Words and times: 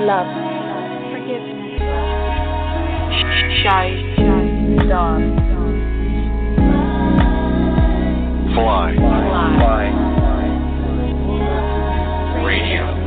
love, 0.00 0.26
forgiveness, 1.10 1.80
shy, 3.62 3.88
dawn, 4.88 5.34
Fly. 8.54 8.94
Fly. 8.96 9.86
Radio. 12.44 12.97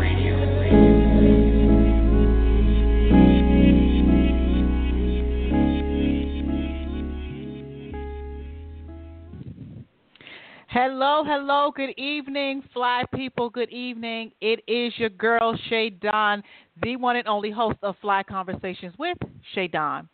Hello, 10.74 11.26
hello, 11.26 11.70
good 11.76 11.94
evening, 11.98 12.64
fly 12.74 13.04
people, 13.14 13.50
good 13.50 13.70
evening. 13.72 14.32
It 14.40 14.62
is 14.70 14.94
your 14.98 15.10
girl, 15.10 15.54
Shay 15.68 15.90
Don, 15.90 16.42
the 16.82 16.96
one 16.96 17.18
and 17.18 17.28
only 17.28 17.52
host 17.52 17.80
of 17.84 17.98
Fly 18.00 18.24
Conversations 18.24 18.94
with 18.98 19.18
Shay 19.54 19.68
Don. 19.68 20.08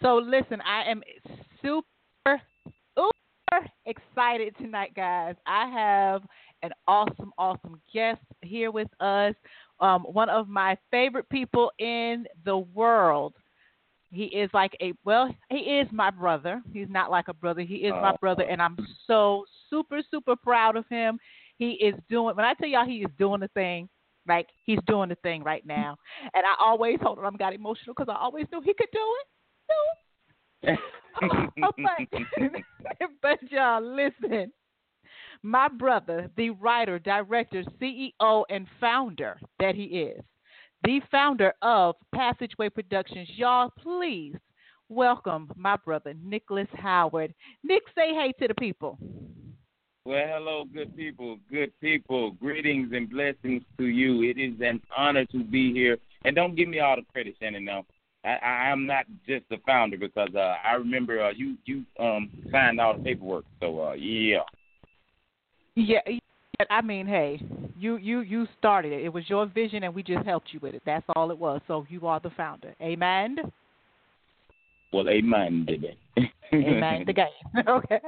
So, 0.00 0.14
listen, 0.14 0.60
I 0.60 0.88
am 0.88 1.02
super, 1.60 2.40
super 2.94 3.66
excited 3.84 4.56
tonight, 4.58 4.94
guys. 4.94 5.34
I 5.44 5.68
have 5.70 6.22
an 6.62 6.70
awesome, 6.86 7.32
awesome 7.36 7.80
guest 7.92 8.20
here 8.42 8.70
with 8.70 8.88
us. 9.00 9.34
Um, 9.80 10.02
one 10.02 10.28
of 10.28 10.46
my 10.46 10.76
favorite 10.92 11.28
people 11.30 11.72
in 11.80 12.26
the 12.44 12.58
world. 12.58 13.34
He 14.10 14.24
is 14.24 14.50
like 14.54 14.76
a 14.80 14.92
well, 15.04 15.34
he 15.50 15.56
is 15.56 15.88
my 15.90 16.10
brother. 16.10 16.62
He's 16.72 16.88
not 16.88 17.10
like 17.10 17.28
a 17.28 17.34
brother. 17.34 17.62
He 17.62 17.76
is 17.76 17.92
my 17.92 18.12
oh. 18.12 18.16
brother, 18.20 18.44
and 18.44 18.62
I'm 18.62 18.76
so 19.06 19.44
super 19.68 20.00
super 20.10 20.36
proud 20.36 20.76
of 20.76 20.84
him. 20.88 21.18
He 21.58 21.72
is 21.72 21.94
doing 22.08 22.36
when 22.36 22.44
I 22.44 22.54
tell 22.54 22.68
y'all 22.68 22.86
he 22.86 22.98
is 22.98 23.10
doing 23.18 23.40
the 23.40 23.48
thing, 23.48 23.88
like 24.28 24.46
he's 24.64 24.78
doing 24.86 25.08
the 25.08 25.16
thing 25.16 25.42
right 25.42 25.66
now. 25.66 25.96
And 26.34 26.44
I 26.46 26.54
always 26.60 26.98
hold 27.02 27.18
on, 27.18 27.24
I'm 27.24 27.36
got 27.36 27.54
emotional 27.54 27.94
because 27.96 28.12
I 28.14 28.20
always 28.20 28.46
knew 28.52 28.60
he 28.60 28.74
could 28.74 28.88
do 28.92 29.16
it. 29.20 29.26
No. 29.68 30.76
but, 31.56 33.02
but 33.22 33.38
y'all 33.50 33.82
listen. 33.82 34.52
My 35.42 35.68
brother, 35.68 36.30
the 36.36 36.50
writer, 36.50 36.98
director, 36.98 37.62
CEO, 37.80 38.44
and 38.48 38.66
founder 38.80 39.38
that 39.60 39.74
he 39.74 39.84
is, 39.84 40.22
the 40.84 41.00
founder 41.10 41.52
of 41.62 41.96
Passageway 42.14 42.68
Productions. 42.68 43.28
Y'all, 43.36 43.72
please 43.82 44.34
welcome 44.88 45.50
my 45.56 45.76
brother, 45.76 46.14
Niclous 46.22 46.68
Howard. 46.74 47.34
Nick, 47.62 47.82
say 47.94 48.14
hey 48.14 48.32
to 48.40 48.48
the 48.48 48.54
people. 48.54 48.98
Well, 50.04 50.24
hello, 50.28 50.64
good 50.72 50.96
people, 50.96 51.38
good 51.50 51.72
people. 51.80 52.30
Greetings 52.32 52.92
and 52.94 53.10
blessings 53.10 53.62
to 53.78 53.86
you. 53.86 54.22
It 54.22 54.38
is 54.38 54.54
an 54.60 54.80
honor 54.96 55.24
to 55.26 55.42
be 55.42 55.72
here. 55.72 55.98
And 56.24 56.36
don't 56.36 56.54
give 56.54 56.68
me 56.68 56.78
all 56.78 56.94
the 56.94 57.02
credit, 57.12 57.34
Shannon. 57.40 57.64
Now, 57.64 57.84
I, 58.24 58.36
I 58.36 58.70
am 58.70 58.86
not 58.86 59.06
just 59.26 59.48
the 59.50 59.56
founder 59.66 59.96
because 59.96 60.28
uh, 60.36 60.54
I 60.64 60.74
remember 60.74 61.22
uh, 61.22 61.30
you 61.30 61.56
you 61.64 61.84
um 61.98 62.30
signed 62.52 62.80
all 62.80 62.96
the 62.96 63.02
paperwork. 63.02 63.44
So 63.60 63.80
uh, 63.80 63.92
yeah. 63.94 64.42
Yeah, 65.74 66.00
yeah, 66.58 66.66
I 66.70 66.82
mean, 66.82 67.06
hey, 67.06 67.40
you 67.78 67.96
you 67.96 68.20
you 68.20 68.46
started 68.58 68.92
it. 68.92 69.04
It 69.04 69.12
was 69.12 69.28
your 69.28 69.46
vision, 69.46 69.84
and 69.84 69.94
we 69.94 70.02
just 70.02 70.24
helped 70.26 70.48
you 70.52 70.60
with 70.60 70.74
it. 70.74 70.82
That's 70.86 71.04
all 71.14 71.30
it 71.30 71.38
was. 71.38 71.60
So 71.66 71.86
you 71.88 72.06
are 72.06 72.20
the 72.20 72.30
founder. 72.30 72.74
Amen. 72.80 73.36
Well, 74.92 75.08
amen, 75.08 75.64
baby. 75.66 75.96
Amen. 76.52 77.04
the 77.06 77.12
game. 77.12 77.26
okay. 77.68 78.00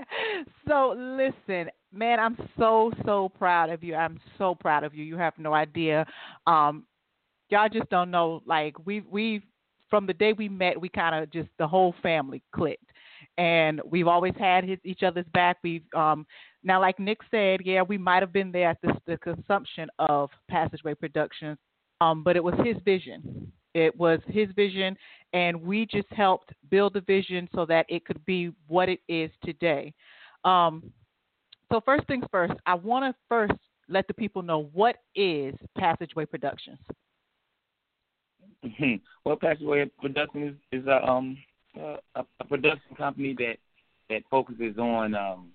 So 0.66 0.94
listen, 0.96 1.70
man, 1.92 2.20
I'm 2.20 2.36
so 2.58 2.92
so 3.04 3.30
proud 3.38 3.70
of 3.70 3.82
you. 3.82 3.94
I'm 3.94 4.20
so 4.38 4.54
proud 4.54 4.84
of 4.84 4.94
you. 4.94 5.04
You 5.04 5.16
have 5.16 5.34
no 5.38 5.54
idea. 5.54 6.06
Um, 6.46 6.84
y'all 7.50 7.68
just 7.68 7.90
don't 7.90 8.10
know. 8.10 8.42
Like 8.46 8.74
we 8.86 9.00
we 9.00 9.42
from 9.90 10.06
the 10.06 10.14
day 10.14 10.32
we 10.32 10.48
met, 10.48 10.80
we 10.80 10.88
kind 10.88 11.14
of 11.14 11.30
just 11.30 11.48
the 11.58 11.66
whole 11.66 11.94
family 12.02 12.42
clicked, 12.54 12.87
and 13.38 13.80
we've 13.88 14.08
always 14.08 14.34
had 14.38 14.64
his, 14.64 14.78
each 14.84 15.02
other's 15.02 15.26
back. 15.32 15.58
We've 15.62 15.84
um 15.96 16.26
now, 16.64 16.80
like 16.80 16.98
Nick 16.98 17.18
said, 17.30 17.60
yeah, 17.64 17.82
we 17.82 17.96
might 17.96 18.20
have 18.20 18.32
been 18.32 18.50
there 18.50 18.70
at 18.70 18.78
the, 18.82 18.92
the 19.06 19.16
consumption 19.18 19.88
of 20.00 20.28
Passageway 20.50 20.94
Productions, 20.94 21.56
um, 22.00 22.24
but 22.24 22.36
it 22.36 22.42
was 22.42 22.54
his 22.64 22.76
vision. 22.84 23.50
It 23.74 23.96
was 23.96 24.18
his 24.26 24.48
vision, 24.56 24.96
and 25.32 25.60
we 25.62 25.86
just 25.86 26.08
helped 26.10 26.50
build 26.68 26.94
the 26.94 27.00
vision 27.02 27.48
so 27.54 27.64
that 27.66 27.86
it 27.88 28.04
could 28.04 28.24
be 28.26 28.50
what 28.66 28.88
it 28.88 29.00
is 29.08 29.30
today. 29.44 29.94
Um, 30.44 30.92
so, 31.70 31.80
first 31.84 32.06
things 32.08 32.24
first, 32.30 32.54
I 32.66 32.74
want 32.74 33.04
to 33.04 33.18
first 33.28 33.52
let 33.88 34.08
the 34.08 34.14
people 34.14 34.42
know 34.42 34.68
what 34.72 34.96
is 35.14 35.54
Passageway 35.76 36.24
Productions. 36.24 36.78
well, 39.24 39.36
Passageway 39.36 39.90
Productions 40.00 40.56
is, 40.72 40.80
is 40.80 40.86
a 40.88 41.06
um 41.06 41.36
a, 41.76 42.24
a 42.40 42.44
production 42.44 42.96
company 42.96 43.34
that 43.38 43.56
that 44.08 44.22
focuses 44.30 44.78
on 44.78 45.14
um 45.14 45.50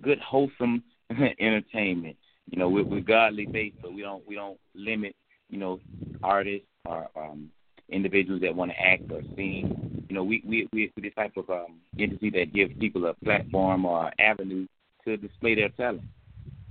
good 0.00 0.18
wholesome 0.20 0.82
entertainment. 1.10 2.16
You 2.50 2.58
know, 2.58 2.68
we're, 2.68 2.84
we're 2.84 3.00
godly 3.00 3.46
based, 3.46 3.76
but 3.82 3.92
we 3.92 4.02
don't 4.02 4.26
we 4.26 4.34
don't 4.34 4.58
limit 4.74 5.14
you 5.48 5.58
know 5.58 5.80
artists 6.22 6.66
or 6.84 7.08
um, 7.16 7.50
individuals 7.88 8.40
that 8.42 8.54
want 8.54 8.70
to 8.72 8.80
act 8.80 9.10
or 9.10 9.22
sing. 9.36 10.04
You 10.08 10.14
know, 10.14 10.24
we 10.24 10.42
we 10.46 10.68
we're 10.72 10.90
the 10.96 11.10
type 11.10 11.36
of 11.36 11.48
um, 11.50 11.80
entity 11.98 12.30
that 12.30 12.52
gives 12.52 12.72
people 12.78 13.06
a 13.06 13.14
platform 13.14 13.84
or 13.84 14.10
avenue 14.18 14.66
to 15.04 15.16
display 15.16 15.54
their 15.54 15.68
talent, 15.70 16.02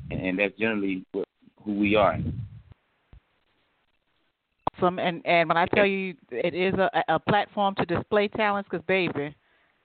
and, 0.09 0.21
and 0.21 0.39
that's 0.39 0.57
generally 0.57 1.05
what, 1.11 1.25
who 1.63 1.73
we 1.73 1.95
are. 1.95 2.17
Awesome, 4.77 4.99
and 4.99 5.21
and 5.25 5.47
when 5.47 5.57
I 5.57 5.65
tell 5.67 5.85
you 5.85 6.15
it 6.31 6.53
is 6.53 6.73
a, 6.75 6.89
a 7.09 7.19
platform 7.19 7.75
to 7.75 7.85
display 7.85 8.27
talents, 8.27 8.69
because 8.69 8.85
baby, 8.85 9.35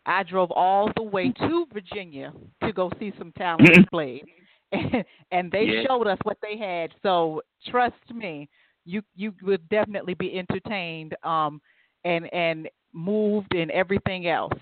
I 0.06 0.22
drove 0.22 0.50
all 0.52 0.90
the 0.96 1.02
way 1.02 1.30
to 1.30 1.66
Virginia 1.72 2.32
to 2.62 2.72
go 2.72 2.90
see 2.98 3.12
some 3.18 3.32
talent 3.32 3.72
displayed, 3.72 4.24
and, 4.72 5.04
and 5.32 5.50
they 5.50 5.66
Yeah. 5.66 5.82
showed 5.86 6.06
us 6.06 6.18
what 6.22 6.38
they 6.42 6.56
had. 6.56 6.92
So 7.02 7.42
trust 7.68 7.94
me, 8.14 8.48
you 8.84 9.02
you 9.14 9.32
would 9.42 9.68
definitely 9.68 10.14
be 10.14 10.38
entertained, 10.38 11.14
um, 11.22 11.60
and 12.04 12.32
and 12.32 12.68
moved 12.92 13.54
and 13.54 13.70
everything 13.70 14.26
else. 14.28 14.52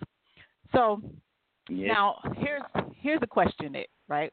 So 0.75 1.01
Yeah. 1.69 1.95
now 1.95 2.17
here's 2.37 2.63
here's 2.97 3.21
a 3.23 3.27
question, 3.27 3.75
it 3.75 3.89
Right? 4.09 4.33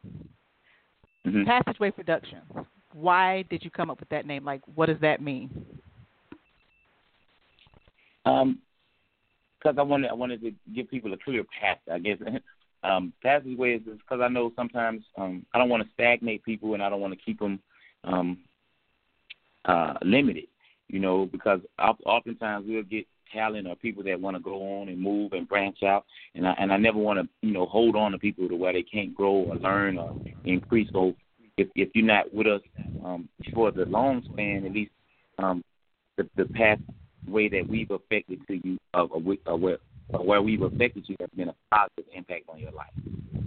Mhm. 1.26 1.46
Passageway 1.46 1.92
Productions. 1.92 2.50
Why 2.94 3.44
did 3.50 3.64
you 3.64 3.72
come 3.72 3.90
up 3.90 4.00
with 4.00 4.10
that 4.10 4.26
name? 4.26 4.44
Like, 4.44 4.62
what 4.76 4.88
does 4.88 5.00
that 5.02 5.22
mean? 5.22 5.50
Um, 8.26 8.60
because 9.62 9.78
I 9.78 9.84
wanted 9.84 10.10
I 10.10 10.14
wanted 10.14 10.42
to 10.42 10.52
give 10.74 10.90
people 10.90 11.14
a 11.14 11.18
clear 11.18 11.44
path. 11.60 11.78
I 11.92 12.00
guess 12.00 12.18
um, 12.84 13.14
passageway 13.22 13.76
is 13.76 13.82
because 13.84 14.22
I 14.22 14.28
know 14.28 14.52
sometimes 14.56 15.04
um, 15.18 15.46
I 15.54 15.58
don't 15.58 15.70
want 15.70 15.84
to 15.84 15.90
stagnate 15.94 16.44
people 16.44 16.74
and 16.74 16.84
I 16.84 16.90
don't 16.90 17.02
want 17.02 17.14
to 17.14 17.24
keep 17.24 17.40
them 17.40 17.60
um, 18.04 18.38
uh, 19.66 19.94
limited. 20.04 20.46
You 20.88 21.00
know, 21.00 21.26
because 21.32 21.62
oftentimes 21.80 22.66
we'll 22.68 22.84
get 22.84 23.08
talent 23.32 23.66
or 23.66 23.78
people 23.78 24.04
that 24.04 24.20
want 24.20 24.36
to 24.36 24.44
go 24.44 24.82
on 24.82 24.90
and 24.90 25.00
move 25.00 25.32
and 25.32 25.48
branch 25.48 25.84
out, 25.84 26.06
and 26.36 26.46
I 26.46 26.54
and 26.60 26.72
I 26.72 26.78
never 26.78 26.98
want 26.98 27.20
to 27.20 27.48
you 27.48 27.54
know 27.54 27.66
hold 27.66 27.96
on 27.96 28.12
to 28.12 28.18
people 28.18 28.50
to 28.50 28.56
where 28.56 28.74
they 28.74 28.84
can't 28.84 29.16
grow 29.16 29.32
or 29.32 29.56
learn 29.56 29.98
or 29.98 30.14
increase. 30.44 30.90
So 30.92 31.16
if 31.58 31.68
if 31.76 31.90
you're 31.94 32.06
not 32.06 32.34
with 32.34 32.48
us 32.48 32.62
um, 33.04 33.30
for 33.54 33.72
the 33.72 33.86
long 33.86 34.24
span, 34.32 34.66
at 34.66 34.72
least 34.72 34.92
um, 35.40 35.64
the 36.18 36.28
the 36.38 36.46
path 36.46 36.80
way 37.28 37.48
that 37.50 37.68
we've 37.68 37.92
affected 37.92 38.40
to 38.48 38.60
you, 38.68 38.78
uh, 38.94 39.06
we- 39.24 39.40
where, 39.46 39.78
uh, 40.14 40.22
where 40.22 40.42
we've 40.42 40.64
affected 40.64 41.08
you 41.08 41.16
has 41.20 41.30
been 41.36 41.50
a 41.50 41.56
positive 41.72 42.06
impact 42.14 42.46
on 42.50 42.60
your 42.60 42.72
life. 42.72 42.90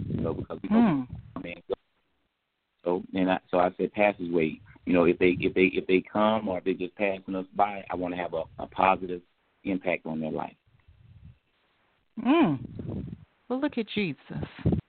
You 0.07 0.21
know, 0.21 0.33
because 0.33 0.59
we 0.63 0.69
know 0.69 1.05
mean, 1.45 1.61
so 2.83 3.03
and 3.13 3.31
I, 3.31 3.39
so 3.49 3.59
I 3.59 3.69
said 3.77 3.93
passageway. 3.93 4.59
You 4.85 4.93
know, 4.93 5.05
if 5.05 5.17
they 5.19 5.37
if 5.39 5.53
they 5.53 5.65
if 5.65 5.87
they 5.87 6.01
come 6.01 6.47
or 6.47 6.59
if 6.59 6.63
they're 6.63 6.73
just 6.73 6.95
passing 6.95 7.35
us 7.35 7.45
by, 7.55 7.83
I 7.89 7.95
want 7.95 8.13
to 8.13 8.19
have 8.19 8.33
a, 8.33 8.43
a 8.59 8.67
positive 8.67 9.21
impact 9.63 10.05
on 10.05 10.19
their 10.19 10.31
life. 10.31 10.55
Mm. 12.23 12.59
Well, 13.49 13.59
look 13.59 13.77
at 13.77 13.87
Jesus. 13.93 14.19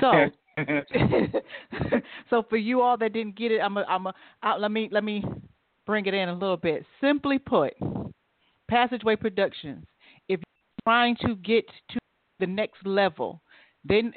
So, 0.00 0.26
so 2.30 2.42
for 2.48 2.56
you 2.56 2.80
all 2.80 2.96
that 2.96 3.12
didn't 3.12 3.36
get 3.36 3.52
it, 3.52 3.60
I'm 3.60 3.76
a, 3.76 3.82
I'm 3.82 4.06
a, 4.06 4.14
uh, 4.42 4.56
let 4.58 4.70
me 4.70 4.88
let 4.90 5.04
me 5.04 5.22
bring 5.86 6.06
it 6.06 6.14
in 6.14 6.28
a 6.28 6.32
little 6.32 6.56
bit. 6.56 6.84
Simply 7.00 7.38
put, 7.38 7.74
Passageway 8.68 9.16
Productions, 9.16 9.84
if 10.28 10.40
you're 10.40 10.84
trying 10.84 11.16
to 11.22 11.36
get 11.36 11.64
to 11.90 11.98
the 12.40 12.46
next 12.46 12.86
level, 12.86 13.42
then 13.84 14.12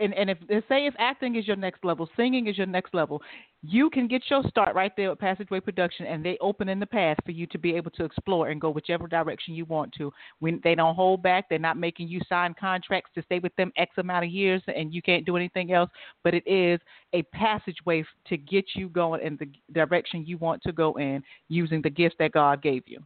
and 0.00 0.14
and 0.14 0.30
if 0.30 0.38
they 0.48 0.60
say 0.68 0.86
if 0.86 0.94
acting 0.98 1.36
is 1.36 1.46
your 1.46 1.56
next 1.56 1.84
level, 1.84 2.08
singing 2.16 2.48
is 2.48 2.58
your 2.58 2.66
next 2.66 2.94
level, 2.94 3.22
you 3.62 3.88
can 3.90 4.08
get 4.08 4.22
your 4.28 4.42
start 4.48 4.74
right 4.74 4.92
there 4.96 5.10
with 5.10 5.18
Passageway 5.18 5.60
Production, 5.60 6.06
and 6.06 6.24
they 6.24 6.36
open 6.40 6.68
in 6.68 6.80
the 6.80 6.86
path 6.86 7.16
for 7.24 7.30
you 7.30 7.46
to 7.48 7.58
be 7.58 7.74
able 7.74 7.90
to 7.92 8.04
explore 8.04 8.48
and 8.48 8.60
go 8.60 8.70
whichever 8.70 9.06
direction 9.06 9.54
you 9.54 9.64
want 9.66 9.92
to. 9.94 10.12
When 10.40 10.60
they 10.64 10.74
don't 10.74 10.94
hold 10.94 11.22
back, 11.22 11.48
they're 11.48 11.58
not 11.58 11.76
making 11.76 12.08
you 12.08 12.20
sign 12.28 12.54
contracts 12.58 13.10
to 13.14 13.22
stay 13.22 13.38
with 13.38 13.54
them 13.56 13.72
X 13.76 13.92
amount 13.98 14.24
of 14.24 14.30
years, 14.30 14.62
and 14.66 14.92
you 14.92 15.00
can't 15.00 15.24
do 15.24 15.36
anything 15.36 15.72
else. 15.72 15.90
But 16.24 16.34
it 16.34 16.46
is 16.46 16.80
a 17.12 17.22
passageway 17.34 18.04
to 18.26 18.36
get 18.36 18.64
you 18.74 18.88
going 18.88 19.24
in 19.24 19.36
the 19.36 19.48
direction 19.72 20.26
you 20.26 20.38
want 20.38 20.62
to 20.64 20.72
go 20.72 20.94
in, 20.94 21.22
using 21.48 21.82
the 21.82 21.90
gifts 21.90 22.16
that 22.18 22.32
God 22.32 22.62
gave 22.62 22.82
you. 22.86 23.00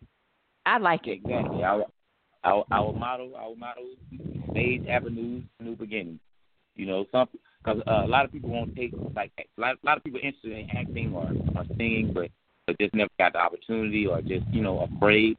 I 0.65 0.79
like 0.79 1.07
it. 1.07 1.21
Exactly. 1.25 1.63
Our 1.63 1.85
our, 2.45 2.65
our 2.71 2.93
motto, 2.93 3.35
our 3.35 3.55
motto, 3.57 3.83
stage 4.53 4.87
avenues, 4.89 5.43
new 5.61 5.75
beginnings. 5.75 6.21
You 6.79 6.87
know, 6.87 7.07
some 7.13 7.29
because 7.63 7.83
uh, 7.87 8.05
a 8.05 8.09
lot 8.09 8.25
of 8.25 8.33
people 8.33 8.51
won't 8.51 8.75
take 8.77 8.93
like 9.15 9.33
a 9.37 9.61
lot, 9.61 9.77
a 9.83 9.87
lot 9.87 9.97
of 9.97 10.05
people 10.05 10.21
interested 10.23 10.53
in 10.53 10.71
acting 10.71 11.13
or, 11.13 11.31
or 11.57 11.65
singing, 11.77 12.13
but 12.15 12.31
but 12.67 12.79
just 12.79 12.95
never 12.95 13.11
got 13.19 13.33
the 13.33 13.39
opportunity 13.39 14.07
or 14.07 14.21
just 14.23 14.47
you 14.53 14.63
know 14.63 14.89
afraid. 14.97 15.37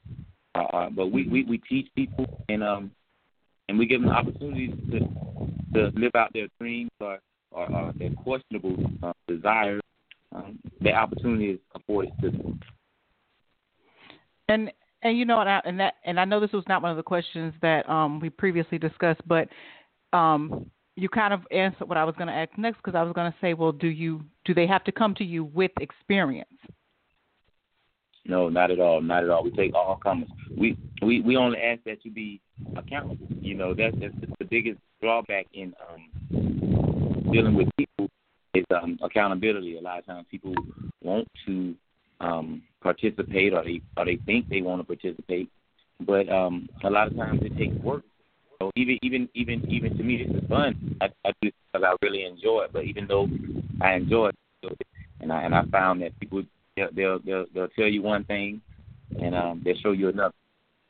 Uh, 0.55 0.63
uh, 0.63 0.89
but 0.89 1.07
we, 1.07 1.27
we 1.27 1.43
we 1.43 1.57
teach 1.59 1.87
people 1.95 2.25
and 2.49 2.63
um 2.63 2.91
and 3.67 3.77
we 3.77 3.85
give 3.85 4.01
them 4.01 4.09
opportunities 4.09 4.75
to 4.91 4.99
to 5.73 5.99
live 5.99 6.11
out 6.15 6.33
their 6.33 6.47
dreams 6.59 6.91
or 6.99 7.19
or, 7.51 7.71
or 7.71 7.93
their 7.97 8.11
questionable 8.11 8.75
uh, 9.01 9.13
desires. 9.27 9.81
Um, 10.35 10.59
the 10.81 10.93
opportunity 10.93 11.51
is 11.51 11.59
afforded 11.73 12.11
to 12.21 12.31
them. 12.31 12.59
And 14.47 14.71
and 15.01 15.17
you 15.17 15.25
know, 15.25 15.39
and, 15.39 15.49
I, 15.49 15.61
and 15.65 15.79
that 15.79 15.95
and 16.03 16.19
I 16.19 16.25
know 16.25 16.39
this 16.39 16.51
was 16.51 16.65
not 16.67 16.81
one 16.81 16.91
of 16.91 16.97
the 16.97 17.03
questions 17.03 17.53
that 17.61 17.87
um 17.89 18.19
we 18.19 18.29
previously 18.29 18.77
discussed, 18.77 19.21
but 19.27 19.47
um 20.13 20.69
you 20.99 21.09
kind 21.09 21.33
of 21.33 21.41
answered 21.51 21.87
what 21.87 21.97
I 21.97 22.03
was 22.03 22.15
going 22.15 22.27
to 22.27 22.33
ask 22.33 22.51
next 22.57 22.77
because 22.77 22.95
I 22.95 23.03
was 23.03 23.13
going 23.13 23.31
to 23.31 23.37
say, 23.39 23.53
well, 23.53 23.71
do 23.71 23.87
you 23.87 24.21
do 24.45 24.53
they 24.53 24.67
have 24.67 24.83
to 24.83 24.91
come 24.91 25.15
to 25.15 25.23
you 25.23 25.45
with 25.45 25.71
experience? 25.79 26.49
No, 28.25 28.49
not 28.49 28.69
at 28.69 28.79
all, 28.79 29.01
not 29.01 29.23
at 29.23 29.29
all. 29.29 29.43
We 29.43 29.51
take 29.51 29.73
all 29.73 29.99
comers. 30.03 30.29
We 30.55 30.77
we 31.01 31.21
we 31.21 31.37
only 31.37 31.59
ask 31.59 31.81
that 31.85 32.03
you 32.03 32.11
be 32.11 32.41
accountable. 32.75 33.17
You 33.41 33.55
know, 33.55 33.73
that's 33.73 33.95
that's 33.99 34.13
the 34.39 34.45
biggest 34.45 34.79
drawback 35.01 35.47
in 35.53 35.73
um 35.89 37.31
dealing 37.31 37.55
with 37.55 37.69
people 37.77 38.09
is 38.53 38.65
um 38.75 38.99
accountability. 39.01 39.77
A 39.77 39.81
lot 39.81 39.99
of 39.99 40.05
times 40.05 40.27
people 40.29 40.53
want 41.01 41.27
to 41.47 41.73
um 42.19 42.61
participate 42.81 43.53
or 43.53 43.63
they 43.63 43.81
or 43.97 44.05
they 44.05 44.17
think 44.25 44.49
they 44.49 44.61
want 44.61 44.81
to 44.81 44.85
participate, 44.85 45.49
but 46.01 46.29
um 46.29 46.67
a 46.83 46.89
lot 46.89 47.07
of 47.07 47.15
times 47.15 47.41
it 47.43 47.57
takes 47.57 47.75
work 47.83 48.03
so 48.61 48.71
even 48.75 48.99
even 49.01 49.29
even 49.33 49.69
even 49.69 49.97
to 49.97 50.03
me, 50.03 50.23
this 50.23 50.35
is 50.35 50.49
fun. 50.49 50.97
I, 51.01 51.05
I 51.25 51.31
do 51.41 51.49
because 51.71 51.87
I 51.87 51.95
really 52.05 52.25
enjoy 52.25 52.63
it. 52.63 52.73
But 52.73 52.83
even 52.83 53.07
though 53.07 53.27
I 53.81 53.93
enjoy 53.93 54.29
it, 54.63 54.77
and 55.21 55.31
I 55.31 55.43
and 55.43 55.55
I 55.55 55.63
found 55.65 56.01
that 56.01 56.19
people 56.19 56.43
they'll 56.75 56.89
they'll 56.93 57.19
they'll, 57.19 57.45
they'll 57.53 57.67
tell 57.69 57.87
you 57.87 58.01
one 58.01 58.25
thing, 58.25 58.61
and 59.21 59.33
um, 59.33 59.61
they'll 59.63 59.77
show 59.77 59.91
you 59.91 60.09
another. 60.09 60.33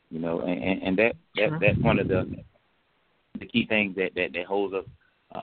You 0.10 0.20
know, 0.20 0.42
and 0.42 0.64
and, 0.64 0.84
and 0.84 0.98
that 0.98 1.14
that 1.36 1.60
that's 1.62 1.80
one 1.80 2.00
of 2.00 2.08
the 2.08 2.36
the 3.40 3.46
key 3.46 3.68
things 3.68 3.96
that 3.98 4.16
that 4.16 4.34
that 4.34 4.46
holds 4.46 4.74
us 4.74 4.86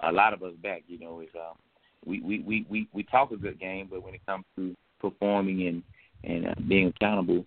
a 0.02 0.10
lot 0.10 0.34
of 0.34 0.42
us 0.42 0.54
back. 0.62 0.82
You 0.88 0.98
know, 0.98 1.20
is 1.20 1.28
um, 1.36 1.56
we 2.04 2.20
we 2.20 2.40
we 2.40 2.66
we 2.68 2.88
we 2.92 3.04
talk 3.04 3.30
a 3.30 3.36
good 3.36 3.60
game, 3.60 3.86
but 3.88 4.02
when 4.02 4.14
it 4.14 4.26
comes 4.26 4.44
to 4.56 4.74
performing 5.00 5.68
and 5.68 5.82
and 6.24 6.48
uh, 6.48 6.54
being 6.66 6.88
accountable, 6.88 7.46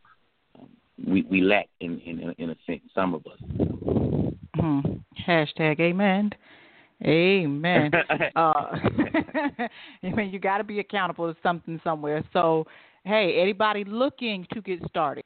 um, 0.58 0.70
we 1.06 1.24
we 1.24 1.42
lack 1.42 1.68
in 1.82 2.00
in 2.00 2.34
in 2.38 2.50
a 2.52 2.56
sense. 2.66 2.82
Some 2.96 3.14
of 3.14 3.26
us. 3.28 4.19
Hmm. 4.56 4.80
Hashtag 5.28 5.80
amen. 5.80 6.32
Amen. 7.04 7.92
uh, 8.36 8.40
I 8.44 9.70
mean, 10.04 10.32
you 10.32 10.40
got 10.40 10.58
to 10.58 10.64
be 10.64 10.80
accountable 10.80 11.34
to 11.34 11.40
something 11.42 11.80
somewhere. 11.84 12.24
So, 12.34 12.66
hey, 13.06 13.40
anybody 13.40 13.84
looking 13.86 14.46
to 14.52 14.62
get 14.62 14.80
started, 14.88 15.24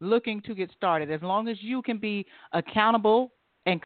looking 0.00 0.40
to 0.42 0.54
get 0.54 0.70
started, 0.76 1.10
as 1.10 1.22
long 1.22 1.48
as 1.48 1.58
you 1.60 1.82
can 1.82 1.98
be 1.98 2.24
accountable 2.52 3.32
and 3.66 3.80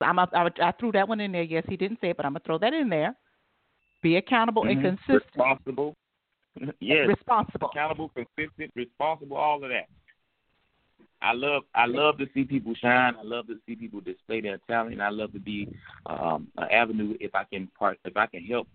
I'm 0.00 0.18
a, 0.18 0.28
I, 0.34 0.48
I 0.60 0.72
threw 0.78 0.92
that 0.92 1.08
one 1.08 1.20
in 1.20 1.32
there. 1.32 1.42
Yes, 1.42 1.64
he 1.68 1.76
didn't 1.76 1.98
say 2.00 2.10
it, 2.10 2.16
but 2.16 2.26
I'm 2.26 2.32
gonna 2.32 2.42
throw 2.44 2.58
that 2.58 2.74
in 2.74 2.88
there. 2.88 3.14
Be 4.02 4.16
accountable 4.16 4.64
mm-hmm. 4.64 4.84
and 4.84 4.98
consistent. 4.98 5.36
Responsible. 5.36 5.94
yes. 6.80 7.08
Responsible. 7.08 7.70
Accountable, 7.72 8.10
consistent, 8.10 8.70
responsible, 8.74 9.36
all 9.36 9.62
of 9.62 9.70
that. 9.70 9.88
I 11.24 11.32
love 11.32 11.62
I 11.74 11.86
love 11.86 12.18
to 12.18 12.26
see 12.34 12.44
people 12.44 12.74
shine. 12.74 13.14
I 13.18 13.22
love 13.22 13.46
to 13.46 13.58
see 13.66 13.74
people 13.74 14.00
display 14.00 14.42
their 14.42 14.58
talent. 14.68 14.92
And 14.92 15.02
I 15.02 15.08
love 15.08 15.32
to 15.32 15.40
be 15.40 15.74
um, 16.06 16.48
an 16.58 16.68
avenue 16.70 17.16
if 17.18 17.34
I 17.34 17.44
can 17.44 17.66
part 17.78 17.98
if 18.04 18.16
I 18.16 18.26
can 18.26 18.44
help 18.44 18.68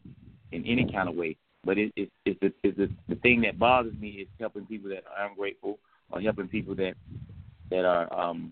in 0.52 0.66
any 0.66 0.92
kind 0.92 1.08
of 1.08 1.16
way. 1.16 1.38
But 1.64 1.78
it, 1.78 1.94
it, 1.96 2.10
it's 2.26 2.40
the 2.40 2.52
it's 2.64 2.78
the, 2.78 2.90
the 3.08 3.16
thing 3.16 3.42
that 3.42 3.60
bothers 3.60 3.94
me 4.00 4.10
is 4.10 4.28
helping 4.40 4.66
people 4.66 4.90
that 4.90 5.04
are 5.16 5.28
ungrateful 5.28 5.78
or 6.10 6.22
helping 6.22 6.48
people 6.48 6.74
that 6.76 6.96
that 7.70 7.86
are 7.86 8.12
um 8.12 8.52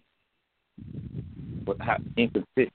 inconsistent 2.15 2.71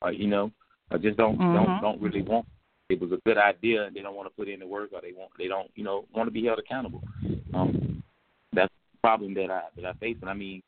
or 0.00 0.12
you 0.12 0.28
know 0.28 0.52
or 0.92 0.98
just 0.98 1.16
don't 1.16 1.38
mm-hmm. 1.38 1.54
don't 1.54 1.80
don't 1.80 2.00
really 2.00 2.22
want 2.22 2.46
it 2.88 3.00
was 3.00 3.10
a 3.10 3.20
good 3.24 3.38
idea 3.38 3.84
and 3.84 3.96
they 3.96 4.00
don't 4.00 4.14
want 4.14 4.28
to 4.28 4.34
put 4.36 4.48
in 4.48 4.60
the 4.60 4.66
work 4.66 4.90
or 4.92 5.00
they 5.00 5.12
want 5.12 5.30
they 5.38 5.48
don't 5.48 5.70
you 5.74 5.82
know 5.82 6.04
want 6.14 6.28
to 6.28 6.30
be 6.30 6.44
held 6.44 6.60
accountable. 6.60 7.02
Um, 7.52 8.02
that's 8.52 8.72
problem 9.02 9.34
that 9.34 9.50
I 9.50 9.62
that 9.76 9.84
I 9.84 9.92
face. 9.94 10.16
And 10.20 10.30
I 10.30 10.34
mean, 10.34 10.62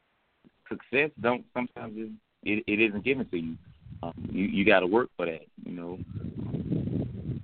success 0.69 1.11
don't 1.21 1.45
sometimes 1.55 1.95
it 1.97 2.11
it, 2.43 2.65
it 2.67 2.81
isn't 2.81 3.05
given 3.05 3.27
to 3.31 3.37
you. 3.37 3.57
Um, 4.03 4.13
you 4.31 4.45
you 4.45 4.65
got 4.65 4.81
to 4.81 4.87
work 4.87 5.09
for 5.17 5.27
that. 5.27 5.47
You 5.65 5.73
know, 5.73 5.99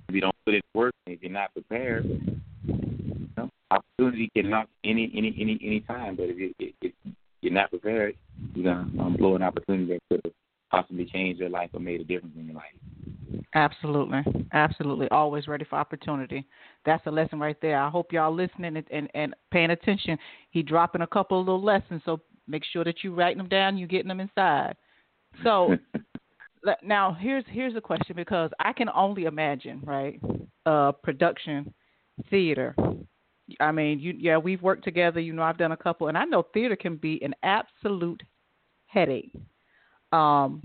if 0.07 0.15
you 0.15 0.21
don't 0.21 0.35
put 0.45 0.55
in 0.55 0.61
work, 0.73 0.93
if 1.07 1.21
you're 1.21 1.31
not 1.31 1.53
prepared, 1.53 2.05
you 2.05 3.29
know, 3.37 3.49
opportunity 3.71 4.29
can 4.35 4.49
knock 4.49 4.67
any 4.83 5.11
any 5.15 5.35
any 5.39 5.59
any 5.63 5.79
time. 5.81 6.15
But 6.15 6.29
if, 6.29 6.37
you, 6.37 6.53
if, 6.59 6.93
you're 7.41 7.53
not 7.53 7.71
prepared, 7.71 8.15
you're 8.53 8.65
gonna 8.65 9.03
um, 9.03 9.15
blow 9.17 9.35
an 9.35 9.41
opportunity 9.41 9.93
that 9.93 9.99
could 10.09 10.21
have 10.23 10.33
possibly 10.69 11.05
changed 11.05 11.39
your 11.39 11.49
life 11.49 11.71
or 11.73 11.79
made 11.79 12.01
a 12.01 12.03
difference 12.03 12.35
in 12.37 12.45
your 12.45 12.55
life. 12.55 12.73
Absolutely, 13.53 14.47
absolutely. 14.53 15.07
Always 15.09 15.47
ready 15.47 15.65
for 15.65 15.75
opportunity. 15.77 16.45
That's 16.85 17.05
a 17.05 17.11
lesson 17.11 17.39
right 17.39 17.57
there. 17.61 17.79
I 17.79 17.89
hope 17.89 18.11
y'all 18.11 18.33
listening 18.33 18.77
and, 18.77 18.85
and, 18.91 19.09
and 19.13 19.35
paying 19.51 19.71
attention. 19.71 20.17
He 20.51 20.63
dropping 20.63 21.01
a 21.01 21.07
couple 21.07 21.39
of 21.39 21.45
little 21.45 21.63
lessons, 21.63 22.01
so 22.05 22.21
make 22.47 22.63
sure 22.71 22.83
that 22.83 23.03
you 23.03 23.13
writing 23.13 23.37
them 23.37 23.49
down. 23.49 23.77
You 23.77 23.87
getting 23.87 24.07
them 24.07 24.19
inside. 24.19 24.75
So 25.43 25.75
now 26.83 27.15
here's 27.19 27.45
here's 27.47 27.75
a 27.75 27.81
question 27.81 28.15
because 28.15 28.51
I 28.59 28.73
can 28.73 28.89
only 28.89 29.25
imagine, 29.25 29.81
right? 29.83 30.19
Uh, 30.65 30.91
production, 30.91 31.73
theater. 32.29 32.75
I 33.59 33.71
mean, 33.71 33.99
you 33.99 34.13
yeah, 34.17 34.37
we've 34.37 34.61
worked 34.61 34.83
together. 34.83 35.19
You 35.19 35.33
know, 35.33 35.43
I've 35.43 35.57
done 35.57 35.71
a 35.71 35.77
couple, 35.77 36.07
and 36.07 36.17
I 36.17 36.25
know 36.25 36.45
theater 36.53 36.75
can 36.75 36.95
be 36.95 37.21
an 37.23 37.35
absolute 37.43 38.23
headache. 38.85 39.33
Um, 40.11 40.61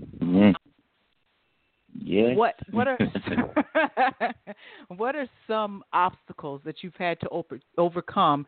mm-hmm. 1.99 2.37
What 2.37 2.55
what 2.71 2.87
are 2.87 2.97
what 4.97 5.15
are 5.15 5.27
some 5.47 5.83
obstacles 5.93 6.61
that 6.65 6.83
you've 6.83 6.95
had 6.95 7.19
to 7.21 7.29
over, 7.29 7.59
overcome 7.77 8.45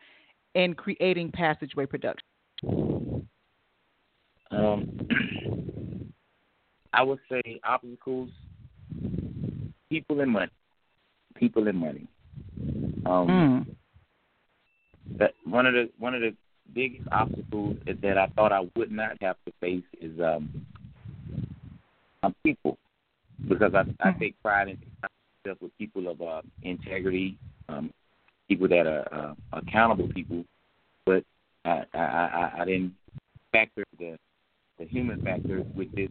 in 0.55 0.73
creating 0.73 1.31
Passageway 1.31 1.85
Production? 1.85 2.25
Um, 4.51 5.07
I 6.93 7.03
would 7.03 7.19
say 7.31 7.41
obstacles, 7.63 8.29
people 9.89 10.21
and 10.21 10.31
money, 10.31 10.51
people 11.35 11.67
and 11.67 11.77
money. 11.77 12.07
Um, 13.05 13.27
mm. 13.27 13.65
that 15.17 15.33
one 15.45 15.65
of 15.65 15.73
the 15.73 15.89
one 15.97 16.15
of 16.15 16.21
the 16.21 16.35
biggest 16.73 17.07
obstacles 17.11 17.77
that 17.85 18.17
I 18.17 18.27
thought 18.35 18.51
I 18.51 18.67
would 18.75 18.91
not 18.91 19.17
have 19.21 19.37
to 19.45 19.53
face 19.59 19.83
is 20.01 20.19
um, 20.19 20.65
people 22.43 22.77
because 23.49 23.73
I, 23.73 23.79
I 23.79 23.83
mm-hmm. 23.83 24.19
take 24.19 24.41
pride 24.41 24.69
in 24.69 24.77
myself 25.43 25.61
with 25.61 25.77
people 25.77 26.07
of 26.07 26.21
uh, 26.21 26.41
integrity, 26.61 27.37
um, 27.67 27.91
people 28.47 28.67
that 28.69 28.87
are 28.87 29.13
uh, 29.13 29.33
accountable 29.53 30.07
people, 30.09 30.45
but 31.05 31.23
I, 31.65 31.83
I, 31.93 31.99
I, 31.99 32.51
I 32.59 32.65
didn't 32.65 32.93
factor 33.51 33.83
the 33.97 34.17
the 34.77 34.85
human 34.85 35.21
factor 35.21 35.63
with 35.75 35.93
this 35.93 36.09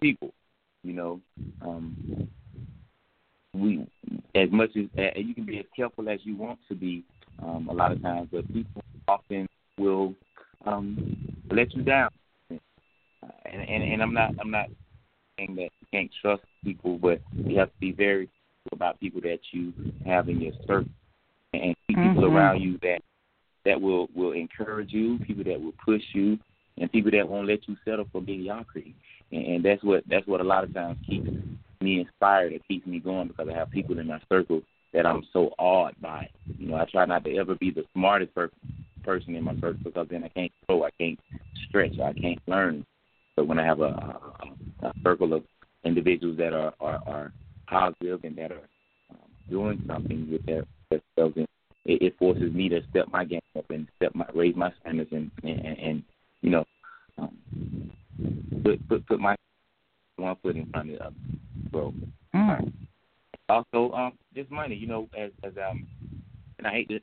people. 0.00 0.32
You 0.82 0.92
know, 0.92 1.20
um, 1.62 2.28
we 3.54 3.86
as 4.34 4.50
much 4.50 4.70
as 4.76 4.86
uh, 4.98 5.18
you 5.18 5.34
can 5.34 5.44
be 5.44 5.58
as 5.58 5.66
careful 5.76 6.08
as 6.08 6.20
you 6.24 6.36
want 6.36 6.58
to 6.68 6.74
be 6.74 7.04
um, 7.42 7.68
a 7.70 7.72
lot 7.72 7.92
of 7.92 8.02
times, 8.02 8.28
but 8.32 8.46
people 8.52 8.82
often 9.06 9.48
will 9.78 10.14
um, 10.66 11.16
let 11.50 11.72
you 11.74 11.82
down. 11.82 12.10
And, 12.50 12.60
and 13.44 13.82
and 13.82 14.02
I'm 14.02 14.14
not 14.14 14.32
I'm 14.40 14.50
not 14.50 14.66
saying 15.36 15.56
that 15.56 15.70
can't 15.92 16.10
trust 16.20 16.42
people, 16.64 16.98
but 16.98 17.20
you 17.32 17.58
have 17.58 17.68
to 17.68 17.80
be 17.80 17.92
very 17.92 18.28
about 18.72 19.00
people 19.00 19.20
that 19.22 19.38
you 19.52 19.72
have 20.06 20.28
in 20.28 20.40
your 20.40 20.52
circle. 20.66 20.88
and 21.54 21.74
keep 21.88 21.96
people 21.96 22.24
Mhm. 22.24 22.34
around 22.34 22.60
you 22.60 22.76
that 22.82 23.00
that 23.64 23.80
will 23.80 24.08
will 24.14 24.32
encourage 24.32 24.92
you, 24.92 25.18
people 25.20 25.44
that 25.44 25.60
will 25.60 25.72
push 25.84 26.02
you, 26.12 26.38
and 26.76 26.92
people 26.92 27.10
that 27.10 27.26
won't 27.26 27.46
let 27.46 27.66
you 27.66 27.76
settle 27.84 28.06
for 28.12 28.20
mediocrity. 28.20 28.94
And, 29.32 29.46
and 29.46 29.64
that's 29.64 29.82
what 29.82 30.04
that's 30.08 30.26
what 30.26 30.40
a 30.42 30.44
lot 30.44 30.64
of 30.64 30.74
times 30.74 30.98
keeps 31.08 31.30
me 31.80 32.00
inspired. 32.00 32.52
It 32.52 32.62
keeps 32.68 32.86
me 32.86 33.00
going 33.00 33.28
because 33.28 33.48
I 33.48 33.54
have 33.54 33.70
people 33.70 33.98
in 33.98 34.06
my 34.06 34.20
circle 34.28 34.62
that 34.92 35.06
I'm 35.06 35.22
so 35.32 35.54
awed 35.58 35.94
by. 36.00 36.28
You 36.58 36.68
know, 36.68 36.76
I 36.76 36.84
try 36.84 37.06
not 37.06 37.24
to 37.24 37.36
ever 37.36 37.54
be 37.54 37.70
the 37.70 37.84
smartest 37.94 38.34
per- 38.34 38.50
person 39.04 39.34
in 39.34 39.44
my 39.44 39.54
circle 39.54 39.78
because 39.84 40.08
then 40.10 40.24
I 40.24 40.28
can't 40.28 40.52
grow, 40.66 40.84
I 40.84 40.90
can't 40.98 41.18
stretch, 41.68 41.98
I 41.98 42.12
can't 42.12 42.40
learn. 42.46 42.84
But 43.36 43.46
when 43.46 43.58
I 43.58 43.64
have 43.64 43.80
a, 43.80 44.20
a, 44.82 44.86
a 44.86 44.92
circle 45.02 45.32
of 45.32 45.44
individuals 45.84 46.36
that 46.38 46.52
are 46.52 46.72
are, 46.80 47.00
are 47.06 47.32
positive 47.68 48.20
and 48.24 48.36
that 48.36 48.52
are 48.52 48.68
um, 49.10 49.30
doing 49.50 49.82
something 49.86 50.28
with 50.30 50.44
their 50.46 50.64
themselves, 50.90 51.36
and 51.36 51.46
it, 51.84 52.02
it 52.02 52.18
forces 52.18 52.52
me 52.52 52.68
to 52.68 52.80
step 52.90 53.06
my 53.12 53.24
game 53.24 53.40
up 53.56 53.68
and 53.70 53.88
step 53.96 54.14
my 54.14 54.26
raise 54.34 54.56
my 54.56 54.72
standards 54.80 55.10
and 55.12 55.30
and, 55.42 55.60
and, 55.60 56.02
you 56.42 56.50
know 56.50 56.64
um, 57.18 57.36
put 58.64 58.88
put 58.88 59.06
put 59.06 59.20
my 59.20 59.36
one 60.16 60.36
foot 60.42 60.56
in 60.56 60.66
front 60.70 60.90
of 60.90 60.98
the 60.98 61.04
other. 61.04 61.16
So 61.72 61.94
Mm. 62.34 62.72
also 63.48 63.92
um 63.92 64.12
just 64.34 64.50
money, 64.50 64.74
you 64.76 64.86
know, 64.86 65.08
as 65.16 65.30
as 65.42 65.52
um 65.56 65.86
and 66.58 66.66
I 66.66 66.70
hate 66.72 66.88
to 66.90 67.00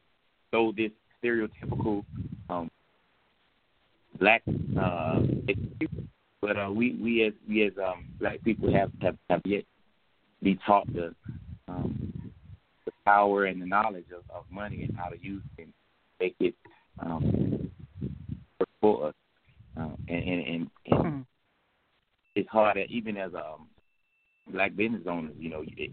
throw 0.51 0.71
this 0.71 0.91
stereotypical 1.23 2.03
um 2.49 2.69
black 4.19 4.43
uh 4.79 5.21
excuse, 5.47 6.07
but 6.45 6.57
uh 6.59 6.69
we 6.69 6.95
we 7.01 7.23
as 7.25 7.33
we 7.49 7.65
as 7.65 7.73
um 7.83 8.05
black 8.19 8.43
people 8.43 8.71
have 8.71 8.91
have, 9.01 9.17
have 9.29 9.41
yet 9.45 9.63
be 10.43 10.59
taught 10.65 10.85
the 10.93 11.13
um 11.67 12.31
the 12.85 12.91
power 13.03 13.45
and 13.45 13.59
the 13.61 13.65
knowledge 13.65 14.05
of, 14.15 14.23
of 14.35 14.43
money 14.51 14.83
and 14.83 14.95
how 14.95 15.09
to 15.09 15.19
use 15.19 15.41
it 15.57 15.63
and 15.63 15.73
make 16.19 16.35
it 16.39 16.53
um 16.99 17.71
work 18.59 18.69
for 18.79 19.07
us. 19.07 19.13
Um, 19.77 19.97
and 20.07 20.23
and, 20.23 20.47
and, 20.47 20.69
and 20.85 21.05
Mm. 21.05 21.25
it's 22.35 22.49
hard 22.49 22.77
that 22.77 22.89
even 22.89 23.17
as 23.17 23.33
um 23.33 23.67
black 24.47 24.75
business 24.75 25.01
owners, 25.07 25.33
you 25.39 25.49
know, 25.49 25.63
it, 25.75 25.91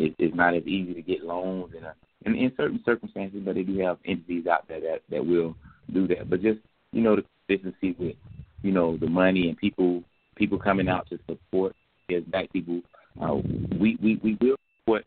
it, 0.00 0.14
it's 0.18 0.34
not 0.34 0.54
as 0.54 0.64
easy 0.66 0.92
to 0.94 1.02
get 1.02 1.24
loans 1.24 1.72
and 1.76 1.86
uh, 1.86 1.92
in, 2.26 2.34
in 2.34 2.52
certain 2.56 2.82
circumstances, 2.84 3.40
but 3.44 3.54
they 3.54 3.62
do 3.62 3.78
have 3.78 3.98
entities 4.04 4.46
out 4.48 4.66
there 4.68 4.80
that 4.80 5.02
that 5.10 5.24
will 5.24 5.56
do 5.92 6.08
that. 6.08 6.28
But 6.28 6.42
just 6.42 6.58
you 6.92 7.02
know, 7.02 7.16
the 7.16 7.24
consistency 7.46 7.94
with 7.98 8.16
you 8.62 8.72
know 8.72 8.96
the 8.96 9.06
money 9.06 9.48
and 9.48 9.56
people 9.56 10.02
people 10.36 10.58
coming 10.58 10.88
out 10.88 11.08
to 11.10 11.18
support 11.26 11.74
as 12.14 12.22
black 12.24 12.50
people, 12.52 12.80
uh, 13.20 13.34
we 13.78 13.98
we 14.02 14.20
we 14.22 14.38
will 14.40 14.56
support 14.80 15.04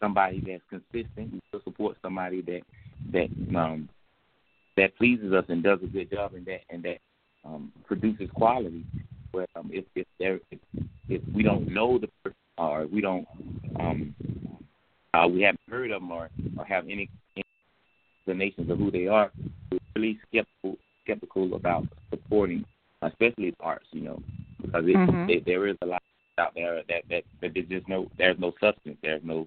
somebody 0.00 0.40
that's 0.40 0.62
consistent. 0.68 1.32
We 1.32 1.40
will 1.52 1.62
support 1.62 1.96
somebody 2.02 2.42
that 2.42 2.62
that 3.12 3.56
um 3.58 3.88
that 4.76 4.96
pleases 4.96 5.32
us 5.32 5.44
and 5.48 5.62
does 5.62 5.78
a 5.82 5.86
good 5.86 6.10
job 6.10 6.34
and 6.34 6.46
that 6.46 6.60
and 6.70 6.82
that 6.82 6.98
um, 7.44 7.72
produces 7.86 8.28
quality. 8.34 8.84
But 9.32 9.48
um, 9.54 9.70
if 9.72 9.84
if 9.94 10.06
there 10.18 10.40
if, 10.50 10.58
if 11.08 11.22
we 11.34 11.42
don't 11.42 11.68
know 11.68 11.98
the 11.98 12.08
person 12.22 12.36
or 12.58 12.86
we 12.86 13.00
don't 13.00 13.26
um, 13.78 14.14
uh, 15.14 15.26
we 15.28 15.42
haven't 15.42 15.60
heard 15.68 15.90
of 15.90 16.00
them 16.00 16.10
or, 16.10 16.28
or 16.58 16.64
have 16.64 16.84
any 16.84 17.08
explanations 18.20 18.70
of 18.70 18.78
who 18.78 18.90
they 18.90 19.06
are, 19.06 19.30
we're 19.70 19.78
really 19.96 20.18
skeptical 20.28 20.76
skeptical 21.04 21.54
about 21.54 21.84
supporting, 22.10 22.64
especially 23.02 23.54
arts. 23.60 23.86
You 23.92 24.02
know, 24.02 24.22
because 24.62 24.84
it, 24.86 24.96
Mhm. 24.96 25.30
it, 25.30 25.44
there 25.44 25.66
is 25.66 25.76
a 25.82 25.86
lot 25.86 26.02
out 26.38 26.54
there 26.54 26.82
that 26.88 27.02
that, 27.08 27.24
that 27.40 27.54
there's 27.54 27.68
just 27.68 27.88
no 27.88 28.10
there's 28.18 28.38
no 28.38 28.52
substance. 28.60 28.98
There's 29.02 29.24
no 29.24 29.46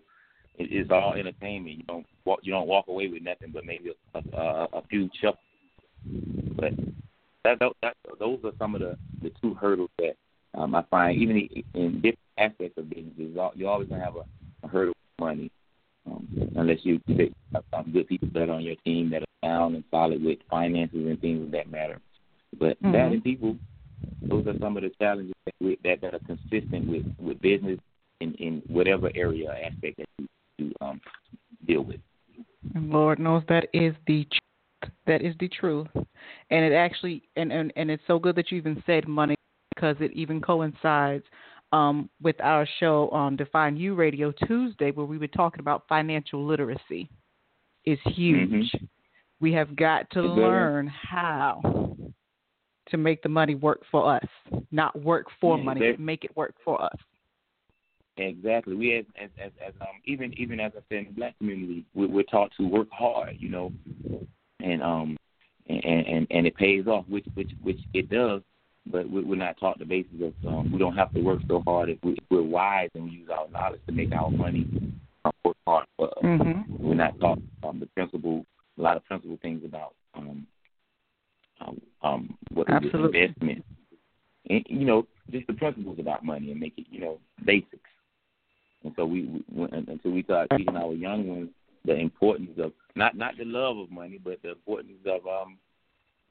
it, 0.58 0.72
it's 0.72 0.92
all 0.92 1.14
entertainment. 1.14 1.78
You 1.78 1.84
don't 1.84 2.06
walk 2.26 2.40
you 2.44 2.52
don't 2.52 2.68
walk 2.68 2.88
away 2.88 3.08
with 3.08 3.24
nothing 3.24 3.52
but 3.52 3.66
maybe 3.66 3.94
a, 4.14 4.38
a, 4.38 4.68
a 4.74 4.82
few 4.90 5.10
chuckles. 5.22 5.38
But 6.56 6.74
that, 7.44 7.60
that, 7.60 7.72
that 7.82 7.96
those 8.20 8.40
are 8.44 8.52
some 8.58 8.76
of 8.76 8.82
the 8.82 8.98
the 9.22 9.32
two 9.42 9.54
hurdles 9.54 9.90
that 10.00 10.16
um, 10.56 10.76
I 10.76 10.84
find 10.84 11.20
even 11.20 11.50
in 11.74 11.96
different 11.96 12.20
aspects 12.38 12.78
of 12.78 12.90
businesses. 12.90 13.36
You're 13.56 13.70
always 13.70 13.90
gonna 13.90 14.04
have 14.04 14.16
a, 14.16 14.26
a 14.66 14.68
hurdle 14.68 14.94
with 14.94 15.26
money, 15.26 15.52
um, 16.06 16.28
unless 16.56 16.80
you 16.84 17.00
have 17.54 17.64
some 17.72 17.92
good 17.92 18.08
people 18.08 18.30
that 18.34 18.50
are 18.50 18.54
on 18.54 18.64
your 18.64 18.76
team 18.86 19.10
that 19.12 19.24
are 19.24 19.48
sound 19.48 19.76
and 19.76 19.84
solid 19.92 20.24
with 20.24 20.40
finances 20.50 21.06
and 21.06 21.20
things 21.20 21.44
of 21.44 21.52
that 21.52 21.70
matter. 21.70 22.00
But 22.60 22.78
that 22.82 22.94
Mhm. 22.94 23.14
and 23.14 23.24
people, 23.24 23.58
those 24.22 24.48
are 24.48 24.58
some 24.60 24.78
of 24.78 24.84
the 24.84 24.90
challenges 25.00 25.34
that, 25.46 25.56
we, 25.60 25.78
that 25.84 26.02
that 26.02 26.14
are 26.14 26.20
consistent 26.20 26.88
with 26.88 27.06
with 27.20 27.42
business 27.42 27.80
in 28.20 28.34
in 28.36 28.62
whatever 28.68 29.12
area 29.16 29.50
or 29.50 29.56
aspect 29.56 29.98
that 29.98 30.08
you, 30.18 30.28
you 30.58 30.74
um 30.82 31.02
deal 31.66 31.82
with. 31.82 32.00
Lord 32.76 33.20
knows 33.20 33.44
that 33.50 33.68
is 33.74 33.94
the 34.08 34.26
truth. 34.26 34.94
That 35.06 35.22
is 35.22 35.36
the 35.40 35.48
truth. 35.48 35.88
And 35.96 36.66
it 36.66 36.74
actually 36.74 37.24
and, 37.36 37.52
and, 37.52 37.72
and 37.76 37.90
it's 37.92 38.04
so 38.08 38.20
good 38.20 38.36
that 38.36 38.52
you 38.52 38.58
even 38.58 38.82
said 38.86 39.08
money 39.08 39.36
because 39.76 39.96
it 40.00 40.12
even 40.14 40.42
coincides 40.42 41.24
um, 41.72 42.10
with 42.22 42.40
our 42.42 42.68
show 42.80 43.10
on 43.10 43.36
Define 43.36 43.76
You 43.76 43.96
Radio 43.96 44.32
Tuesday 44.32 44.92
where 44.92 45.06
we 45.06 45.18
were 45.18 45.28
talking 45.28 45.60
about 45.60 45.88
financial 45.90 46.46
literacy 46.46 47.10
is 47.86 48.00
huge. 48.06 48.72
We 49.40 49.52
have 49.54 49.76
got 49.76 50.10
to 50.12 50.22
learn 50.22 50.88
how 50.88 51.62
to 52.90 52.98
make 52.98 53.22
the 53.24 53.30
money 53.30 53.56
work 53.56 53.82
for 53.92 54.14
us, 54.16 54.26
not 54.72 55.00
work 55.02 55.28
for 55.40 55.58
Yeah, 55.58 55.64
money, 55.64 55.92
but 55.92 56.00
make 56.00 56.24
it 56.24 56.36
work 56.36 56.56
for 56.64 56.82
us. 56.82 56.98
Exactly. 58.18 58.76
We 58.76 58.96
as 58.98 59.06
as 59.20 59.30
as, 59.44 59.52
as 59.66 59.74
um 59.82 60.02
even 60.06 60.34
even 60.40 60.60
as 60.60 60.72
I 60.78 60.82
said 60.90 61.00
in 61.00 61.06
the 61.06 61.12
black 61.12 61.38
community, 61.40 61.84
we, 61.96 62.06
we're 62.06 62.24
taught 62.24 62.52
to 62.58 62.68
work 62.68 62.88
hard, 62.92 63.38
you 63.40 63.50
know, 63.50 63.72
and 64.60 64.84
um 64.84 65.18
and 65.68 65.84
and 65.84 66.28
and 66.30 66.46
it 66.46 66.56
pays 66.56 66.86
off, 66.88 67.06
which 67.08 67.26
which 67.34 67.52
which 67.64 67.80
it 67.94 68.10
does. 68.10 68.42
But 68.86 69.10
we- 69.10 69.24
we're 69.24 69.36
not 69.38 69.58
taught 69.60 69.80
the 69.80 69.86
basis 69.86 70.12
of 70.22 70.34
um, 70.46 70.72
we 70.72 70.78
don't 70.78 70.96
have 70.96 71.12
to 71.14 71.22
work 71.22 71.40
so 71.48 71.64
hard 71.66 71.90
if, 71.90 71.98
we, 72.04 72.12
if 72.14 72.24
we're 72.30 72.44
wise 72.44 72.90
and 72.96 73.06
we 73.06 73.12
use 73.12 73.30
our 73.30 73.48
knowledge 73.50 73.80
to 73.88 73.94
make 73.94 74.12
our 74.12 74.30
money 74.30 74.68
uh, 75.24 75.32
work 75.46 75.56
hard 75.66 75.86
for 75.96 76.10
us. 76.10 76.24
Mhm. 76.24 76.66
We're 76.80 76.94
not 76.94 77.18
taught 77.22 77.40
um, 77.64 77.80
the 77.80 77.86
principle, 77.88 78.46
a 78.78 78.82
lot 78.82 78.98
of 78.98 79.06
principle 79.06 79.40
things 79.42 79.64
about 79.64 79.94
um, 80.16 80.46
um, 81.66 81.82
um 82.02 82.38
what 82.54 82.68
is 82.70 82.92
investment, 82.94 83.64
and, 84.50 84.66
you 84.68 84.86
know, 84.86 85.08
just 85.32 85.48
the 85.48 85.54
principles 85.54 85.98
about 86.00 86.24
money 86.26 86.52
and 86.52 86.60
make 86.60 86.74
it, 86.78 86.86
you 86.90 87.00
know, 87.00 87.20
basics. 87.46 87.90
And 88.84 88.94
so 88.96 89.06
we, 89.06 89.44
we 89.54 89.66
until 89.72 90.12
we 90.12 90.24
start 90.24 90.50
teaching 90.58 90.76
our 90.76 90.94
young 90.94 91.28
ones 91.28 91.50
the 91.86 91.96
importance 91.96 92.52
of 92.60 92.74
not 92.96 93.16
not 93.16 93.38
the 93.38 93.46
love 93.46 93.78
of 93.78 93.90
money, 93.92 94.20
but 94.24 94.42
the 94.44 94.52
importance 94.52 95.00
of 95.06 95.26
um 95.28 95.58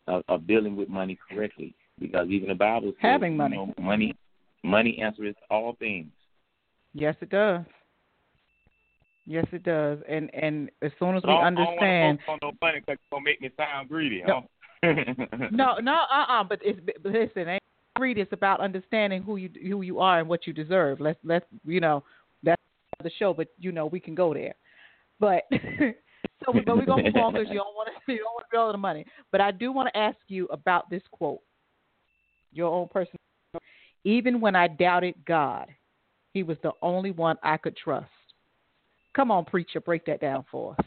of, 0.07 0.23
of 0.29 0.47
dealing 0.47 0.77
with 0.77 0.89
money 0.89 1.19
correctly. 1.31 1.75
Because 1.99 2.29
even 2.29 2.49
the 2.49 2.55
Bible 2.55 2.93
says, 2.93 2.97
Having 3.13 3.37
money. 3.37 3.57
you 3.57 3.67
know, 3.67 3.75
money, 3.83 4.15
money 4.65 4.99
answers 5.01 5.35
all 5.51 5.77
things. 5.79 6.11
Yes, 6.95 7.15
it 7.21 7.31
does. 7.31 7.65
Yes, 9.27 9.47
it 9.53 9.63
does. 9.63 9.99
And 10.09 10.35
and 10.35 10.71
as 10.83 10.91
soon 10.99 11.17
as 11.17 11.23
we 11.23 11.31
I 11.31 11.35
don't- 11.35 11.45
understand, 11.47 11.79
I 11.81 12.01
don't 12.01 12.07
want 12.09 12.19
to 12.21 12.25
focus 12.25 12.25
on 12.29 12.39
no 12.43 12.67
money 12.67 12.81
because 12.81 12.95
it's 12.95 13.11
gonna 13.11 13.25
make 13.25 13.41
me 13.41 13.51
sound 13.57 13.89
greedy. 13.89 14.23
Huh? 14.27 14.43
no, 15.53 15.79
no, 15.79 16.01
uh, 16.11 16.25
uh 16.29 16.45
But 16.45 16.61
it's 16.63 16.81
but 17.03 17.13
listen, 17.13 17.49
ain't 17.49 17.63
greed. 17.97 18.19
It's 18.19 18.33
about 18.33 18.61
understanding 18.61 19.23
who 19.23 19.37
you 19.37 19.51
who 19.63 19.83
you 19.83 20.01
are 20.01 20.19
and 20.19 20.29
what 20.29 20.47
you 20.47 20.53
deserve. 20.53 21.01
Let's 21.01 21.19
let's 21.23 21.47
you 21.65 21.81
know 21.81 22.03
that's 22.43 22.61
the 23.03 23.11
show, 23.19 23.33
but 23.33 23.49
you 23.59 23.71
know 23.71 23.87
we 23.87 24.01
can 24.01 24.15
go 24.15 24.35
there. 24.35 24.55
But 25.21 25.45
so 26.45 26.53
but 26.53 26.77
we're 26.77 26.85
gonna 26.85 27.05
move 27.05 27.17
on 27.17 27.33
because 27.33 27.49
you 27.49 27.59
don't 27.59 27.75
want 27.77 27.91
to 28.07 28.13
you 28.13 28.19
don't 28.19 28.35
want 28.35 28.47
to 28.51 28.57
to 28.57 28.73
the 28.73 28.79
money. 28.79 29.07
But 29.31 29.41
I 29.41 29.53
do 29.53 29.71
want 29.73 29.89
to 29.93 29.97
ask 29.97 30.19
you 30.27 30.47
about 30.47 30.91
this 30.91 31.03
quote, 31.13 31.41
your 32.53 32.73
own 32.75 32.89
personal. 32.89 33.19
Even 34.05 34.41
when 34.41 34.57
I 34.57 34.67
doubted 34.67 35.15
God, 35.25 35.69
He 36.33 36.43
was 36.43 36.57
the 36.65 36.73
only 36.83 37.13
one 37.13 37.37
I 37.43 37.57
could 37.57 37.77
trust. 37.77 38.11
Come 39.15 39.31
on, 39.31 39.45
preacher, 39.45 39.81
break 39.81 40.07
that 40.07 40.21
down 40.21 40.45
for 40.51 40.75
us. 40.77 40.87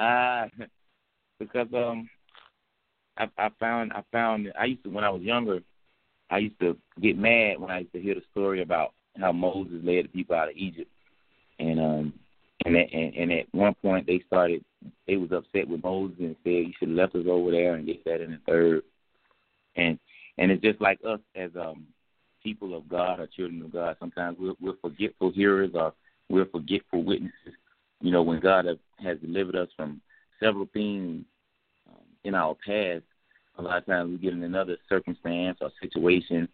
Ah, 0.00 0.46
because 1.38 1.68
um, 1.74 2.08
I 3.18 3.28
I 3.38 3.50
found 3.60 3.92
I 3.92 4.02
found 4.12 4.52
I 4.58 4.66
used 4.66 4.84
to 4.84 4.90
when 4.90 5.04
I 5.04 5.10
was 5.10 5.22
younger, 5.22 5.60
I 6.30 6.38
used 6.38 6.60
to 6.60 6.76
get 7.00 7.18
mad 7.18 7.58
when 7.58 7.70
I 7.70 7.80
used 7.80 7.92
to 7.92 8.00
hear 8.00 8.14
the 8.14 8.22
story 8.30 8.62
about 8.62 8.92
how 9.18 9.32
Moses 9.32 9.80
led 9.82 10.04
the 10.04 10.08
people 10.08 10.36
out 10.36 10.48
of 10.48 10.56
Egypt, 10.56 10.90
and 11.58 11.80
um, 11.80 12.12
and 12.64 12.76
at, 12.76 12.92
and, 12.92 13.14
and 13.14 13.32
at 13.32 13.46
one 13.52 13.74
point 13.74 14.06
they 14.06 14.22
started 14.26 14.64
they 15.06 15.16
was 15.16 15.32
upset 15.32 15.68
with 15.68 15.82
Moses 15.82 16.16
and 16.20 16.36
said 16.44 16.50
you 16.50 16.72
should 16.78 16.88
have 16.88 16.96
left 16.96 17.14
us 17.16 17.26
over 17.28 17.50
there 17.50 17.74
and 17.74 17.86
get 17.86 18.04
that 18.04 18.20
in 18.20 18.32
the 18.32 18.40
third, 18.46 18.82
and 19.76 19.98
and 20.38 20.50
it's 20.50 20.62
just 20.62 20.80
like 20.80 21.00
us 21.06 21.20
as 21.34 21.50
um 21.56 21.86
people 22.42 22.76
of 22.76 22.88
God 22.88 23.20
or 23.20 23.26
children 23.26 23.62
of 23.62 23.72
God. 23.72 23.96
Sometimes 23.98 24.36
we're, 24.38 24.54
we're 24.60 24.76
forgetful 24.80 25.32
hearers 25.32 25.70
or 25.74 25.92
we're 26.28 26.46
forgetful 26.46 27.04
witnesses. 27.04 27.54
You 28.00 28.12
know, 28.12 28.22
when 28.22 28.40
God 28.40 28.66
has, 28.66 28.78
has 29.02 29.18
delivered 29.18 29.56
us 29.56 29.68
from 29.76 30.00
several 30.40 30.68
things 30.72 31.24
um, 31.88 32.04
in 32.24 32.34
our 32.34 32.54
past, 32.54 33.02
a 33.58 33.62
lot 33.62 33.78
of 33.78 33.86
times 33.86 34.10
we 34.10 34.18
get 34.18 34.32
in 34.32 34.42
another 34.42 34.76
circumstance 34.88 35.58
or 35.60 35.70
situation, 35.82 36.48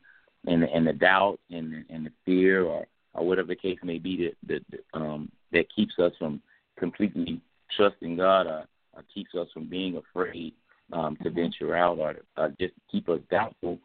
and 0.47 0.63
the, 0.63 0.73
and 0.73 0.87
the 0.87 0.93
doubt 0.93 1.39
and 1.51 1.73
the, 1.73 1.95
and 1.95 2.07
the 2.07 2.13
fear 2.25 2.65
or 2.65 2.87
or 3.15 3.27
whatever 3.27 3.49
the 3.49 3.57
case 3.57 3.79
may 3.83 3.99
be 3.99 4.35
that 4.49 4.63
that 4.73 4.81
um, 4.99 5.31
that 5.53 5.67
keeps 5.75 5.95
us 5.99 6.13
from 6.19 6.41
completely 6.79 7.41
trusting 7.77 8.17
God 8.17 8.47
or, 8.47 8.65
or 8.95 9.03
keeps 9.13 9.35
us 9.35 9.49
from 9.53 9.69
being 9.69 9.97
afraid 9.97 10.55
um, 10.93 11.17
to 11.23 11.31
venture 11.31 11.75
out 11.75 11.99
or, 11.99 12.17
or 12.37 12.53
just 12.61 12.75
keep 12.91 13.09
us 13.09 13.21
doubtful. 13.31 13.79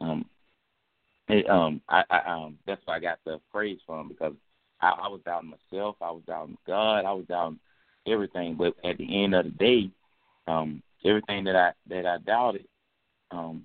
Um, 0.00 0.24
it, 1.28 1.48
um, 1.48 1.80
I, 1.88 2.02
I, 2.10 2.18
um, 2.32 2.58
that's 2.66 2.80
where 2.84 2.96
I 2.96 3.00
got 3.00 3.18
the 3.24 3.40
phrase 3.50 3.78
from 3.86 4.08
because 4.08 4.34
I, 4.80 4.90
I 4.90 5.08
was 5.08 5.20
doubting 5.24 5.50
myself, 5.50 5.96
I 6.00 6.10
was 6.10 6.22
doubting 6.26 6.58
God, 6.66 7.04
I 7.04 7.12
was 7.12 7.24
doubting 7.28 7.60
everything. 8.06 8.56
But 8.56 8.74
at 8.84 8.98
the 8.98 9.24
end 9.24 9.34
of 9.34 9.44
the 9.44 9.50
day, 9.50 9.90
um, 10.46 10.82
everything 11.04 11.44
that 11.44 11.56
I 11.56 11.72
that 11.88 12.06
I 12.06 12.18
doubted 12.18 12.66
um, 13.30 13.64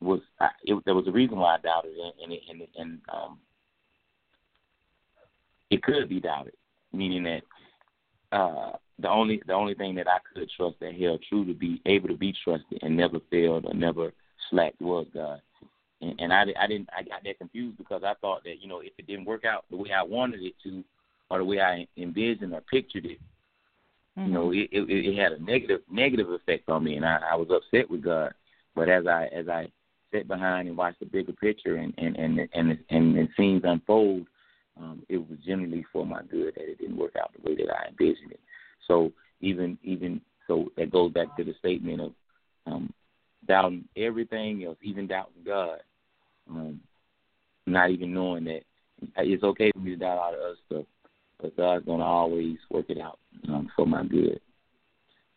was 0.00 0.20
I, 0.40 0.48
it, 0.64 0.82
there 0.84 0.94
was 0.94 1.08
a 1.08 1.12
reason 1.12 1.38
why 1.38 1.54
I 1.56 1.60
doubted 1.60 1.92
it, 1.96 2.14
and 2.22 2.32
and 2.32 2.68
and 2.76 3.00
um, 3.12 3.38
it 5.70 5.82
could 5.82 6.08
be 6.08 6.20
doubted, 6.20 6.54
meaning 6.92 7.24
that 7.24 8.36
uh, 8.36 8.72
the 8.98 9.08
only 9.08 9.42
the 9.46 9.52
only 9.52 9.74
thing 9.74 9.94
that 9.96 10.08
I 10.08 10.18
could 10.34 10.50
trust 10.56 10.76
that 10.80 10.94
held 10.94 11.24
true 11.28 11.44
to 11.46 11.54
be 11.54 11.80
able 11.86 12.08
to 12.08 12.16
be 12.16 12.34
trusted 12.44 12.78
and 12.82 12.96
never 12.96 13.18
failed 13.30 13.66
or 13.66 13.74
never 13.74 14.12
slacked 14.50 14.80
was 14.80 15.06
God. 15.12 15.40
And, 16.00 16.20
and 16.20 16.32
I, 16.32 16.44
I 16.60 16.66
didn't 16.66 16.88
I 16.96 17.02
got 17.02 17.24
that 17.24 17.38
confused 17.38 17.78
because 17.78 18.02
I 18.04 18.14
thought 18.20 18.44
that 18.44 18.60
you 18.60 18.68
know 18.68 18.80
if 18.80 18.92
it 18.98 19.06
didn't 19.06 19.24
work 19.24 19.44
out 19.44 19.64
the 19.70 19.76
way 19.76 19.90
I 19.92 20.02
wanted 20.02 20.42
it 20.42 20.54
to 20.64 20.84
or 21.30 21.38
the 21.38 21.44
way 21.44 21.60
I 21.60 21.86
envisioned 21.96 22.52
or 22.52 22.60
pictured 22.60 23.06
it, 23.06 23.18
Mm-hmm. 24.18 24.28
you 24.28 24.34
know 24.34 24.52
it, 24.52 24.68
it 24.70 24.84
it 24.88 25.16
had 25.18 25.32
a 25.32 25.42
negative 25.42 25.80
negative 25.90 26.30
effect 26.30 26.68
on 26.68 26.84
me 26.84 26.96
and 26.96 27.04
I, 27.04 27.20
I 27.32 27.34
was 27.34 27.48
upset 27.50 27.90
with 27.90 28.02
God. 28.02 28.32
But 28.74 28.88
as 28.88 29.06
I 29.06 29.26
as 29.26 29.48
I 29.48 29.68
sat 30.12 30.28
behind 30.28 30.68
and 30.68 30.76
watched 30.76 31.00
the 31.00 31.06
bigger 31.06 31.32
picture 31.32 31.76
and 31.76 31.92
and 31.98 32.16
and 32.16 32.48
and 32.52 32.78
and, 32.90 33.18
and 33.18 33.28
scenes 33.36 33.62
unfold, 33.64 34.26
um, 34.78 35.02
it 35.08 35.18
was 35.18 35.38
generally 35.44 35.84
for 35.92 36.06
my 36.06 36.22
good 36.22 36.54
that 36.54 36.70
it 36.70 36.78
didn't 36.78 36.96
work 36.96 37.16
out 37.16 37.32
the 37.32 37.48
way 37.48 37.56
that 37.56 37.70
I 37.70 37.88
envisioned 37.88 38.32
it. 38.32 38.40
So 38.86 39.12
even 39.40 39.78
even 39.82 40.20
so 40.46 40.70
that 40.76 40.92
goes 40.92 41.12
back 41.12 41.36
to 41.36 41.44
the 41.44 41.54
statement 41.58 42.00
of 42.00 42.12
um, 42.66 42.92
doubting 43.46 43.84
everything 43.96 44.64
else, 44.64 44.78
even 44.82 45.06
doubting 45.06 45.42
God, 45.44 45.78
um, 46.48 46.80
not 47.66 47.90
even 47.90 48.14
knowing 48.14 48.44
that 48.44 48.62
it's 49.16 49.42
okay 49.42 49.70
for 49.72 49.78
me 49.78 49.90
to 49.90 49.96
doubt 49.96 50.18
all 50.18 50.32
the 50.32 50.38
other 50.38 50.56
stuff, 50.66 50.84
but 51.44 51.56
God's 51.58 51.84
gonna 51.84 52.04
always 52.04 52.56
work 52.70 52.86
it 52.88 52.98
out 52.98 53.18
um, 53.48 53.70
for 53.76 53.86
my 53.86 54.02
good. 54.04 54.40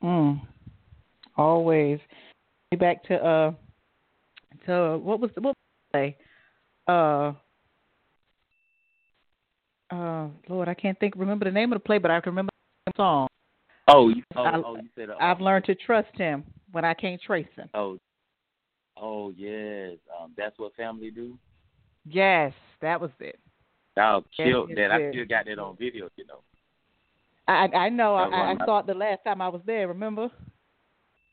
Mm. 0.01 0.39
Always. 1.35 1.99
Back 2.79 3.03
to 3.05 3.15
uh 3.15 3.51
to 4.65 4.97
what 4.99 5.19
was 5.19 5.31
the 5.35 5.41
what 5.41 5.49
was 5.49 5.55
the 5.91 5.97
play? 5.97 6.17
Uh 6.87 7.33
uh 9.93 10.27
Lord, 10.47 10.69
I 10.69 10.73
can't 10.73 10.97
think 10.97 11.15
remember 11.17 11.43
the 11.43 11.51
name 11.51 11.73
of 11.73 11.77
the 11.77 11.83
play, 11.83 11.97
but 11.97 12.09
I 12.09 12.21
can 12.21 12.31
remember 12.31 12.51
the 12.85 12.93
song. 12.95 13.27
Oh, 13.89 14.09
you, 14.09 14.23
oh, 14.35 14.43
I, 14.43 14.55
oh, 14.65 14.75
you 14.75 14.89
said 14.95 15.09
uh, 15.09 15.15
I've 15.19 15.41
learned 15.41 15.65
to 15.65 15.75
trust 15.75 16.15
him 16.15 16.43
when 16.71 16.85
I 16.85 16.93
can't 16.93 17.21
trace 17.21 17.47
him. 17.55 17.69
Oh, 17.73 17.97
oh 18.95 19.33
yes, 19.35 19.97
um, 20.21 20.33
that's 20.37 20.57
what 20.57 20.73
family 20.75 21.11
do. 21.11 21.37
Yes, 22.05 22.53
that 22.81 22.99
was 22.99 23.11
it. 23.19 23.39
I'll 23.97 24.23
Yes, 24.37 24.45
kill 24.45 24.67
yes, 24.67 24.77
that. 24.77 24.91
I 24.91 25.09
still 25.09 25.25
got 25.25 25.45
that 25.45 25.59
on 25.59 25.75
video, 25.77 26.09
you 26.17 26.25
know. 26.27 26.41
I 27.47 27.67
I 27.73 27.89
know 27.89 28.15
I, 28.15 28.23
That 28.23 28.31
was 28.31 28.39
one 28.39 28.57
I 28.61 28.65
saw 28.65 28.79
it 28.79 28.87
the 28.87 28.93
last 28.93 29.23
time 29.25 29.41
I 29.41 29.49
was 29.49 29.61
there, 29.65 29.87
remember? 29.87 30.29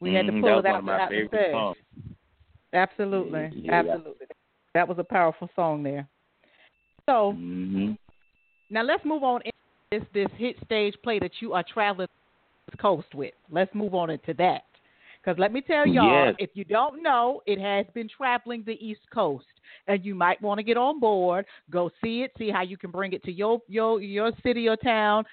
We 0.00 0.12
had 0.12 0.26
to 0.26 0.32
Mhm, 0.32 0.40
pull 0.40 0.48
that 0.50 0.58
it 0.58 0.66
out 0.66 0.70
one 0.72 0.78
of 0.80 0.84
my 0.84 0.98
out 0.98 1.08
the 1.10 1.14
favorite 1.14 1.30
stage. 1.30 1.76
Absolutely. 2.72 3.50
Yeah. 3.62 3.72
Absolutely. 3.72 4.26
That 4.74 4.88
was 4.88 4.98
a 4.98 5.04
powerful 5.04 5.48
song 5.54 5.82
there. 5.82 6.08
So 7.08 7.32
hmm 7.32 7.92
Now 8.70 8.82
let's 8.82 9.04
move 9.04 9.22
on 9.22 9.42
into 9.42 9.52
this 9.92 10.04
this 10.12 10.28
hit 10.38 10.56
stage 10.64 10.94
play 11.02 11.18
that 11.20 11.40
you 11.40 11.52
are 11.52 11.62
traveling 11.64 12.08
the 12.70 12.76
coast 12.78 13.14
with. 13.14 13.34
Let's 13.50 13.74
move 13.74 13.94
on 13.94 14.10
into 14.10 14.34
that. 14.34 14.64
Because 15.24 15.38
let 15.38 15.52
me 15.52 15.60
tell 15.62 15.86
y'all, 15.86 16.26
Yes. 16.26 16.34
if 16.38 16.50
you 16.54 16.64
don't 16.64 17.02
know, 17.02 17.40
it 17.46 17.58
has 17.58 17.86
been 17.94 18.08
traveling 18.08 18.62
the 18.66 18.84
East 18.84 19.00
Coast, 19.12 19.46
and 19.86 20.04
you 20.04 20.14
might 20.14 20.40
want 20.42 20.58
to 20.58 20.62
get 20.62 20.76
on 20.76 21.00
board. 21.00 21.46
Go 21.70 21.90
see 22.02 22.22
it, 22.22 22.32
see 22.36 22.50
how 22.50 22.60
you 22.62 22.76
can 22.76 22.90
bring 22.90 23.12
it 23.14 23.22
to 23.24 23.32
your 23.32 23.60
your 23.66 24.00
your 24.02 24.32
city 24.42 24.68
or 24.68 24.76
town. 24.76 25.24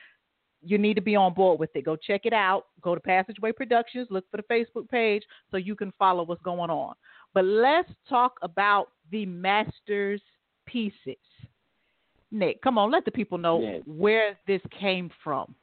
You 0.63 0.77
need 0.77 0.93
to 0.93 1.01
be 1.01 1.15
on 1.15 1.33
board 1.33 1.59
with 1.59 1.75
it. 1.75 1.83
Go 1.83 1.95
check 1.95 2.21
it 2.25 2.33
out. 2.33 2.67
Go 2.81 2.93
to 2.95 3.01
Passageway 3.01 3.51
Productions. 3.51 4.07
Look 4.11 4.29
for 4.29 4.37
the 4.37 4.43
Facebook 4.43 4.87
page 4.89 5.23
so 5.49 5.57
you 5.57 5.75
can 5.75 5.91
follow 5.97 6.23
what's 6.23 6.41
going 6.43 6.69
on. 6.69 6.93
But 7.33 7.45
let's 7.45 7.89
talk 8.07 8.33
about 8.43 8.89
the 9.11 9.25
Masters 9.25 10.21
pieces. 10.67 11.17
Nick, 12.31 12.61
come 12.61 12.77
on, 12.77 12.91
let 12.91 13.03
the 13.05 13.11
people 13.11 13.37
know 13.37 13.59
Yes. 13.61 13.81
where 13.85 14.37
this 14.47 14.61
came 14.79 15.09
from. 15.23 15.53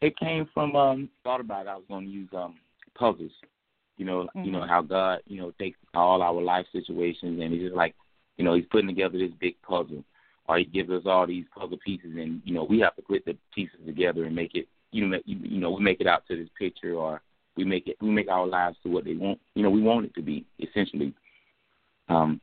It 0.00 0.16
came 0.18 0.46
from 0.52 0.76
um 0.76 1.08
thought 1.24 1.40
about 1.40 1.66
it, 1.66 1.70
I 1.70 1.76
was 1.76 1.84
gonna 1.88 2.06
use 2.06 2.28
um 2.34 2.56
puzzles. 2.94 3.32
You 3.96 4.06
know, 4.06 4.28
you 4.42 4.50
know 4.50 4.62
Mhm. 4.62 4.68
how 4.68 4.82
God, 4.82 5.20
you 5.26 5.40
know, 5.40 5.52
takes 5.58 5.78
all 5.94 6.22
our 6.22 6.40
life 6.40 6.66
situations 6.72 7.40
and 7.40 7.52
he's 7.52 7.62
just 7.62 7.74
like, 7.76 7.94
you 8.36 8.44
know, 8.44 8.54
he's 8.54 8.66
putting 8.70 8.88
together 8.88 9.18
this 9.18 9.32
big 9.40 9.60
puzzle. 9.62 10.04
Or 10.48 10.58
he 10.58 10.64
gives 10.64 10.90
us 10.90 11.02
all 11.06 11.26
these 11.26 11.44
puzzle 11.56 11.78
pieces 11.84 12.10
and, 12.16 12.42
you 12.44 12.52
know, 12.52 12.64
we 12.64 12.80
have 12.80 12.96
to 12.96 13.02
put 13.02 13.24
the 13.24 13.36
pieces 13.54 13.78
together 13.86 14.24
and 14.24 14.34
make 14.34 14.54
it 14.54 14.66
you 14.90 15.06
know 15.06 15.18
you 15.24 15.58
know, 15.60 15.70
we 15.70 15.82
make 15.82 16.00
it 16.00 16.06
out 16.06 16.26
to 16.28 16.36
this 16.36 16.48
picture 16.58 16.94
or 16.94 17.22
we 17.56 17.64
make 17.64 17.86
it 17.86 17.96
we 18.00 18.10
make 18.10 18.28
our 18.28 18.46
lives 18.46 18.76
to 18.82 18.88
what 18.90 19.04
they 19.04 19.14
want 19.14 19.38
you 19.54 19.62
know, 19.62 19.70
we 19.70 19.80
want 19.80 20.06
it 20.06 20.14
to 20.14 20.22
be, 20.22 20.44
essentially. 20.60 21.14
Um 22.08 22.40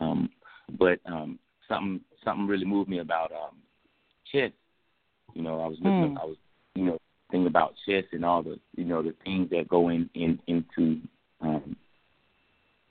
um 0.00 0.30
but 0.78 0.98
um 1.06 1.38
something 1.68 2.00
something 2.24 2.46
really 2.46 2.64
moved 2.64 2.88
me 2.90 2.98
about 2.98 3.32
um 3.32 3.56
chess. 4.30 4.50
You 5.34 5.42
know, 5.42 5.60
I 5.60 5.66
was 5.66 5.78
looking 5.80 6.14
Mm. 6.14 6.20
I 6.20 6.24
was 6.24 6.36
you 6.74 6.84
know, 6.84 6.98
thinking 7.30 7.46
about 7.46 7.74
chess 7.86 8.04
and 8.12 8.24
all 8.24 8.42
the 8.42 8.58
you 8.76 8.84
know, 8.84 9.02
the 9.02 9.14
things 9.24 9.50
that 9.50 9.68
go 9.68 9.88
in, 9.88 10.08
in 10.14 10.38
into 10.46 11.00
um 11.40 11.76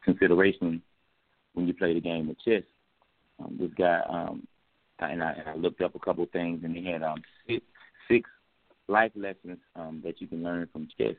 consideration 0.03 0.81
when 1.53 1.67
you 1.67 1.73
play 1.73 1.93
the 1.93 2.01
game 2.01 2.29
of 2.29 2.39
chess. 2.39 2.63
Um, 3.39 3.57
this 3.59 3.71
guy 3.77 4.01
um 4.07 4.47
and 4.99 5.23
I, 5.23 5.31
and 5.31 5.49
I 5.49 5.55
looked 5.55 5.81
up 5.81 5.95
a 5.95 5.99
couple 5.99 6.23
of 6.23 6.31
things 6.31 6.61
and 6.63 6.75
they 6.75 6.83
had 6.83 7.03
um 7.03 7.21
six 7.47 7.63
six 8.09 8.29
life 8.87 9.11
lessons 9.15 9.59
um 9.75 10.01
that 10.03 10.21
you 10.21 10.27
can 10.27 10.43
learn 10.43 10.67
from 10.71 10.87
chess. 10.97 11.15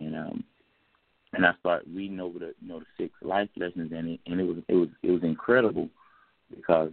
And 0.00 0.16
um 0.16 0.44
and 1.32 1.44
I 1.44 1.52
started 1.60 1.88
reading 1.94 2.20
over 2.20 2.38
the 2.38 2.54
you 2.60 2.68
know 2.68 2.80
the 2.80 2.86
six 2.96 3.12
life 3.22 3.48
lessons 3.56 3.92
and 3.94 4.08
it 4.08 4.20
and 4.26 4.40
it 4.40 4.44
was 4.44 4.58
it 4.68 4.74
was 4.74 4.88
it 5.02 5.10
was 5.10 5.22
incredible 5.22 5.88
because 6.54 6.90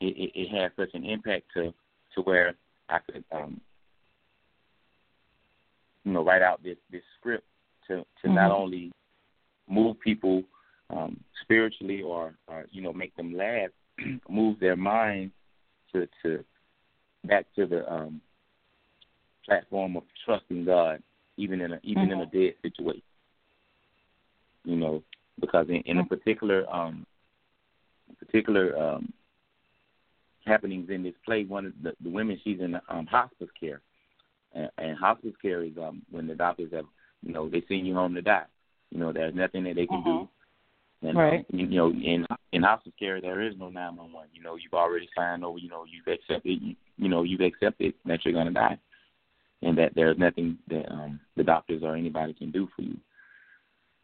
it, 0.00 0.16
it, 0.16 0.32
it 0.34 0.48
had 0.48 0.72
such 0.76 0.94
an 0.94 1.04
impact 1.04 1.46
to 1.54 1.72
to 2.14 2.20
where 2.22 2.54
I 2.88 2.98
could 2.98 3.24
um 3.32 3.60
you 6.04 6.12
know 6.12 6.24
write 6.24 6.42
out 6.42 6.62
this 6.62 6.76
this 6.90 7.02
script 7.18 7.46
to 7.88 8.04
to 8.22 8.28
not 8.30 8.50
Mhm. 8.50 8.60
only 8.60 8.92
move 9.68 9.98
people 10.00 10.44
um 10.90 11.22
spiritually 11.42 12.02
or 12.02 12.34
or 12.46 12.66
you 12.70 12.82
know 12.82 12.92
make 12.92 13.14
them 13.16 13.34
laugh 13.34 13.70
move 14.28 14.58
their 14.60 14.76
mind 14.76 15.30
to 15.92 16.08
to 16.22 16.44
back 17.24 17.46
to 17.54 17.66
the 17.66 17.90
um 17.92 18.20
platform 19.44 19.96
of 19.96 20.04
trusting 20.24 20.64
God 20.64 21.02
even 21.36 21.60
in 21.60 21.72
a 21.72 21.80
even 21.82 22.10
in 22.10 22.20
a 22.20 22.26
dead 22.26 22.54
situation 22.62 23.02
you 24.64 24.76
know 24.76 25.02
because 25.40 25.68
in, 25.68 25.76
in 25.86 25.98
a 25.98 26.04
particular 26.04 26.68
um 26.72 27.06
particular 28.18 28.78
um 28.78 29.12
happenings 30.46 30.90
in 30.90 31.02
this 31.02 31.14
play. 31.24 31.44
One 31.44 31.66
of 31.66 31.72
the, 31.82 31.92
the 32.02 32.10
women 32.10 32.40
she's 32.44 32.60
in 32.60 32.74
um 32.88 33.06
hospice 33.06 33.48
care. 33.58 33.80
And, 34.52 34.70
and 34.78 34.96
hospice 34.96 35.34
care 35.40 35.62
is 35.62 35.72
um 35.78 36.02
when 36.10 36.26
the 36.26 36.34
doctors 36.34 36.72
have 36.72 36.86
you 37.22 37.32
know 37.32 37.48
they 37.48 37.62
send 37.68 37.86
you 37.86 37.94
home 37.94 38.14
to 38.14 38.22
die. 38.22 38.44
You 38.90 39.00
know 39.00 39.12
there's 39.12 39.34
nothing 39.34 39.64
that 39.64 39.76
they 39.76 39.86
can 39.86 40.02
do. 40.04 40.28
And 41.02 41.18
Right. 41.18 41.44
um, 41.52 41.58
you, 41.58 41.66
know 41.66 41.90
in 41.90 42.26
in 42.52 42.62
hospice 42.62 42.92
care 42.98 43.20
there 43.20 43.42
is 43.42 43.54
no 43.58 43.68
911 43.68 44.30
you 44.32 44.42
know 44.42 44.56
you've 44.56 44.74
already 44.74 45.08
signed 45.16 45.44
over 45.44 45.58
you 45.58 45.68
know 45.68 45.84
you've 45.84 46.06
accepted 46.06 46.60
you, 46.62 46.74
you 46.96 47.08
know 47.08 47.22
you've 47.22 47.40
accepted 47.40 47.94
that 48.04 48.24
you're 48.24 48.34
going 48.34 48.46
to 48.46 48.52
die. 48.52 48.78
And 49.62 49.78
that 49.78 49.94
there's 49.94 50.18
nothing 50.18 50.58
that 50.68 50.90
um 50.90 51.20
the 51.36 51.44
doctors 51.44 51.82
or 51.82 51.96
anybody 51.96 52.34
can 52.34 52.50
do 52.50 52.68
for 52.74 52.82
you. 52.82 52.96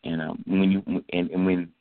And 0.05 0.21
um 0.21 0.45
when 0.47 0.71
you 0.71 0.83
and, 1.13 1.31
and 1.31 1.47
when 1.47 1.73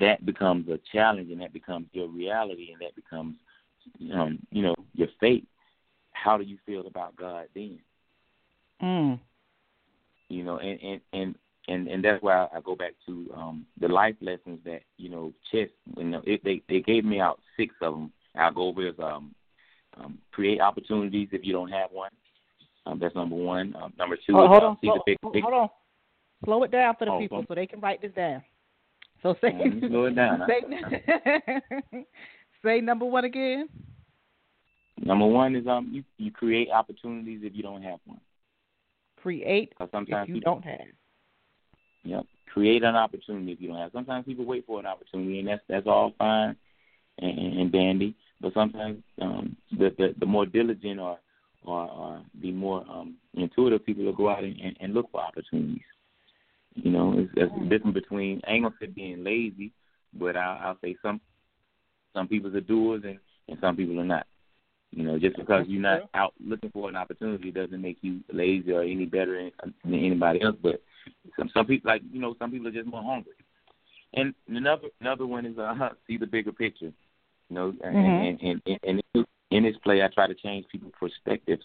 that 0.00 0.24
becomes 0.26 0.68
a 0.68 0.78
challenge 0.92 1.30
and 1.30 1.40
that 1.40 1.52
becomes 1.52 1.86
your 1.92 2.08
reality 2.08 2.70
and 2.72 2.80
that 2.80 2.94
becomes 2.94 3.36
um 4.12 4.38
you 4.50 4.62
know 4.62 4.74
your 4.94 5.08
fate 5.20 5.46
how 6.12 6.36
do 6.36 6.44
you 6.44 6.58
feel 6.66 6.86
about 6.86 7.16
god 7.16 7.46
then 7.54 7.78
Mm. 8.82 9.20
you 10.28 10.42
know 10.42 10.58
and 10.58 10.80
and 10.82 11.00
and 11.12 11.34
and, 11.68 11.88
and 11.88 12.04
that's 12.04 12.22
why 12.22 12.48
I 12.54 12.60
go 12.62 12.74
back 12.76 12.92
to 13.06 13.30
um 13.34 13.66
the 13.80 13.88
life 13.88 14.16
lessons 14.20 14.58
that 14.64 14.80
you 14.98 15.08
know 15.08 15.32
chess 15.50 15.68
you 15.96 16.04
know 16.04 16.22
it, 16.26 16.42
they 16.44 16.60
they 16.68 16.80
gave 16.80 17.04
me 17.04 17.20
out 17.20 17.40
six 17.56 17.74
of 17.80 17.94
them 17.94 18.12
I'll 18.34 18.52
go 18.52 18.62
over 18.68 18.86
is 18.88 18.94
um 18.98 19.34
um 19.96 20.18
create 20.32 20.60
opportunities 20.60 21.28
if 21.32 21.44
you 21.44 21.52
don't 21.52 21.70
have 21.70 21.90
one 21.92 22.10
um 22.84 22.98
that's 22.98 23.14
number 23.14 23.36
one 23.36 23.74
um, 23.80 23.92
number 23.96 24.16
two 24.16 24.36
Oh, 24.36 24.44
is 24.44 24.48
hold 24.48 24.62
uh, 24.62 24.66
on, 24.66 24.78
slow, 24.82 24.98
big, 25.06 25.18
big 25.32 25.42
hold 25.42 25.54
on. 25.54 25.68
Slow 26.44 26.62
it 26.64 26.70
down 26.70 26.94
for 26.98 27.04
the 27.06 27.12
Oh, 27.12 27.18
people 27.18 27.44
so 27.48 27.54
they 27.54 27.66
can 27.66 27.80
write 27.80 28.02
this 28.02 28.12
down. 28.12 28.42
So 29.24 29.34
say, 29.40 29.52
slow 29.88 30.04
it 30.04 30.16
down. 30.16 30.42
say, 30.46 31.62
say 32.64 32.80
number 32.82 33.06
one 33.06 33.24
again. 33.24 33.70
Number 35.02 35.26
one 35.26 35.56
is 35.56 35.66
um 35.66 35.88
you 35.90 36.04
you 36.18 36.30
create 36.30 36.68
opportunities 36.70 37.40
if 37.42 37.56
you 37.56 37.62
don't 37.62 37.82
have 37.82 38.00
one. 38.04 38.20
Create 39.16 39.72
sometimes 39.78 40.24
if 40.24 40.28
you 40.28 40.34
people, 40.34 40.52
don't 40.52 40.64
have. 40.64 40.86
Yep. 42.04 42.26
Create 42.52 42.82
an 42.82 42.96
opportunity 42.96 43.52
if 43.52 43.62
you 43.62 43.68
don't 43.68 43.78
have. 43.78 43.92
Sometimes 43.92 44.26
people 44.26 44.44
wait 44.44 44.66
for 44.66 44.78
an 44.78 44.84
opportunity, 44.84 45.38
and 45.38 45.48
that's 45.48 45.62
that's 45.70 45.86
all 45.86 46.12
fine 46.18 46.54
and, 47.18 47.58
and 47.60 47.72
dandy. 47.72 48.14
But 48.42 48.52
sometimes 48.52 49.02
um, 49.22 49.56
the, 49.72 49.90
the 49.96 50.14
the 50.20 50.26
more 50.26 50.44
diligent 50.44 51.00
or 51.00 51.18
or, 51.64 51.90
or 51.90 52.22
the 52.42 52.52
more 52.52 52.84
um, 52.90 53.14
intuitive 53.32 53.86
people 53.86 54.04
will 54.04 54.12
go 54.12 54.28
out 54.28 54.44
and, 54.44 54.60
and, 54.60 54.76
and 54.80 54.92
look 54.92 55.10
for 55.10 55.22
opportunities. 55.22 55.80
You 56.74 56.90
know, 56.90 57.14
it's, 57.16 57.30
it's 57.36 57.52
the 57.58 57.66
difference 57.66 57.94
between 57.94 58.40
I 58.46 58.52
ain't 58.52 58.64
gonna 58.64 58.74
say 58.80 58.86
being 58.86 59.22
lazy, 59.22 59.72
but 60.12 60.36
I, 60.36 60.60
I'll 60.64 60.78
say 60.82 60.96
some 61.02 61.20
some 62.12 62.28
people 62.28 62.54
are 62.56 62.60
doers 62.60 63.02
and 63.04 63.18
and 63.48 63.58
some 63.60 63.76
people 63.76 63.98
are 64.00 64.04
not. 64.04 64.26
You 64.90 65.02
know, 65.02 65.18
just 65.18 65.36
because 65.36 65.66
you're 65.68 65.82
not 65.82 66.02
out 66.14 66.34
looking 66.44 66.70
for 66.70 66.88
an 66.88 66.94
opportunity 66.94 67.50
doesn't 67.50 67.82
make 67.82 67.98
you 68.00 68.20
lazy 68.32 68.70
or 68.70 68.82
any 68.82 69.06
better 69.06 69.50
than, 69.60 69.74
anybody 69.92 70.40
else. 70.42 70.56
But 70.62 70.82
some 71.36 71.50
some 71.52 71.66
people 71.66 71.90
like 71.90 72.02
you 72.12 72.20
know 72.20 72.34
some 72.38 72.50
people 72.50 72.68
are 72.68 72.72
just 72.72 72.86
more 72.86 73.02
hungry. 73.02 73.32
And 74.14 74.34
another 74.48 74.88
another 75.00 75.26
one 75.26 75.46
is 75.46 75.58
uh 75.58 75.74
see 76.06 76.16
the 76.16 76.26
bigger 76.26 76.52
picture. 76.52 76.92
You 77.48 77.54
know, 77.56 77.74
and, 77.82 77.96
Mhm. 77.96 78.40
and, 78.42 78.60
and 78.68 78.78
and 78.84 79.02
in, 79.14 79.24
in 79.50 79.62
this 79.64 79.76
play, 79.82 80.02
I 80.02 80.08
try 80.08 80.26
to 80.26 80.34
change 80.34 80.66
people's 80.70 80.92
perspectives. 80.98 81.64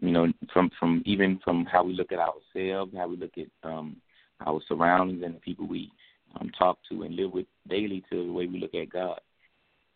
You 0.00 0.10
know, 0.10 0.32
from 0.52 0.70
from 0.78 1.02
even 1.06 1.38
from 1.44 1.64
how 1.66 1.84
we 1.84 1.94
look 1.94 2.12
at 2.12 2.18
ourselves, 2.18 2.92
how 2.96 3.08
we 3.08 3.16
look 3.16 3.38
at 3.38 3.46
um 3.68 3.96
our 4.44 4.60
surroundings 4.68 5.22
and 5.24 5.34
the 5.34 5.40
people 5.40 5.66
we 5.66 5.90
um, 6.38 6.50
talk 6.58 6.78
to 6.90 7.02
and 7.02 7.16
live 7.16 7.32
with 7.32 7.46
daily, 7.68 8.04
to 8.10 8.26
the 8.26 8.32
way 8.32 8.46
we 8.46 8.58
look 8.58 8.74
at 8.74 8.90
God. 8.90 9.20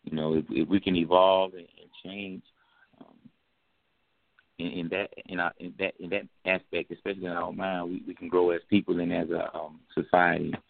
You 0.03 0.15
know, 0.15 0.33
if, 0.33 0.45
if 0.49 0.67
we 0.67 0.79
can 0.79 0.95
evolve 0.95 1.53
and, 1.53 1.67
and 1.79 1.89
change 2.03 2.41
um, 2.99 3.15
in, 4.57 4.67
in 4.67 4.89
that 4.89 5.09
in, 5.27 5.39
our, 5.39 5.53
in 5.59 5.73
that 5.79 5.93
in 5.99 6.09
that 6.09 6.23
aspect, 6.45 6.91
especially 6.91 7.25
in 7.25 7.31
our 7.31 7.51
mind, 7.51 7.91
we, 7.91 8.03
we 8.07 8.15
can 8.15 8.27
grow 8.27 8.51
as 8.51 8.61
people 8.69 8.99
and 8.99 9.13
as 9.13 9.29
a 9.29 9.55
um, 9.55 9.79
society. 9.93 10.53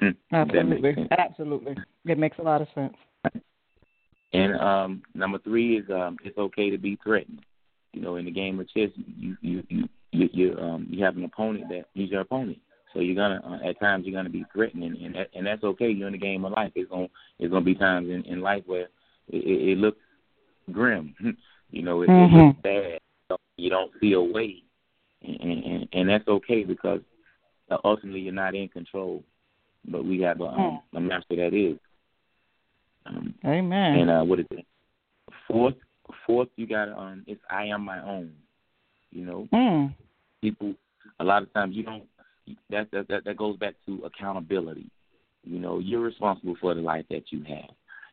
That 0.00 0.16
Absolutely. 0.32 1.08
Absolutely. 1.16 1.76
It 2.04 2.18
makes 2.18 2.38
a 2.40 2.42
lot 2.42 2.60
of 2.60 2.66
sense. 2.74 2.94
And 4.32 4.56
um, 4.56 5.02
number 5.14 5.38
three 5.38 5.78
is 5.78 5.88
um, 5.88 6.18
it's 6.24 6.36
okay 6.36 6.68
to 6.68 6.76
be 6.76 6.98
threatened. 7.02 7.44
You 7.92 8.02
know, 8.02 8.16
in 8.16 8.24
the 8.24 8.32
game 8.32 8.58
of 8.58 8.68
chess, 8.68 8.90
you 8.96 9.36
you 9.40 9.62
you 9.68 9.88
you 10.14 10.28
you, 10.32 10.58
um, 10.58 10.86
you 10.88 11.04
have 11.04 11.16
an 11.16 11.24
opponent 11.24 11.68
that 11.68 11.86
he's 11.94 12.10
your 12.10 12.20
opponent. 12.20 12.58
So 12.92 13.00
you're 13.00 13.16
gonna 13.16 13.42
uh, 13.44 13.68
at 13.68 13.80
times 13.80 14.06
you're 14.06 14.14
gonna 14.14 14.30
be 14.30 14.44
threatened, 14.52 14.84
and 14.84 14.96
and, 14.96 15.14
that, 15.16 15.28
and 15.34 15.46
that's 15.46 15.64
okay. 15.64 15.90
You're 15.90 16.06
in 16.06 16.12
the 16.12 16.18
game 16.18 16.44
of 16.44 16.52
life. 16.52 16.72
It's 16.74 16.90
gonna 16.90 17.08
it's 17.38 17.50
gonna 17.50 17.64
be 17.64 17.74
times 17.74 18.08
in, 18.08 18.22
in 18.24 18.40
life 18.40 18.62
where 18.66 18.88
it, 19.28 19.44
it, 19.44 19.68
it 19.70 19.78
looks 19.78 19.98
grim. 20.72 21.14
you 21.70 21.82
know, 21.82 22.02
it, 22.02 22.10
it 22.10 22.12
Mhm. 22.12 22.32
looks 22.46 22.60
bad. 22.62 23.00
You 23.56 23.70
don't 23.70 23.90
see 24.00 24.12
a 24.12 24.20
way, 24.20 24.62
and, 25.22 25.64
and 25.64 25.88
and 25.92 26.08
that's 26.08 26.28
okay 26.28 26.62
because 26.64 27.00
uh, 27.70 27.78
ultimately 27.84 28.20
you're 28.20 28.32
not 28.32 28.54
in 28.54 28.68
control. 28.68 29.22
But 29.86 30.04
we 30.04 30.20
have 30.20 30.40
a, 30.40 30.44
um, 30.44 30.80
a 30.94 31.00
master 31.00 31.36
that 31.36 31.52
is. 31.52 31.78
Um, 33.06 33.34
Amen. 33.44 33.96
and 33.98 34.10
uh, 34.10 34.22
what 34.24 34.40
is 34.40 34.46
it? 34.50 34.64
Fourth, 35.46 35.74
fourth, 36.26 36.48
you 36.56 36.66
got 36.66 36.88
um, 36.88 37.22
it's 37.26 37.40
I 37.50 37.64
am 37.64 37.84
my 37.84 38.00
own. 38.02 38.32
You 39.10 39.26
know, 39.26 39.48
mm. 39.52 39.94
People. 40.44 40.74
A 41.20 41.24
lot 41.24 41.42
of 41.42 41.52
times 41.54 41.74
you 41.74 41.82
don't. 41.82 42.04
That 42.70 42.90
that 42.92 43.08
that, 43.08 43.24
that 43.24 43.36
goes 43.36 43.56
back 43.56 43.74
to 43.86 44.04
accountability. 44.04 44.86
You 45.42 45.58
know, 45.58 45.78
you're 45.78 46.00
responsible 46.00 46.56
for 46.60 46.74
the 46.74 46.80
life 46.80 47.06
that 47.10 47.24
you 47.30 47.42
have, 47.44 47.70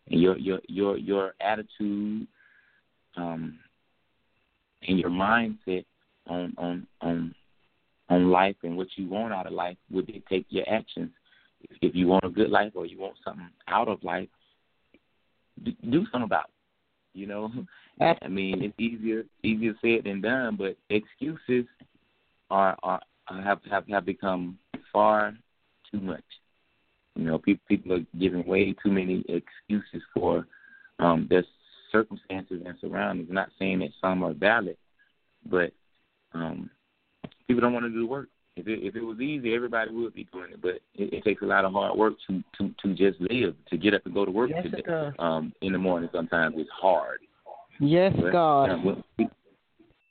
and 0.09 0.21
your 0.21 0.37
your 0.37 0.59
your 0.67 0.97
your 0.97 1.33
attitude, 1.41 2.27
um, 3.17 3.59
and 4.87 4.99
your 4.99 5.09
mindset 5.09 5.85
on 6.27 6.53
on 6.57 6.87
on 7.01 7.35
on 8.09 8.29
life 8.29 8.55
and 8.63 8.77
what 8.77 8.87
you 8.95 9.07
want 9.09 9.33
out 9.33 9.47
of 9.47 9.53
life 9.53 9.77
would 9.89 10.07
dictate 10.07 10.45
your 10.49 10.65
actions. 10.69 11.11
If, 11.61 11.77
if 11.81 11.95
you 11.95 12.07
want 12.07 12.25
a 12.25 12.29
good 12.29 12.49
life 12.49 12.71
or 12.75 12.85
you 12.85 12.99
want 12.99 13.15
something 13.23 13.49
out 13.67 13.87
of 13.87 14.03
life, 14.03 14.27
do, 15.63 15.71
do 15.89 16.03
something 16.11 16.23
about 16.23 16.45
it. 16.45 17.19
You 17.19 17.27
know, 17.27 17.51
I 18.01 18.27
mean, 18.27 18.61
it's 18.61 18.79
easier 18.79 19.23
easier 19.43 19.73
said 19.81 20.05
than 20.05 20.21
done, 20.21 20.57
but 20.57 20.77
excuses 20.89 21.65
are 22.51 22.77
are 22.83 23.01
have 23.27 23.59
have 23.69 23.87
have 23.87 24.05
become 24.05 24.59
far 24.91 25.33
too 25.91 25.99
much. 25.99 26.23
You 27.15 27.25
know, 27.25 27.37
people 27.37 27.63
people 27.67 27.93
are 27.93 28.05
giving 28.19 28.45
way 28.45 28.75
too 28.83 28.91
many 28.91 29.23
excuses 29.29 30.01
for 30.13 30.45
um 30.99 31.27
their 31.29 31.43
circumstances 31.91 32.61
and 32.65 32.75
surroundings. 32.79 33.29
Not 33.31 33.49
saying 33.57 33.79
that 33.79 33.89
some 33.99 34.23
are 34.23 34.33
valid, 34.33 34.77
but 35.49 35.71
um 36.33 36.69
people 37.47 37.61
don't 37.61 37.73
want 37.73 37.85
to 37.85 37.89
do 37.89 38.01
the 38.01 38.05
work. 38.05 38.27
If 38.57 38.67
it 38.67 38.79
if 38.83 38.95
it 38.95 39.01
was 39.01 39.19
easy, 39.19 39.55
everybody 39.55 39.91
would 39.91 40.13
be 40.13 40.27
doing 40.31 40.51
it. 40.51 40.61
But 40.61 40.75
it, 40.95 41.13
it 41.13 41.23
takes 41.23 41.41
a 41.41 41.45
lot 41.45 41.63
of 41.65 41.71
hard 41.71 41.97
work 41.97 42.13
to 42.27 42.43
to 42.57 42.73
to 42.83 42.93
just 42.93 43.19
live, 43.21 43.55
to 43.69 43.77
get 43.77 43.93
up 43.93 44.05
and 44.05 44.13
go 44.13 44.25
to 44.25 44.31
work 44.31 44.49
Yes, 44.49 44.63
today. 44.63 44.83
Um, 45.19 45.53
in 45.61 45.71
the 45.71 45.79
morning, 45.79 46.09
sometimes 46.13 46.55
it's 46.57 46.69
hard. 46.69 47.19
Yes, 47.79 48.13
But, 48.21 48.31
God. 48.31 48.69
uh, 48.69 48.77
what- 48.77 49.31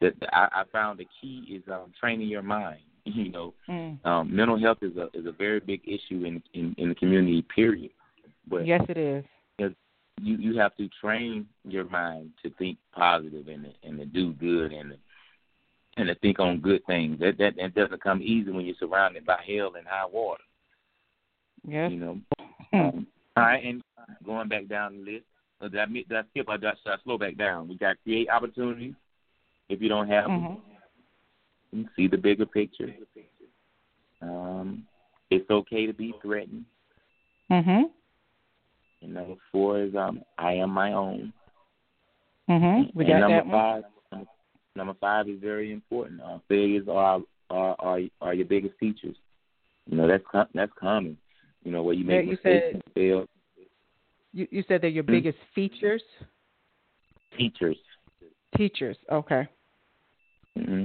the, 0.00 0.12
I, 0.32 0.48
I 0.60 0.64
found 0.72 0.98
the 0.98 1.06
key 1.20 1.44
is 1.50 1.62
um, 1.72 1.92
training 1.98 2.28
your 2.28 2.42
mind. 2.42 2.80
You 3.06 3.30
know, 3.30 3.54
Mm. 3.68 4.04
um, 4.06 4.36
mental 4.36 4.58
health 4.60 4.78
is 4.82 4.94
a 4.98 5.08
is 5.14 5.24
a 5.26 5.32
very 5.32 5.58
big 5.58 5.80
issue 5.86 6.24
in 6.24 6.42
in, 6.52 6.74
in 6.76 6.90
the 6.90 6.94
community. 6.94 7.42
Period. 7.54 7.90
But 8.46 8.66
Yes, 8.66 8.82
it 8.90 8.98
is. 8.98 9.24
you 10.20 10.36
you 10.36 10.58
have 10.58 10.76
to 10.76 10.86
train 11.00 11.46
your 11.64 11.84
mind 11.84 12.30
to 12.42 12.50
think 12.58 12.76
positive 12.92 13.48
and 13.48 13.64
to, 13.64 13.70
and 13.88 13.98
to 13.98 14.04
do 14.04 14.34
good 14.34 14.72
and 14.72 14.90
to, 14.90 14.96
and 15.96 16.08
to 16.08 16.14
think 16.16 16.38
on 16.40 16.60
good 16.60 16.84
things. 16.86 17.18
That 17.20 17.38
that 17.38 17.56
that 17.56 17.74
doesn't 17.74 18.02
come 18.02 18.20
easy 18.22 18.50
when 18.50 18.66
you're 18.66 18.76
surrounded 18.78 19.24
by 19.24 19.38
hell 19.46 19.72
and 19.78 19.86
high 19.88 20.04
water. 20.06 20.44
Yes. 21.66 21.90
You 21.90 21.98
know. 21.98 22.20
Mm. 22.74 22.94
Um, 22.94 23.06
all 23.36 23.44
right, 23.44 23.64
and 23.64 23.82
going 24.24 24.48
back 24.48 24.68
down 24.68 24.98
the 25.04 25.12
list. 25.12 25.24
Uh, 25.62 25.68
did 25.68 25.80
I, 25.80 25.86
did 25.86 26.12
I 26.12 26.22
skip? 26.30 26.46
Or 26.48 26.58
did 26.58 26.68
I, 26.68 26.74
should 26.82 26.92
I 26.92 26.96
slow 27.02 27.16
back 27.18 27.36
down? 27.36 27.66
We 27.68 27.76
got 27.76 27.96
create 28.02 28.28
opportunities. 28.28 28.94
If 29.70 29.80
you 29.80 29.88
don't 29.88 30.08
have 30.08 30.24
them, 30.24 30.40
Mhm. 30.42 30.60
you 31.72 31.88
see 31.96 32.08
the 32.08 32.18
bigger 32.18 32.44
picture. 32.44 32.92
Um, 34.20 34.86
it's 35.30 35.48
okay 35.48 35.86
to 35.86 35.92
be 35.94 36.12
threatened. 36.20 36.66
Mhm. 37.48 37.90
And 39.02 39.14
number 39.14 39.36
four 39.52 39.78
is 39.78 39.94
um, 39.94 40.22
I 40.36 40.54
am 40.54 40.70
my 40.70 40.92
own. 40.92 41.32
Mhm. 42.48 42.92
We 42.94 43.04
and 43.04 43.12
got 43.12 43.20
number 43.20 43.36
that 43.44 43.50
five, 43.50 43.84
number, 44.12 44.30
number 44.74 44.94
five 44.94 45.28
is 45.28 45.38
very 45.40 45.72
important. 45.72 46.20
Uh, 46.20 46.40
failures 46.48 46.88
are, 46.88 47.22
are 47.48 47.76
are 47.78 48.00
are 48.20 48.34
your 48.34 48.46
biggest 48.46 48.76
teachers. 48.80 49.16
You 49.86 49.96
know 49.96 50.06
that's 50.08 50.26
com- 50.26 50.48
that's 50.52 50.72
common. 50.74 51.16
You 51.62 51.70
know 51.70 51.82
where 51.84 51.94
you 51.94 52.04
Yeah, 52.04 52.16
make 52.18 52.24
you 52.26 52.30
mistakes 52.32 52.64
said- 52.66 52.74
and 52.74 52.84
fail. 52.94 53.28
You 54.32 54.48
you 54.50 54.62
said 54.64 54.80
they're 54.82 54.90
your 54.90 55.04
Hmm? 55.04 55.12
biggest 55.12 55.38
features. 55.54 56.02
Teachers. 57.38 57.78
Teachers. 58.56 58.98
Okay. 59.08 59.46
Mm-hmm. 60.58 60.84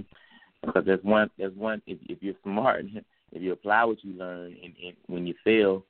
Because 0.65 0.86
there's 0.86 1.04
one 1.04 1.30
there's 1.38 1.56
one 1.56 1.82
if 1.86 1.97
if 2.10 2.17
you're 2.21 2.36
smart, 2.43 2.86
if 3.32 3.41
you 3.41 3.51
apply 3.51 3.84
what 3.84 4.04
you 4.04 4.13
learn, 4.13 4.56
and, 4.63 4.73
and 4.84 4.95
when 5.08 5.28
you 5.28 5.36
fail, 5.43 5.84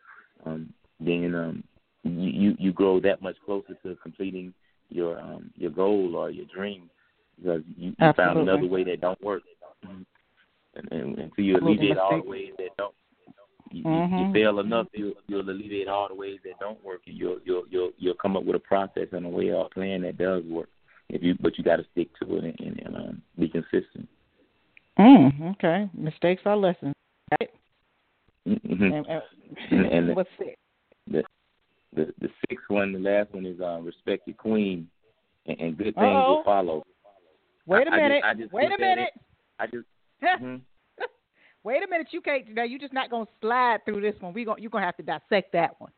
um, 0.46 0.74
then 1.00 1.34
um, 1.36 1.64
you, 2.04 2.30
you 2.30 2.56
you 2.60 2.74
grow 2.74 3.00
that 3.00 3.22
much 3.22 3.36
closer 3.46 3.76
to 3.84 3.96
completing 4.04 4.54
your 4.90 5.20
um 5.20 5.52
your 5.56 5.72
goal 5.72 6.16
or 6.16 6.30
your 6.30 6.46
dream 6.54 6.90
because 7.38 7.62
you, 7.78 7.96
you 8.00 8.14
found 8.14 8.40
another 8.40 8.68
way 8.68 8.84
that 8.84 9.02
don't 9.02 9.22
work. 9.22 9.44
Mhm. 9.86 10.06
And, 10.76 10.92
and 10.92 11.18
until 11.18 11.46
you 11.46 11.58
alleviate 11.58 11.98
all 11.98 12.22
the 12.22 12.30
ways 12.30 12.54
that 12.58 12.76
don't, 12.78 12.94
you, 13.72 13.84
Mhm. 13.84 14.20
you 14.20 14.34
fail 14.34 14.60
enough, 14.60 14.88
you 14.94 15.16
you'll 15.28 15.50
alleviate 15.50 15.88
all 15.88 16.08
the 16.10 16.16
ways 16.16 16.40
that 16.44 16.60
don't 16.60 16.84
work, 16.84 17.02
and 17.08 17.18
you'll 17.18 17.40
you'll 17.46 17.64
you'll 17.70 17.92
you'll 17.98 18.16
come 18.16 18.36
up 18.36 18.44
with 18.44 18.56
a 18.58 18.60
process 18.60 19.08
and 19.14 19.26
a 19.26 19.30
way 19.30 19.52
or 19.52 19.66
a 19.66 19.70
plan 19.70 20.02
that 20.02 20.18
does 20.18 20.44
work. 20.46 20.70
If 21.10 21.22
you 21.24 21.36
but 21.40 21.58
you 21.58 21.64
got 21.64 21.78
to 21.78 21.86
stick 21.92 22.10
to 22.22 22.38
it 22.38 22.44
and, 22.44 22.60
and, 22.60 22.80
and 22.86 22.96
um, 22.96 23.22
be 23.40 23.48
consistent. 23.48 24.08
Mm, 24.98 25.52
okay. 25.54 25.90
Mistakes 25.94 26.42
are 26.46 26.56
lessons. 26.58 26.94
Right? 27.40 27.50
hmm 28.46 28.84
And, 28.84 29.06
and, 29.72 29.86
And- 29.86 30.16
what's 30.16 30.30
it? 30.40 30.58
The 31.08 31.24
the 31.94 32.14
the 32.20 32.30
sixth 32.50 32.66
one, 32.70 32.92
the 32.94 33.00
last 33.00 33.34
one 33.34 33.46
is 33.46 33.60
uh, 33.62 33.80
respect 33.82 34.28
your 34.28 34.36
queen, 34.36 34.88
and, 35.46 35.60
and 35.60 35.78
good 35.78 35.94
things 35.96 35.98
Uh-oh. 35.98 36.36
will 36.38 36.44
follow. 36.44 36.84
Wait 37.68 37.88
a 37.88 37.92
I- 37.92 37.94
I 37.94 37.98
just- 37.98 38.02
minute. 38.02 38.24
I 38.26 38.34
just 38.34 38.54
Wait 38.54 38.72
a 38.72 38.78
minute. 38.80 39.10
I 39.60 39.66
just 39.68 39.86
mhm. 40.42 40.62
Wait 41.64 41.84
a 41.84 41.88
minute. 41.88 42.08
You 42.12 42.22
can't. 42.22 42.54
Now 42.54 42.64
you're 42.64 42.80
just 42.80 42.94
not 42.94 43.10
gonna 43.10 43.26
slide 43.42 43.80
through 43.86 44.02
this 44.02 44.16
one. 44.22 44.34
We 44.34 44.46
going 44.46 44.62
you're 44.62 44.70
gonna 44.72 44.86
have 44.86 44.98
to 44.98 45.04
dissect 45.04 45.52
that 45.54 45.80
one. 45.80 45.92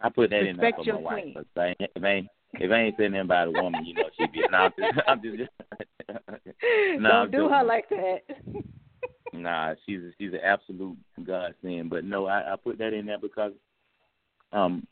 I 0.00 0.08
put 0.10 0.30
that 0.30 0.44
in 0.46 0.56
there 0.56 0.72
for 0.76 0.84
your 0.84 0.94
my 0.96 1.00
wife. 1.02 1.22
queen. 1.22 1.34
But 1.34 1.44
if 1.44 1.58
I 1.58 1.66
ain't, 1.80 1.90
if 1.96 2.04
I 2.04 2.08
ain't 2.08 2.28
if 2.54 2.70
I 2.70 2.76
ain't 2.76 2.96
saying 2.96 3.12
nothing 3.12 3.24
about 3.24 3.48
a 3.48 3.50
woman, 3.52 3.84
you 3.84 3.94
know 3.94 4.08
she'd 4.18 4.32
be. 4.32 4.42
No, 4.50 4.58
I'm 4.58 4.72
just, 4.78 5.08
I'm 5.08 5.22
just 5.22 5.50
No, 7.00 7.10
I'm 7.10 7.30
Don't 7.30 7.30
do 7.30 7.48
her 7.48 7.64
like 7.64 7.88
that. 7.90 8.18
Nah, 9.32 9.74
she's 9.84 10.00
a, 10.00 10.10
she's 10.18 10.32
an 10.32 10.40
absolute 10.42 10.96
godsend. 11.24 11.90
But 11.90 12.04
no, 12.04 12.26
I, 12.26 12.54
I 12.54 12.56
put 12.56 12.78
that 12.78 12.94
in 12.94 13.04
there 13.04 13.18
because 13.18 13.52
um, 14.52 14.86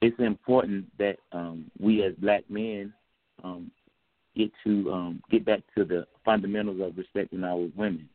it's 0.00 0.18
important 0.20 0.86
that 0.98 1.16
um, 1.32 1.70
we 1.80 2.04
as 2.04 2.14
black 2.14 2.48
men 2.48 2.92
um, 3.42 3.72
get 4.36 4.52
to 4.64 4.90
um, 4.92 5.22
get 5.30 5.44
back 5.44 5.60
to 5.76 5.84
the 5.84 6.06
fundamentals 6.24 6.80
of 6.80 6.96
respecting 6.96 7.42
our 7.42 7.68
women, 7.76 8.08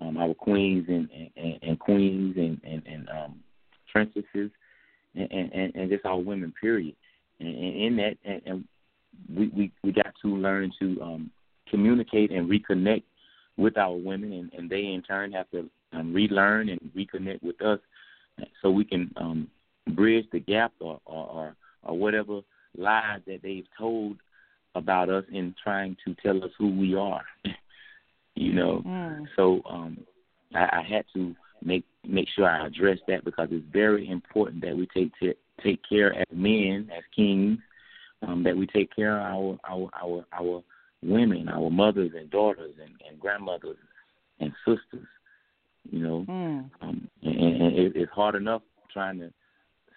um, 0.00 0.16
our 0.16 0.32
queens 0.34 0.86
and, 0.88 1.08
and, 1.36 1.58
and 1.62 1.78
queens 1.78 2.34
and 2.36 2.60
and, 2.64 2.82
and 2.86 3.08
um, 3.10 3.40
princesses, 3.92 4.50
and, 5.14 5.30
and, 5.30 5.74
and 5.74 5.90
just 5.90 6.06
our 6.06 6.18
women. 6.18 6.54
Period. 6.60 6.96
And, 7.40 7.48
and 7.48 7.76
in 7.76 7.96
that, 7.96 8.16
and, 8.24 8.42
and 8.46 8.64
we, 9.34 9.48
we 9.48 9.72
we 9.82 9.92
got 9.92 10.14
to 10.22 10.28
learn 10.28 10.72
to 10.80 11.00
um, 11.02 11.30
communicate 11.68 12.30
and 12.30 12.48
reconnect 12.50 13.04
with 13.56 13.76
our 13.76 13.94
women, 13.96 14.32
and, 14.32 14.52
and 14.54 14.70
they 14.70 14.86
in 14.86 15.02
turn 15.02 15.32
have 15.32 15.50
to 15.50 15.68
um, 15.92 16.12
relearn 16.12 16.68
and 16.68 16.80
reconnect 16.96 17.42
with 17.42 17.60
us, 17.62 17.78
so 18.60 18.70
we 18.70 18.84
can 18.84 19.12
um, 19.16 19.48
bridge 19.94 20.26
the 20.32 20.40
gap 20.40 20.72
or, 20.80 21.00
or, 21.04 21.26
or, 21.26 21.56
or 21.82 21.98
whatever 21.98 22.40
lies 22.76 23.20
that 23.26 23.40
they've 23.42 23.66
told 23.78 24.16
about 24.74 25.10
us 25.10 25.24
in 25.30 25.54
trying 25.62 25.96
to 26.04 26.14
tell 26.22 26.42
us 26.42 26.50
who 26.58 26.68
we 26.74 26.94
are. 26.94 27.24
you 28.34 28.52
know, 28.52 28.82
Mm. 28.86 29.26
so 29.36 29.60
um, 29.68 29.98
I, 30.54 30.80
I 30.80 30.82
had 30.88 31.04
to 31.14 31.34
make 31.62 31.84
make 32.04 32.28
sure 32.34 32.48
I 32.48 32.66
address 32.66 32.98
that 33.06 33.24
because 33.24 33.48
it's 33.50 33.64
very 33.72 34.08
important 34.08 34.62
that 34.62 34.76
we 34.76 34.88
take 34.94 35.12
t- 35.20 35.34
take 35.62 35.80
care 35.88 36.14
as 36.14 36.26
men, 36.32 36.90
as 36.96 37.02
kings, 37.14 37.58
um, 38.26 38.42
that 38.44 38.56
we 38.56 38.66
take 38.66 38.94
care 38.94 39.18
of 39.18 39.24
our 39.24 39.58
our 39.68 39.90
our 40.02 40.24
our 40.32 40.62
women, 41.02 41.48
our 41.48 41.70
mothers 41.70 42.12
and 42.16 42.30
daughters 42.30 42.74
and, 42.80 42.94
and 43.08 43.18
grandmothers 43.20 43.76
and 44.40 44.52
sisters. 44.64 45.06
You 45.90 45.98
know, 45.98 46.24
Mm. 46.28 46.70
um, 46.80 47.08
and, 47.22 47.36
and 47.36 47.76
it, 47.76 47.92
it's 47.96 48.12
hard 48.12 48.36
enough 48.36 48.62
trying 48.92 49.18
to 49.18 49.32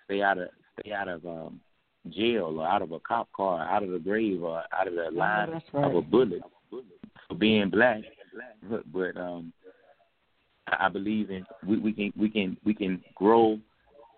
stay 0.06 0.22
out 0.22 0.40
of 0.40 0.50
stay 0.80 0.92
out 0.92 1.08
of 1.08 1.26
um, 1.26 1.60
jail 2.10 2.60
or 2.60 2.68
out 2.68 2.82
of 2.82 2.92
a 2.92 3.00
cop 3.00 3.32
car, 3.34 3.62
out 3.62 3.84
of 3.84 3.92
the 3.92 4.00
grave 4.00 4.42
or 4.42 4.64
out 4.74 4.88
of 4.88 4.96
the 4.96 5.12
line 5.12 5.52
that's 5.52 5.66
of 5.74 5.96
a 5.96 6.02
bullet 6.02 6.42
for 7.28 7.36
being 7.36 7.70
black. 7.70 8.02
But, 8.70 8.92
but 8.92 9.18
um, 9.18 9.54
I 10.68 10.88
I 10.88 10.90
believe 10.90 11.30
in 11.30 11.46
we, 11.66 11.78
we 11.78 11.94
can 11.94 12.14
we 12.18 12.30
can 12.30 12.58
we 12.66 12.74
can 12.74 13.04
grow 13.14 13.60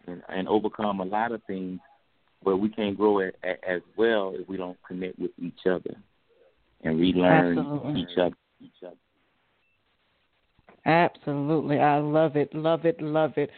and, 0.07 0.21
and 0.29 0.47
overcome 0.47 0.99
a 0.99 1.05
lot 1.05 1.31
of 1.31 1.41
things, 1.43 1.79
but 2.43 2.57
we 2.57 2.69
can't 2.69 2.97
grow 2.97 3.21
a, 3.21 3.31
as 3.67 3.81
well 3.97 4.33
if 4.35 4.47
we 4.47 4.57
don't 4.57 4.77
connect 4.87 5.19
with 5.19 5.31
each 5.41 5.65
other 5.69 5.95
and 6.83 6.99
relearn 6.99 7.57
Absolutely. 7.57 8.01
each 8.01 8.17
other. 8.17 8.35
Each 8.59 8.83
other. 8.83 8.95
Absolutely. 10.85 11.79
I 11.79 11.99
love 11.99 12.35
it, 12.35 12.53
love 12.55 12.85
it, 12.85 13.01
love 13.01 13.33
it. 13.37 13.51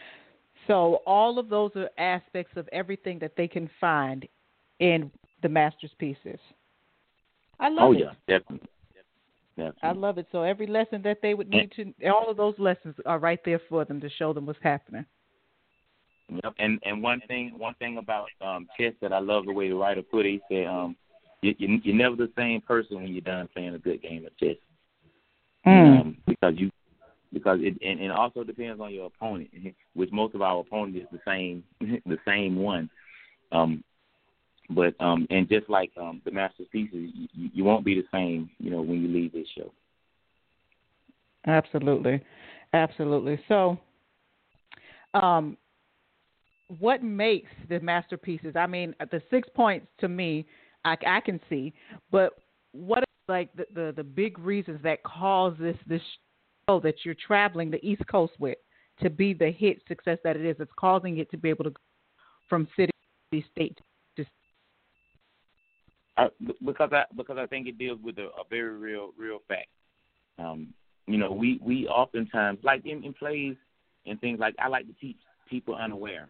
So, 0.66 1.00
all 1.06 1.38
of 1.38 1.48
those 1.48 1.70
are 1.76 1.88
aspects 1.96 2.52
of 2.56 2.68
everything 2.72 3.18
that 3.20 3.32
they 3.36 3.48
can 3.48 3.70
find 3.80 4.26
in 4.80 5.10
the 5.42 5.48
master's 5.48 5.92
pieces. 5.98 6.38
I 7.58 7.68
love 7.68 7.88
Oh 7.88 7.92
it. 7.92 7.96
Oh 7.96 7.98
yeah, 7.98 8.38
definitely. 8.38 8.68
definitely. 9.56 9.80
I 9.82 9.92
love 9.92 10.18
it. 10.18 10.26
So, 10.32 10.42
every 10.42 10.66
lesson 10.66 11.00
that 11.02 11.18
they 11.22 11.34
would 11.34 11.48
need 11.48 11.72
to, 11.76 12.10
all 12.10 12.28
of 12.28 12.36
those 12.36 12.54
lessons 12.58 12.94
are 13.06 13.18
right 13.18 13.40
there 13.44 13.60
for 13.68 13.84
them 13.84 14.00
to 14.00 14.10
show 14.10 14.32
them 14.32 14.46
what's 14.46 14.58
happening. 14.62 15.06
Yep. 16.30 16.54
And 16.58 16.78
and 16.84 17.02
one 17.02 17.20
thing 17.26 17.52
one 17.56 17.74
thing 17.74 17.98
about 17.98 18.28
um 18.40 18.68
chess 18.78 18.92
that 19.00 19.12
I 19.12 19.18
love 19.18 19.46
the 19.46 19.52
way 19.52 19.68
the 19.68 19.74
writer 19.74 20.02
put 20.02 20.26
it, 20.26 20.40
he 20.48 20.54
said, 20.54 20.66
um, 20.66 20.96
you, 21.42 21.54
you 21.58 21.80
you're 21.82 21.96
never 21.96 22.16
the 22.16 22.30
same 22.36 22.60
person 22.60 22.96
when 22.96 23.08
you're 23.08 23.20
done 23.20 23.48
playing 23.52 23.74
a 23.74 23.78
good 23.78 24.02
game 24.02 24.26
of 24.26 24.36
chess. 24.38 24.56
Mm. 25.66 26.00
Um, 26.00 26.16
because 26.26 26.54
you 26.56 26.70
because 27.32 27.58
it 27.62 27.76
and, 27.82 28.00
and 28.00 28.12
also 28.12 28.44
depends 28.44 28.80
on 28.80 28.94
your 28.94 29.06
opponent, 29.06 29.50
which 29.94 30.10
most 30.12 30.34
of 30.34 30.42
our 30.42 30.60
opponent 30.60 30.96
is 30.96 31.08
the 31.10 31.20
same 31.26 31.64
the 31.80 32.18
same 32.26 32.56
one. 32.56 32.88
Um 33.52 33.82
but 34.70 34.94
um 35.00 35.26
and 35.30 35.48
just 35.48 35.68
like 35.68 35.90
um 36.00 36.22
the 36.24 36.30
master's 36.30 36.68
pieces, 36.70 37.10
you, 37.14 37.50
you 37.52 37.64
won't 37.64 37.84
be 37.84 37.94
the 37.94 38.06
same, 38.12 38.50
you 38.58 38.70
know, 38.70 38.82
when 38.82 39.02
you 39.02 39.08
leave 39.08 39.32
this 39.32 39.48
show. 39.56 39.72
Absolutely, 41.46 42.22
absolutely. 42.74 43.40
So, 43.48 43.78
um, 45.14 45.56
what 46.78 47.02
makes 47.02 47.50
the 47.68 47.80
master's 47.80 48.20
pieces? 48.22 48.54
I 48.56 48.66
mean, 48.66 48.94
the 49.10 49.20
six 49.30 49.48
points 49.54 49.86
to 49.98 50.08
me, 50.08 50.46
I, 50.84 50.96
I 51.06 51.20
can 51.20 51.40
see, 51.48 51.72
but 52.10 52.34
what 52.72 53.00
are 53.00 53.04
like 53.28 53.52
the, 53.54 53.66
the 53.74 53.92
the 53.96 54.04
big 54.04 54.38
reasons 54.38 54.80
that 54.82 55.02
cause 55.02 55.54
this 55.58 55.76
this 55.86 56.02
show 56.68 56.80
that 56.80 56.94
you're 57.04 57.16
traveling 57.26 57.70
the 57.70 57.84
East 57.84 58.02
Coast 58.06 58.32
with 58.38 58.58
to 59.02 59.10
be 59.10 59.32
the 59.34 59.50
hit 59.50 59.82
success 59.88 60.18
that 60.24 60.36
it 60.36 60.44
is? 60.44 60.56
It's 60.60 60.70
causing 60.78 61.18
it 61.18 61.30
to 61.32 61.36
be 61.36 61.48
able 61.48 61.64
to 61.64 61.70
go 61.70 61.80
from 62.48 62.68
city 62.76 62.92
to 63.32 63.42
state 63.52 63.78
to 64.16 64.24
I, 66.16 66.28
because 66.64 66.90
I 66.92 67.04
because 67.16 67.38
I 67.38 67.46
think 67.46 67.66
it 67.66 67.78
deals 67.78 67.98
with 68.02 68.18
a, 68.18 68.26
a 68.26 68.44
very 68.48 68.76
real 68.76 69.10
real 69.18 69.38
fact. 69.48 69.68
Um, 70.38 70.72
you 71.06 71.18
know, 71.18 71.32
we 71.32 71.60
we 71.62 71.88
oftentimes 71.88 72.60
like 72.62 72.86
in, 72.86 73.02
in 73.04 73.12
plays 73.12 73.56
and 74.06 74.20
things 74.20 74.38
like 74.38 74.54
I 74.58 74.68
like 74.68 74.86
to 74.86 74.94
teach 75.00 75.18
people 75.48 75.74
unaware. 75.74 76.28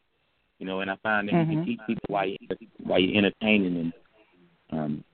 You 0.60 0.66
know, 0.66 0.80
and 0.80 0.90
I 0.92 0.96
find 1.02 1.28
that 1.28 1.38
you 1.38 1.46
Mhm. 1.46 1.50
can 1.50 1.64
teach 1.64 1.80
people 1.86 2.06
while 2.08 2.28
you 2.28 2.38
while 2.84 3.00
you're 3.00 3.18
entertaining 3.18 3.74
them. 3.74 3.94
Um, 4.72 5.04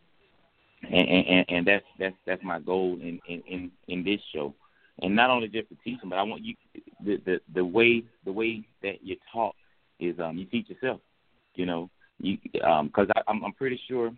and, 0.83 1.09
and 1.09 1.47
and 1.49 1.67
that's 1.67 1.85
that's 1.99 2.17
that's 2.27 2.45
my 2.45 2.61
goal 2.61 2.99
in 3.03 3.21
in 3.29 3.43
in, 3.49 3.73
in 3.89 4.05
this 4.05 4.21
show. 4.35 4.55
And 5.03 5.17
not 5.17 5.31
only 5.31 5.49
just 5.49 5.69
to 5.71 5.77
teach 5.85 6.01
them, 6.01 6.11
but 6.11 6.19
I 6.19 6.25
want 6.25 6.45
you 6.45 6.55
the 7.05 7.17
the 7.27 7.41
the 7.55 7.65
way 7.65 8.05
the 8.25 8.33
way 8.33 8.65
that 8.83 9.03
you 9.03 9.17
talk 9.33 9.55
is 10.01 10.19
um 10.21 10.39
you 10.39 10.47
teach 10.47 10.69
yourself. 10.69 11.01
You 11.55 11.67
know, 11.67 11.91
you 12.21 12.39
um 12.65 12.89
because 12.89 13.09
I'm 13.27 13.45
I'm 13.45 13.53
pretty 13.55 13.81
sure 13.89 14.13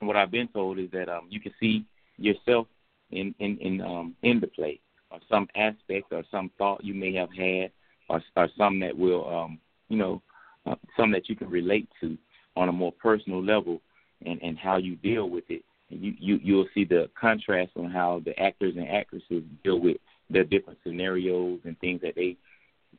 what 0.00 0.16
I've 0.16 0.30
been 0.30 0.48
told 0.48 0.78
is 0.78 0.90
that 0.92 1.08
um, 1.08 1.26
you 1.30 1.40
can 1.40 1.52
see 1.60 1.84
yourself 2.18 2.66
in 3.10 3.34
in 3.38 3.58
in 3.58 3.80
um, 3.80 4.16
in 4.22 4.40
the 4.40 4.48
play, 4.48 4.80
or 5.10 5.20
some 5.30 5.48
aspect, 5.56 6.12
or 6.12 6.24
some 6.30 6.50
thought 6.58 6.84
you 6.84 6.94
may 6.94 7.14
have 7.14 7.32
had, 7.32 7.70
or 8.08 8.22
or 8.36 8.48
some 8.58 8.80
that 8.80 8.96
will 8.96 9.28
um, 9.28 9.58
you 9.88 9.96
know, 9.96 10.22
uh, 10.66 10.74
some 10.96 11.10
that 11.12 11.28
you 11.28 11.36
can 11.36 11.48
relate 11.48 11.88
to 12.00 12.16
on 12.56 12.68
a 12.68 12.72
more 12.72 12.92
personal 12.92 13.42
level, 13.42 13.80
and 14.24 14.40
and 14.42 14.58
how 14.58 14.76
you 14.76 14.96
deal 14.96 15.28
with 15.28 15.44
it. 15.48 15.62
And 15.90 16.02
you 16.02 16.14
you 16.18 16.40
you'll 16.42 16.68
see 16.74 16.84
the 16.84 17.08
contrast 17.18 17.72
on 17.76 17.90
how 17.90 18.22
the 18.24 18.38
actors 18.38 18.74
and 18.76 18.88
actresses 18.88 19.44
deal 19.62 19.80
with 19.80 19.98
their 20.30 20.44
different 20.44 20.78
scenarios 20.84 21.60
and 21.64 21.78
things 21.78 22.00
that 22.02 22.14
they 22.16 22.36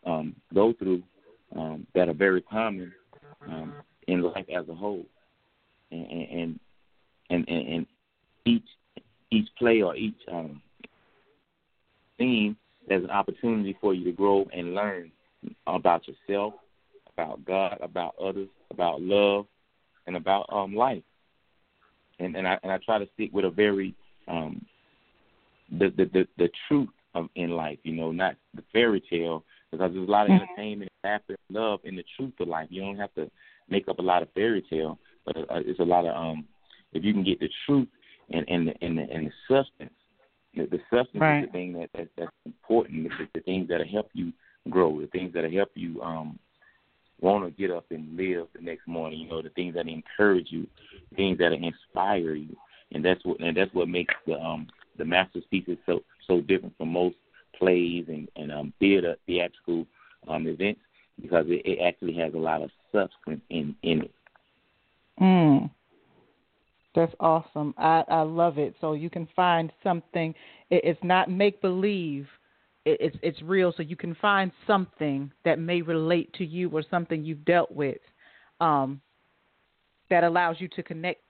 um, 0.05 0.35
go 0.53 0.73
through 0.73 1.03
um, 1.55 1.85
that 1.93 2.07
are 2.07 2.13
very 2.13 2.41
common 2.41 2.93
um, 3.47 3.73
in 4.07 4.21
life 4.21 4.45
as 4.55 4.67
a 4.69 4.75
whole. 4.75 5.05
And, 5.91 6.05
and 6.09 6.59
and, 7.29 7.47
and, 7.49 7.85
each 8.45 8.67
each 9.29 9.47
play 9.57 9.81
or 9.81 9.93
each 9.95 10.15
um, 10.31 10.61
theme 12.17 12.55
an 12.89 13.09
opportunity 13.09 13.77
for 13.81 13.93
you 13.93 14.05
to 14.05 14.11
grow 14.11 14.47
and 14.53 14.73
learn 14.73 15.11
about 15.65 16.03
yourself, 16.07 16.53
about 17.17 17.43
God, 17.45 17.77
about 17.81 18.15
others, 18.21 18.47
about 18.71 19.01
love, 19.01 19.45
and 20.05 20.15
about 20.15 20.45
um, 20.51 20.75
life. 20.75 21.03
And 22.19 22.35
and 22.35 22.47
I 22.47 22.59
and 22.63 22.71
I 22.71 22.77
try 22.85 22.99
to 22.99 23.07
stick 23.15 23.31
with 23.33 23.45
a 23.45 23.49
very 23.49 23.93
um, 24.27 24.63
the, 25.71 25.89
the 25.97 26.05
the 26.13 26.27
the 26.37 26.49
truth 26.67 26.89
of 27.15 27.29
in 27.35 27.51
life, 27.51 27.79
you 27.83 27.93
know, 27.93 28.11
not 28.11 28.35
the 28.55 28.63
fairy 28.71 29.01
tale, 29.09 29.43
because 29.71 29.91
there's 29.93 30.07
a 30.07 30.11
lot 30.11 30.27
of 30.27 30.31
Mhm. 30.31 30.41
entertainment, 30.41 30.91
laughter, 31.03 31.35
love 31.49 31.79
in 31.83 31.95
the 31.95 32.05
truth 32.15 32.33
of 32.39 32.47
life. 32.47 32.67
You 32.69 32.81
don't 32.81 32.97
have 32.97 33.13
to 33.15 33.29
make 33.69 33.87
up 33.87 33.99
a 33.99 34.03
lot 34.03 34.21
of 34.21 34.31
fairy 34.33 34.61
tale, 34.61 34.99
but 35.25 35.37
uh, 35.37 35.61
it's 35.65 35.79
a 35.79 35.83
lot 35.83 36.05
of 36.05 36.15
um 36.15 36.45
if 36.93 37.03
you 37.03 37.13
can 37.13 37.23
get 37.23 37.39
the 37.39 37.49
truth 37.65 37.87
and 38.29 38.45
and 38.47 38.67
the 38.67 38.73
and 38.83 38.97
the, 38.97 39.03
and 39.11 39.27
the 39.27 39.31
substance, 39.47 39.93
the, 40.55 40.65
the 40.65 40.79
substance 40.91 41.21
Right. 41.21 41.43
is 41.43 41.47
the 41.47 41.51
thing 41.51 41.73
that, 41.73 41.89
that 41.93 42.07
that's 42.17 42.31
important. 42.45 43.07
It's 43.07 43.31
the 43.33 43.41
things 43.41 43.67
that 43.69 43.85
help 43.87 44.09
you 44.13 44.31
grow, 44.69 44.99
the 44.99 45.07
things 45.07 45.33
that 45.33 45.51
help 45.51 45.71
you 45.75 46.01
um 46.01 46.39
want 47.19 47.45
to 47.45 47.51
get 47.51 47.75
up 47.75 47.85
and 47.89 48.15
live 48.15 48.47
the 48.55 48.61
next 48.61 48.87
morning. 48.87 49.19
You 49.19 49.29
know, 49.29 49.41
the 49.41 49.49
things 49.49 49.75
that 49.75 49.87
encourage 49.87 50.47
you, 50.49 50.67
things 51.15 51.37
that 51.39 51.53
inspire 51.53 52.33
you, 52.33 52.55
and 52.91 53.03
that's 53.03 53.23
what 53.25 53.39
and 53.39 53.55
that's 53.55 53.73
what 53.73 53.87
makes 53.87 54.13
the 54.25 54.39
um 54.39 54.67
the 54.97 55.05
master's 55.05 55.43
pieces 55.49 55.77
so 55.85 56.01
so 56.27 56.41
different 56.41 56.75
from 56.77 56.91
most 56.91 57.15
plays 57.57 58.05
and 58.07 58.29
and 58.35 58.51
um 58.51 58.73
theater 58.79 59.15
theatrical 59.25 59.85
um 60.27 60.47
events 60.47 60.81
because 61.21 61.45
it, 61.47 61.61
it 61.65 61.79
actually 61.81 62.13
has 62.13 62.33
a 62.33 62.37
lot 62.37 62.61
of 62.61 62.69
substance 62.91 63.41
in 63.49 63.75
in 63.83 64.03
it. 64.03 64.11
Mm. 65.21 65.69
That's 66.95 67.13
awesome. 67.19 67.75
I, 67.77 68.03
I 68.07 68.21
love 68.21 68.57
it. 68.57 68.73
So 68.81 68.93
you 68.93 69.09
can 69.09 69.27
find 69.35 69.71
something. 69.83 70.33
It, 70.71 70.81
it's 70.83 71.03
not 71.03 71.29
make 71.29 71.61
believe. 71.61 72.27
It, 72.87 72.97
it's 73.01 73.17
it's 73.21 73.41
real. 73.41 73.73
So 73.75 73.83
you 73.83 73.97
can 73.97 74.15
find 74.15 74.51
something 74.65 75.29
that 75.43 75.59
may 75.59 75.81
relate 75.81 76.33
to 76.35 76.45
you 76.45 76.69
or 76.69 76.83
something 76.89 77.23
you've 77.25 77.43
dealt 77.43 77.71
with, 77.71 77.97
um, 78.61 79.01
that 80.09 80.23
allows 80.23 80.55
you 80.59 80.69
to 80.69 80.83
connect. 80.83 81.21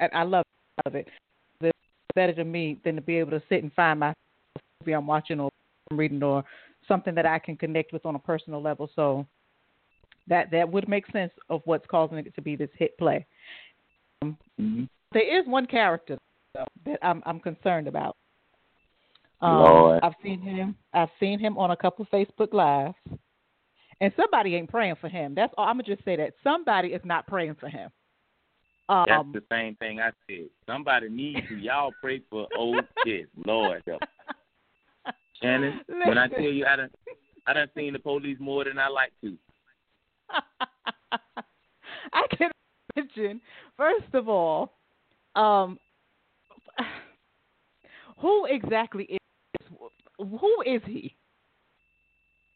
And 0.00 0.10
I 0.12 0.22
love 0.22 0.44
love 0.84 0.94
it. 0.94 1.08
It's 1.60 1.72
better 2.14 2.34
to 2.34 2.44
me 2.44 2.78
than 2.84 2.94
to 2.96 3.00
be 3.00 3.16
able 3.16 3.30
to 3.30 3.42
sit 3.48 3.62
and 3.62 3.72
find 3.72 4.00
my 4.00 4.12
movie 4.80 4.92
I'm 4.92 5.06
watching 5.06 5.40
or 5.40 5.50
I'm 5.90 5.96
reading 5.96 6.22
or 6.22 6.44
something 6.86 7.14
that 7.14 7.24
I 7.24 7.38
can 7.38 7.56
connect 7.56 7.92
with 7.92 8.04
on 8.04 8.14
a 8.14 8.18
personal 8.18 8.60
level. 8.60 8.90
So 8.94 9.26
that 10.26 10.50
that 10.50 10.70
would 10.70 10.88
make 10.88 11.06
sense 11.10 11.32
of 11.48 11.62
what's 11.64 11.86
causing 11.86 12.18
it 12.18 12.34
to 12.34 12.42
be 12.42 12.54
this 12.54 12.70
hit 12.78 12.96
play. 12.98 13.26
hmm 14.22 14.84
there 15.12 15.40
is 15.40 15.46
one 15.46 15.64
character 15.64 16.18
though, 16.54 16.66
that 16.84 16.98
I'm 17.02 17.22
I'm 17.24 17.40
concerned 17.40 17.88
about. 17.88 18.16
Um. 19.44 20.00
I've 20.02 20.14
seen 20.22 20.40
him. 20.40 20.74
I've 20.94 21.10
seen 21.20 21.38
him 21.38 21.58
on 21.58 21.70
a 21.70 21.76
couple 21.76 22.06
Facebook 22.12 22.54
lives, 22.54 22.94
and 24.00 24.12
somebody 24.16 24.54
ain't 24.56 24.70
praying 24.70 24.96
for 25.00 25.08
him. 25.08 25.34
That's 25.34 25.52
all. 25.58 25.66
I'm 25.66 25.74
gonna 25.74 25.82
just 25.82 26.04
say 26.04 26.16
that 26.16 26.32
somebody 26.42 26.88
is 26.88 27.02
not 27.04 27.26
praying 27.26 27.56
for 27.56 27.68
him. 27.68 27.90
That's 28.88 29.10
Um, 29.10 29.32
the 29.32 29.42
same 29.50 29.76
thing 29.76 30.00
I 30.00 30.12
said. 30.26 30.48
Somebody 30.66 31.08
needs 31.08 31.46
to. 31.48 31.56
Y'all 31.56 31.92
pray 32.00 32.22
for 32.30 32.46
old 32.56 32.84
kids. 33.04 33.28
Lord 33.44 33.82
help. 33.86 34.02
Shannon, 35.42 35.80
when 35.88 36.16
I 36.16 36.28
tell 36.28 36.40
you 36.40 36.64
I 36.64 36.76
done, 36.76 36.90
I 37.46 37.52
done 37.52 37.68
seen 37.76 37.92
the 37.92 37.98
police 37.98 38.38
more 38.40 38.64
than 38.64 38.78
I 38.78 38.88
like 38.88 39.12
to. 39.22 39.36
I 42.12 42.26
can 42.30 42.50
imagine. 42.96 43.40
First 43.76 44.14
of 44.14 44.28
all, 44.28 44.72
um, 45.34 45.78
who 48.18 48.46
exactly 48.46 49.04
is 49.04 49.18
who 50.18 50.62
is 50.66 50.82
he? 50.86 51.14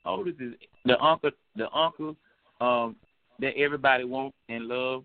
Oldest 0.05 0.41
is 0.41 0.55
the 0.85 0.99
uncle, 1.01 1.31
the 1.57 1.71
uncle 1.73 2.17
um, 2.61 2.97
that 3.41 3.57
everybody 3.57 4.05
wants 4.05 4.37
and 4.49 4.65
love, 4.67 5.05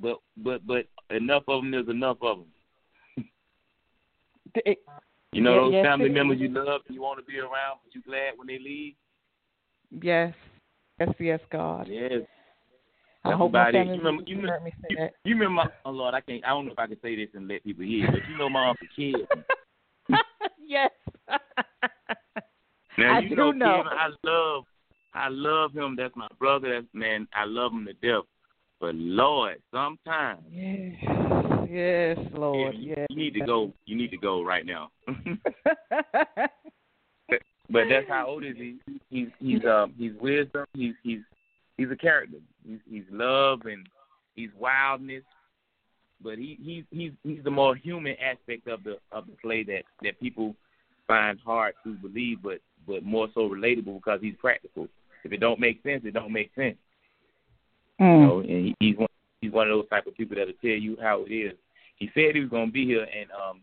but 0.00 0.18
but 0.38 0.66
but 0.66 0.86
enough 1.10 1.42
of 1.48 1.62
them 1.62 1.74
is 1.74 1.88
enough 1.88 2.16
of 2.22 2.38
them. 2.38 2.46
You 5.32 5.40
know 5.40 5.54
Yeah, 5.54 5.60
those 5.60 5.72
yes, 5.72 5.84
family 5.86 6.08
members 6.10 6.36
is. 6.36 6.42
you 6.42 6.48
love 6.48 6.82
and 6.86 6.94
you 6.94 7.00
want 7.02 7.18
to 7.18 7.24
be 7.24 7.38
around, 7.38 7.78
but 7.84 7.94
you 7.94 8.02
glad 8.02 8.32
when 8.36 8.46
they 8.48 8.58
leave. 8.58 8.94
Yes, 10.02 10.34
yes, 11.00 11.08
yes, 11.18 11.40
God. 11.50 11.86
Yes. 11.88 12.22
I 13.24 13.30
That's 13.30 13.38
hope 13.38 13.52
my 13.52 13.70
family 13.70 13.94
You 13.94 13.98
remember- 14.02 14.22
you 14.26 14.36
heard 14.36 14.42
remember- 14.44 14.64
me 14.64 14.72
say 14.82 14.86
You, 14.90 14.96
that. 14.98 15.12
you 15.24 15.34
remember 15.34 15.54
my 15.64 15.70
oh 15.84 15.90
Lord, 15.90 16.14
I 16.14 16.20
can't 16.20 16.44
I 16.44 16.48
don't 16.48 16.66
know 16.66 16.72
if 16.72 16.78
I 16.78 16.86
can 16.86 17.00
say 17.00 17.16
this 17.16 17.28
and 17.34 17.48
let 17.48 17.62
people 17.64 17.84
hear, 17.84 18.10
but 18.10 18.20
you 18.28 18.36
know 18.36 18.48
my 18.48 18.68
uncle 18.70 18.86
Kid. 18.96 19.16
yes. 20.58 20.90
Now 22.98 23.16
I 23.16 23.20
you 23.20 23.36
know, 23.36 23.50
know. 23.52 23.82
Kid, 23.84 23.92
I 23.92 24.08
love 24.24 24.64
I 25.14 25.28
love 25.28 25.72
him. 25.72 25.96
That's 25.96 26.14
my 26.16 26.28
brother. 26.38 26.74
That's 26.74 26.86
man, 26.92 27.26
I 27.34 27.44
love 27.44 27.72
him 27.72 27.86
to 27.86 27.92
death. 27.94 28.24
But 28.80 28.94
Lord, 28.94 29.62
sometimes 29.72 30.42
yes, 30.50 30.94
yes, 31.70 32.18
Lord, 32.34 32.74
you, 32.74 32.94
yes. 32.96 33.06
you 33.10 33.16
need 33.16 33.34
to 33.34 33.44
go. 33.44 33.72
You 33.86 33.96
need 33.96 34.10
to 34.10 34.16
go 34.16 34.42
right 34.42 34.66
now. 34.66 34.90
but 37.68 37.84
that's 37.88 38.08
how 38.08 38.26
old 38.26 38.44
is 38.44 38.56
he? 38.56 38.78
He's 39.08 39.28
he's 39.38 39.64
um 39.64 39.94
he's 39.96 40.12
wisdom. 40.20 40.66
He's 40.74 40.94
he's 41.02 41.20
he's 41.76 41.90
a 41.90 41.96
character. 41.96 42.38
He's 42.66 42.80
he's 42.90 43.04
love 43.10 43.62
and 43.64 43.86
he's 44.34 44.50
wildness. 44.58 45.22
But 46.22 46.38
he 46.38 46.58
he's 46.62 46.84
he's 46.90 47.12
he's 47.22 47.44
the 47.44 47.50
more 47.50 47.74
human 47.76 48.16
aspect 48.20 48.68
of 48.68 48.84
the 48.84 48.98
of 49.12 49.26
the 49.26 49.36
play 49.40 49.62
that 49.64 49.82
that 50.02 50.20
people 50.20 50.54
find 51.06 51.38
hard 51.44 51.74
to 51.84 51.94
believe, 51.94 52.42
but 52.42 52.58
but 52.86 53.04
more 53.04 53.28
so 53.34 53.48
relatable 53.48 53.96
because 53.96 54.20
he's 54.20 54.34
practical. 54.38 54.88
If 55.24 55.32
it 55.32 55.38
don't 55.38 55.60
make 55.60 55.82
sense, 55.82 56.02
it 56.04 56.14
don't 56.14 56.32
make 56.32 56.50
sense. 56.54 56.76
You 57.98 58.06
Mm. 58.06 58.20
know, 58.26 58.38
and 58.40 58.48
he, 58.66 58.74
he's 58.80 58.96
one 58.96 59.08
he's 59.40 59.52
one 59.52 59.70
of 59.70 59.76
those 59.76 59.88
type 59.88 60.06
of 60.06 60.16
people 60.16 60.36
that'll 60.36 60.54
tell 60.54 60.70
you 60.70 60.96
how 61.00 61.24
it 61.24 61.32
is. 61.32 61.52
He 61.96 62.10
said 62.14 62.34
he 62.34 62.40
was 62.40 62.50
gonna 62.50 62.70
be 62.70 62.84
here, 62.86 63.04
and 63.14 63.30
um, 63.30 63.60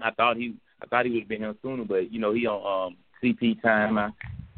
I 0.00 0.10
thought 0.10 0.36
he 0.36 0.54
I 0.82 0.86
thought 0.86 1.06
he 1.06 1.12
would 1.12 1.20
have 1.20 1.28
been 1.28 1.42
here 1.42 1.54
sooner, 1.62 1.84
but 1.84 2.12
you 2.12 2.18
know 2.18 2.32
he 2.32 2.46
on 2.46 2.88
um 2.88 2.96
CP 3.22 3.62
time. 3.62 3.98
I 3.98 4.10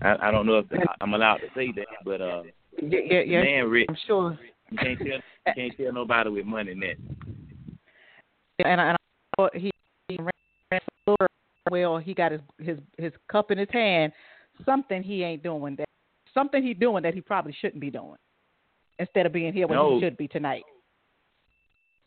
I, 0.03 0.29
I 0.29 0.31
don't 0.31 0.47
know 0.47 0.59
if 0.59 0.67
I'm 1.01 1.15
allowed 1.15 1.39
to 1.39 1.49
say 1.55 1.73
that, 1.73 1.87
but 2.05 2.21
uh, 2.21 2.43
Yeah, 2.81 3.01
yeah, 3.05 3.21
yeah. 3.21 3.41
man 3.43 3.69
rich. 3.69 3.87
I'm 3.89 3.97
sure. 4.07 4.39
You 4.71 4.79
can't 4.79 4.99
tell 4.99 5.07
you 5.07 5.53
can't 5.55 5.77
tell 5.77 5.93
nobody 5.93 6.31
with 6.31 6.47
money 6.47 6.73
in 6.73 6.81
that. 6.81 6.97
And 8.65 8.81
I, 8.81 8.85
and 8.89 8.93
I 8.93 8.97
thought 9.37 9.57
he, 9.57 9.71
he 10.09 10.17
ran 10.19 10.81
so 11.07 11.17
well. 11.71 11.99
He 11.99 12.15
got 12.15 12.33
his 12.33 12.41
his 12.59 12.79
his 12.99 13.13
cup 13.31 13.51
in 13.51 13.59
his 13.59 13.69
hand. 13.71 14.13
Something 14.65 15.03
he 15.03 15.23
ain't 15.25 15.43
doing 15.43 15.77
that. 15.77 15.89
Something 16.33 16.63
he 16.63 16.75
doing 16.75 17.03
that 17.03 17.15
he 17.15 17.21
probably 17.21 17.55
shouldn't 17.61 17.81
be 17.81 17.91
doing. 17.91 18.17
Instead 18.99 19.27
of 19.27 19.33
being 19.33 19.53
here 19.53 19.67
when 19.67 19.77
No. 19.79 19.97
he 19.97 20.01
should 20.05 20.17
be 20.17 20.29
tonight. 20.29 20.63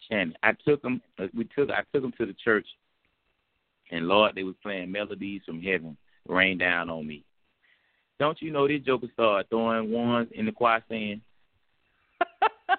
Shannon, 0.07 0.35
I 0.43 0.53
took 0.65 0.83
him. 0.83 1.01
uh, 1.19 1.27
We 1.35 1.45
took 1.55 1.69
I 1.69 1.83
took 1.93 2.03
him 2.03 2.13
to 2.17 2.25
the 2.25 2.35
church, 2.43 2.65
and 3.91 4.07
Lord, 4.07 4.35
they 4.35 4.43
was 4.43 4.55
playing 4.63 4.91
melodies 4.91 5.41
from 5.45 5.61
heaven, 5.61 5.97
rain 6.27 6.57
down 6.57 6.89
on 6.89 7.05
me. 7.05 7.23
Don't 8.19 8.41
you 8.41 8.51
know 8.51 8.67
this 8.67 8.81
joker 8.81 9.07
started 9.13 9.49
throwing 9.49 9.91
ones 9.91 10.29
in 10.33 10.45
the 10.45 10.51
choir 10.51 10.83
saying, 10.89 11.21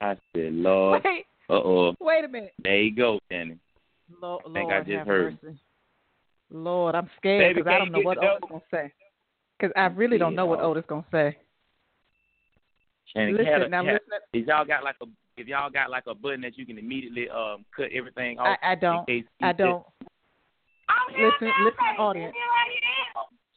I 0.00 0.16
said, 0.34 0.52
Lord, 0.52 1.02
wait, 1.04 1.24
uh 1.50 1.54
oh, 1.54 1.94
wait 2.00 2.24
a 2.24 2.28
minute. 2.28 2.52
there 2.62 2.80
you 2.82 2.94
go, 2.94 3.18
Shannon. 3.30 3.58
Lord, 4.20 4.42
think 4.52 4.72
I 4.72 4.80
just 4.80 4.90
have 4.90 5.06
heard. 5.06 5.38
Mercy. 5.42 5.58
Lord, 6.50 6.94
I'm 6.94 7.10
scared 7.18 7.54
because 7.54 7.70
I 7.70 7.78
don't 7.78 7.92
know 7.92 8.00
what 8.00 8.20
the 8.20 8.26
Otis 8.28 8.48
gonna 8.48 8.62
say. 8.70 8.92
Because 9.58 9.72
I 9.76 9.86
really 9.86 10.18
don't 10.18 10.34
know 10.34 10.46
what 10.46 10.60
Yeah. 10.60 10.66
Otis 10.66 10.84
gonna 10.88 11.04
say. 11.10 11.36
Shannon, 13.12 13.36
Listen, 13.36 13.52
had 13.52 13.62
a, 13.62 13.68
now 13.68 13.84
had- 13.84 13.92
listen. 13.92 14.20
if 14.32 14.46
y'all 14.46 14.64
got 14.64 14.84
like 14.84 14.96
a 15.02 15.06
if 15.36 15.46
y'all 15.46 15.70
got 15.70 15.90
like 15.90 16.04
a 16.06 16.14
button 16.14 16.40
that 16.42 16.58
you 16.58 16.66
can 16.66 16.78
immediately 16.78 17.28
um 17.30 17.64
cut 17.74 17.90
everything 17.92 18.38
off. 18.38 18.58
I, 18.62 18.72
I 18.72 18.74
don't. 18.74 19.08
in 19.08 19.22
case 19.22 19.30
I 19.42 19.52
don't. 19.52 19.84
Listen, 21.10 21.50
listen, 21.64 21.98
audience. 21.98 22.34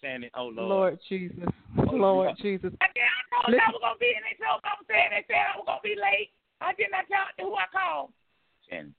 Shannon, 0.02 0.30
oh 0.36 0.46
Lord. 0.46 0.70
Lord 0.70 1.00
Jesus, 1.08 1.46
Oh, 1.78 1.84
Lord 1.94 2.00
Lord. 2.00 2.38
Jesus. 2.42 2.74
I 2.82 2.88
told 2.88 3.54
Listen. 3.54 3.62
I 3.68 3.72
was 3.72 3.82
gonna 3.82 4.00
be 4.00 4.10
in 4.10 4.22
they 4.26 4.38
told 4.44 4.62
I'm 4.66 4.82
saying 4.90 5.10
they 5.12 5.26
said 5.28 5.46
I 5.54 5.58
was 5.58 5.66
gonna 5.68 5.80
be 5.84 5.96
late. 5.96 6.34
I 6.60 6.74
did 6.74 6.90
not 6.92 7.06
tell 7.08 7.26
who 7.46 7.56
I 7.56 7.66
called. 7.72 8.12
Shannon. 8.70 8.94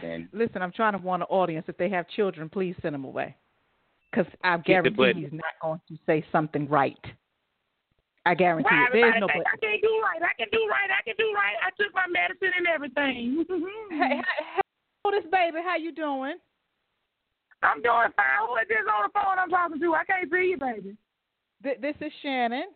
Shannon. 0.00 0.28
Listen, 0.32 0.62
I'm 0.62 0.72
trying 0.72 0.92
to 0.92 0.98
warn 0.98 1.20
the 1.20 1.26
audience. 1.26 1.66
If 1.68 1.76
they 1.76 1.88
have 1.90 2.08
children, 2.08 2.48
please 2.48 2.74
send 2.82 2.94
them 2.94 3.04
away. 3.04 3.36
Because 4.10 4.30
I 4.44 4.58
guarantee 4.58 4.96
button. 4.96 5.16
he's 5.16 5.32
not 5.32 5.54
going 5.62 5.80
to 5.88 5.96
say 6.06 6.24
something 6.30 6.68
right. 6.68 6.98
I 8.24 8.34
guarantee 8.34 8.68
Why 8.70 8.86
it. 8.86 8.90
There's 8.92 9.14
no 9.18 9.26
think. 9.26 9.44
I 9.46 9.56
can't 9.56 9.82
do 9.82 10.00
right? 10.02 10.22
I 10.22 10.34
can 10.38 10.48
do 10.52 10.68
right. 10.68 10.90
I 10.90 11.02
can 11.02 11.14
do 11.18 11.32
right. 11.34 11.56
I 11.64 11.70
took 11.82 11.94
my 11.94 12.06
medicine 12.06 12.52
and 12.56 12.66
everything. 12.66 13.44
Hey, 13.90 14.16
hey, 14.16 14.44
hey, 14.56 14.62
Otis, 15.04 15.24
baby, 15.30 15.58
how 15.64 15.76
you 15.76 15.92
doing? 15.92 16.36
I'm 17.62 17.82
doing 17.82 18.10
fine. 18.16 18.46
Who 18.48 18.56
is 18.56 18.68
this 18.68 18.78
on 18.88 19.04
the 19.06 19.12
phone 19.12 19.38
I'm 19.38 19.50
talking 19.50 19.80
to? 19.80 19.94
I 19.94 20.04
can't 20.04 20.30
see 20.30 20.50
you, 20.50 20.56
baby. 20.56 20.96
Th- 21.62 21.80
this 21.80 21.94
is 22.00 22.12
Shannon. 22.22 22.72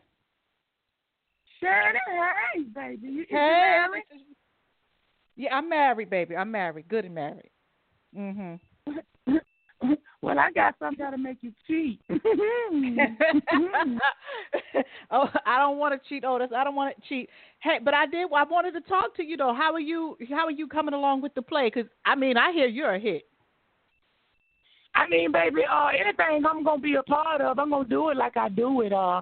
Shannon, 1.61 2.01
hey, 2.55 2.63
baby. 2.75 3.09
You, 3.09 3.23
is 3.23 3.27
you 3.31 3.37
Hey, 3.37 3.87
this 3.95 4.21
is- 4.21 4.27
yeah, 5.37 5.55
I'm 5.55 5.69
married, 5.69 6.11
baby. 6.11 6.37
I'm 6.37 6.51
married, 6.51 6.89
good 6.89 7.05
and 7.05 7.15
married. 7.15 7.51
Mhm. 8.17 8.59
well, 10.23 10.39
I 10.39 10.51
got 10.53 10.75
something 10.79 10.99
that'll 10.99 11.19
make 11.19 11.39
you 11.43 11.53
cheat. 11.67 12.01
oh, 15.11 15.31
I 15.45 15.59
don't 15.59 15.79
want 15.79 16.01
to 16.01 16.09
cheat, 16.09 16.25
Otis. 16.25 16.51
I 16.57 16.65
don't 16.65 16.75
want 16.75 16.97
to 16.97 17.03
cheat. 17.09 17.29
Hey, 17.61 17.79
but 17.83 17.95
I 17.95 18.07
did. 18.07 18.29
I 18.35 18.45
wanted 18.45 18.73
to 18.73 18.81
talk 18.83 19.15
to 19.17 19.25
you 19.25 19.37
though. 19.37 19.55
How 19.55 19.73
are 19.75 19.81
you? 19.81 20.17
How 20.31 20.47
are 20.47 20.51
you 20.51 20.67
coming 20.67 20.95
along 20.95 21.21
with 21.21 21.35
the 21.35 21.43
play? 21.43 21.71
Because 21.73 21.91
I 22.05 22.15
mean, 22.15 22.37
I 22.37 22.53
hear 22.53 22.67
you're 22.67 22.95
a 22.95 22.99
hit. 22.99 23.25
I 24.95 25.07
mean, 25.09 25.31
baby, 25.31 25.61
uh, 25.71 25.89
anything 25.89 26.47
I'm 26.47 26.65
gonna 26.65 26.81
be 26.81 26.95
a 26.95 27.03
part 27.03 27.43
of, 27.43 27.59
I'm 27.59 27.71
gonna 27.71 27.87
do 27.87 28.09
it 28.09 28.17
like 28.17 28.37
I 28.39 28.49
do 28.49 28.81
it. 28.81 28.93
Uh, 28.93 29.21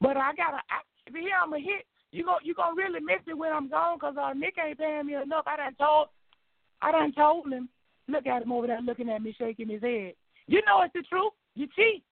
but 0.00 0.16
I 0.16 0.34
gotta. 0.34 0.56
I, 0.56 0.80
if 1.06 1.14
you 1.14 1.20
hear 1.20 1.36
I'm 1.42 1.52
a 1.52 1.58
hit, 1.58 1.86
you 2.12 2.24
gon' 2.24 2.38
you 2.44 2.54
gonna 2.54 2.76
really 2.76 3.00
miss 3.00 3.20
it 3.26 3.36
when 3.36 3.52
I'm 3.52 3.68
gone 3.68 3.98
'cause 3.98 4.14
uh, 4.20 4.32
Nick 4.34 4.56
ain't 4.64 4.78
paying 4.78 5.06
me 5.06 5.14
enough. 5.14 5.44
I 5.46 5.56
done 5.56 5.74
told, 5.74 6.08
I 6.80 6.92
done 6.92 7.12
told 7.12 7.52
him. 7.52 7.68
Look 8.08 8.26
at 8.26 8.42
him 8.42 8.52
over 8.52 8.66
there 8.66 8.80
looking 8.80 9.08
at 9.08 9.22
me, 9.22 9.34
shaking 9.38 9.68
his 9.68 9.80
head. 9.80 10.14
You 10.46 10.60
know 10.66 10.82
it's 10.82 10.92
the 10.92 11.02
truth. 11.02 11.32
You 11.54 11.66
cheat. 11.74 12.02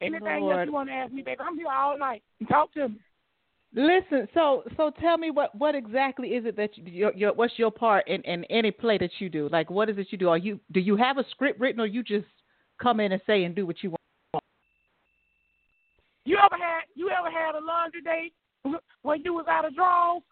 Anything 0.00 0.40
Lord. 0.40 0.58
else 0.58 0.66
you 0.66 0.72
want 0.72 0.88
to 0.88 0.94
ask 0.94 1.12
me, 1.12 1.22
baby? 1.22 1.40
I'm 1.40 1.56
here 1.56 1.68
all 1.68 1.98
night. 1.98 2.22
Talk 2.48 2.72
to 2.74 2.88
me. 2.88 2.96
Listen, 3.74 4.28
so 4.34 4.64
so 4.76 4.90
tell 5.00 5.18
me 5.18 5.30
what 5.30 5.54
what 5.54 5.74
exactly 5.74 6.28
is 6.28 6.44
it 6.46 6.56
that 6.56 6.76
you, 6.76 6.84
your, 6.84 7.12
your 7.14 7.32
what's 7.32 7.58
your 7.58 7.70
part 7.70 8.06
in 8.08 8.22
in 8.22 8.44
any 8.44 8.70
play 8.70 8.98
that 8.98 9.10
you 9.18 9.28
do? 9.28 9.48
Like 9.50 9.70
what 9.70 9.88
is 9.90 9.98
it 9.98 10.08
you 10.10 10.18
do? 10.18 10.28
Are 10.28 10.38
you 10.38 10.58
do 10.72 10.80
you 10.80 10.96
have 10.96 11.18
a 11.18 11.24
script 11.30 11.60
written 11.60 11.80
or 11.80 11.86
you 11.86 12.02
just 12.02 12.26
come 12.80 13.00
in 13.00 13.12
and 13.12 13.20
say 13.26 13.44
and 13.44 13.54
do 13.54 13.66
what 13.66 13.82
you 13.82 13.90
want? 13.90 14.44
You 16.24 16.38
ever 16.38 16.56
had 16.56 16.82
you 16.94 17.10
ever 17.10 17.30
had 17.30 17.54
a 17.54 17.64
laundry 17.64 18.00
day 18.00 18.32
when 19.02 19.22
you 19.24 19.34
was 19.34 19.46
out 19.48 19.64
of 19.64 19.74
drawers? 19.74 20.22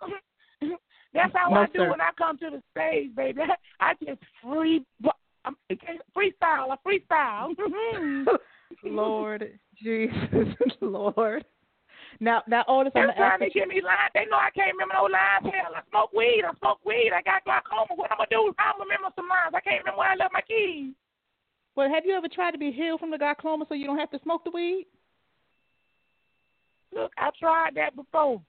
That's 1.14 1.33
how 1.35 1.51
No, 1.51 1.61
I 1.61 1.66
do 1.66 1.78
sir. 1.80 1.91
when 1.91 2.01
I 2.01 2.11
come 2.16 2.39
to 2.39 2.51
the 2.51 2.62
stage, 2.70 3.14
baby. 3.14 3.41
I 3.80 3.95
just 4.05 4.20
free 4.43 4.85
I'm, 5.45 5.57
freestyle, 6.16 6.70
I 6.70 6.76
freestyle. 6.87 7.55
Lord 8.85 9.59
Jesus, 9.76 10.55
Lord. 10.80 11.45
Now 12.20 12.43
now 12.47 12.64
Otis, 12.68 12.93
I'm 12.95 13.01
They're 13.01 13.07
gonna 13.09 13.16
trying 13.18 13.43
ask 13.43 13.53
to 13.53 13.59
you. 13.59 13.66
give 13.66 13.68
me 13.68 13.83
lines. 13.83 14.12
They 14.14 14.24
know 14.30 14.37
I 14.39 14.51
can't 14.55 14.72
remember 14.72 14.95
no 14.95 15.05
lines. 15.05 15.43
Hell, 15.53 15.74
I 15.74 15.80
smoke 15.91 16.12
weed. 16.12 16.45
I 16.47 16.57
smoke 16.59 16.78
weed. 16.87 17.11
I 17.14 17.22
got 17.22 17.43
glaucoma. 17.45 17.95
What 17.97 18.12
I'm 18.12 18.18
gonna 18.18 18.30
do? 18.30 18.55
I'm 18.59 18.78
gonna 18.78 18.85
remember 18.85 19.11
some 19.16 19.28
lines. 19.28 19.53
I 19.55 19.61
can't 19.61 19.83
remember 19.83 19.99
where 19.99 20.11
I 20.11 20.14
left 20.14 20.33
my 20.33 20.43
keys. 20.43 20.95
Well, 21.74 21.89
have 21.91 22.05
you 22.07 22.14
ever 22.14 22.28
tried 22.28 22.53
to 22.53 22.59
be 22.59 22.70
healed 22.70 23.01
from 23.01 23.11
the 23.11 23.18
glaucoma 23.18 23.64
so 23.68 23.74
you 23.74 23.87
don't 23.87 23.99
have 23.99 24.11
to 24.12 24.20
smoke 24.22 24.45
the 24.45 24.51
weed? 24.53 24.87
Look, 26.95 27.12
I 27.16 27.30
tried 27.38 27.74
that 27.76 27.97
before, 27.97 28.40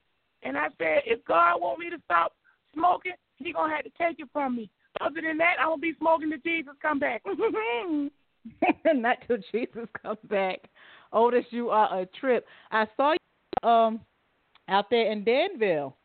and 0.42 0.56
I 0.56 0.68
said, 0.78 1.02
if 1.06 1.24
God 1.24 1.60
want 1.60 1.78
me 1.78 1.90
to 1.90 1.96
stop 2.04 2.32
smoking, 2.74 3.12
He 3.36 3.52
gonna 3.52 3.74
have 3.74 3.84
to 3.84 3.90
take 3.98 4.20
it 4.20 4.28
from 4.32 4.56
me. 4.56 4.70
Other 5.00 5.20
than 5.22 5.38
that, 5.38 5.56
I'm 5.60 5.68
gonna 5.68 5.78
be 5.80 5.94
smoking 5.98 6.30
till 6.30 6.38
Jesus 6.44 6.74
come 6.80 6.98
back. 6.98 7.22
Not 8.94 9.18
till 9.26 9.38
Jesus 9.52 9.88
comes 10.02 10.18
back. 10.28 10.60
Otis, 11.12 11.44
you 11.50 11.70
are 11.70 12.00
a 12.00 12.06
trip. 12.06 12.46
I 12.70 12.86
saw 12.96 13.12
you 13.12 13.68
um 13.68 14.00
out 14.68 14.90
there 14.90 15.10
in 15.10 15.24
Danville. 15.24 15.96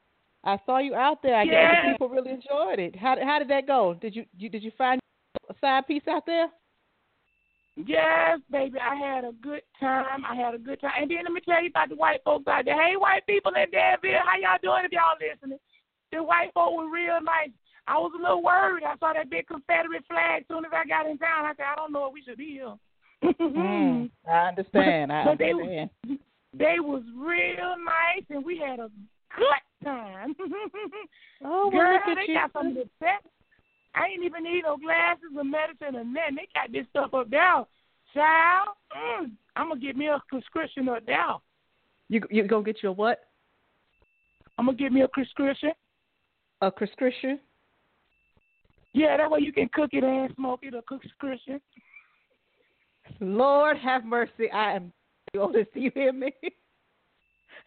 I 0.43 0.57
saw 0.65 0.79
you 0.79 0.95
out 0.95 1.21
there. 1.21 1.35
I 1.35 1.45
guess 1.45 1.53
Yeah. 1.53 1.91
people 1.91 2.09
really 2.09 2.31
enjoyed 2.31 2.79
it. 2.79 2.95
How 2.95 3.17
how 3.21 3.39
did 3.39 3.49
that 3.49 3.67
go? 3.67 3.95
Did 3.95 4.15
you, 4.15 4.25
you 4.37 4.49
did 4.49 4.63
you 4.63 4.71
find 4.77 5.01
a 5.49 5.53
side 5.59 5.87
piece 5.87 6.07
out 6.07 6.25
there? 6.25 6.47
Yes, 7.85 8.39
baby, 8.51 8.77
I 8.79 8.95
had 8.95 9.23
a 9.23 9.31
good 9.41 9.61
time. 9.79 10.25
I 10.29 10.35
had 10.35 10.53
a 10.53 10.57
good 10.57 10.81
time. 10.81 10.91
And 10.99 11.09
then 11.09 11.23
let 11.23 11.31
me 11.31 11.41
tell 11.47 11.61
you 11.63 11.69
about 11.69 11.89
the 11.89 11.95
white 11.95 12.19
folks 12.25 12.47
out 12.47 12.65
there. 12.65 12.75
Hey, 12.75 12.95
white 12.97 13.25
people 13.25 13.53
in 13.55 13.71
Danville, 13.71 14.19
how 14.25 14.37
y'all 14.37 14.59
doing 14.61 14.83
if 14.85 14.91
y'all 14.91 15.15
listening? 15.19 15.59
The 16.11 16.21
white 16.23 16.51
folk 16.53 16.75
were 16.75 16.91
real 16.91 17.21
nice. 17.23 17.49
I 17.87 17.97
was 17.97 18.11
a 18.17 18.21
little 18.21 18.43
worried. 18.43 18.83
I 18.83 18.97
saw 18.99 19.13
that 19.13 19.29
big 19.29 19.47
Confederate 19.47 20.03
flag 20.07 20.41
as 20.41 20.47
soon 20.47 20.65
as 20.65 20.71
I 20.75 20.85
got 20.85 21.07
in 21.09 21.17
town. 21.17 21.45
I 21.45 21.53
said, 21.55 21.65
I 21.71 21.75
don't 21.75 21.93
know 21.93 22.07
if 22.07 22.13
we 22.13 22.21
should 22.21 22.37
be 22.37 22.51
here. 22.59 22.75
Mm, 23.23 24.09
I 24.29 24.47
understand. 24.49 25.11
I 25.13 25.25
But 25.25 25.37
they- 25.39 25.51
understand. 25.51 25.89
They 26.51 26.79
was 26.79 27.03
real 27.15 27.75
nice, 27.77 28.25
and 28.31 28.43
we 28.43 28.57
had 28.57 28.79
a 28.79 28.89
good 29.37 29.85
time. 29.85 30.35
Oh, 31.41 31.69
well, 31.71 31.71
Girl, 31.71 31.93
look 31.93 32.01
at 32.01 32.15
they 32.15 32.33
you. 32.33 32.37
got 32.37 32.51
some 32.51 32.67
of 32.67 32.73
the 32.73 32.89
best. 32.99 33.23
I 33.99 34.07
ain't 34.13 34.23
even 34.23 34.43
need 34.43 34.63
no 34.63 34.77
glasses 34.77 35.35
or 35.35 35.43
medicine 35.43 35.95
or 35.95 36.05
nothing. 36.05 36.35
They 36.35 36.47
got 36.55 36.71
this 36.71 36.85
stuff 36.89 37.13
up 37.13 37.29
there. 37.29 37.65
Child, 38.13 38.69
mm, 38.95 39.31
I'm 39.57 39.67
gonna 39.67 39.79
get 39.79 39.97
me 39.97 40.07
a 40.07 40.21
prescription 40.29 40.87
up 40.87 41.05
there. 41.05 41.35
You 42.07 42.21
you 42.31 42.47
gonna 42.47 42.63
get 42.63 42.81
your 42.81 42.93
what? 42.93 43.19
I'm 44.57 44.65
gonna 44.65 44.77
get 44.77 44.93
me 44.93 45.01
a 45.01 45.07
prescription. 45.09 45.71
A 46.61 46.71
prescription? 46.71 47.39
Yeah, 48.93 49.17
that 49.17 49.29
way 49.29 49.39
you 49.41 49.51
can 49.51 49.69
cook 49.73 49.89
it 49.91 50.03
and 50.03 50.33
smoke 50.35 50.61
it. 50.63 50.73
A 50.73 50.81
prescription. 50.81 51.59
Lord 53.19 53.77
have 53.77 54.05
mercy. 54.05 54.49
I 54.53 54.77
am. 54.77 54.93
Do 55.33 55.65
you 55.75 55.91
hear 55.93 56.13
me? 56.13 56.33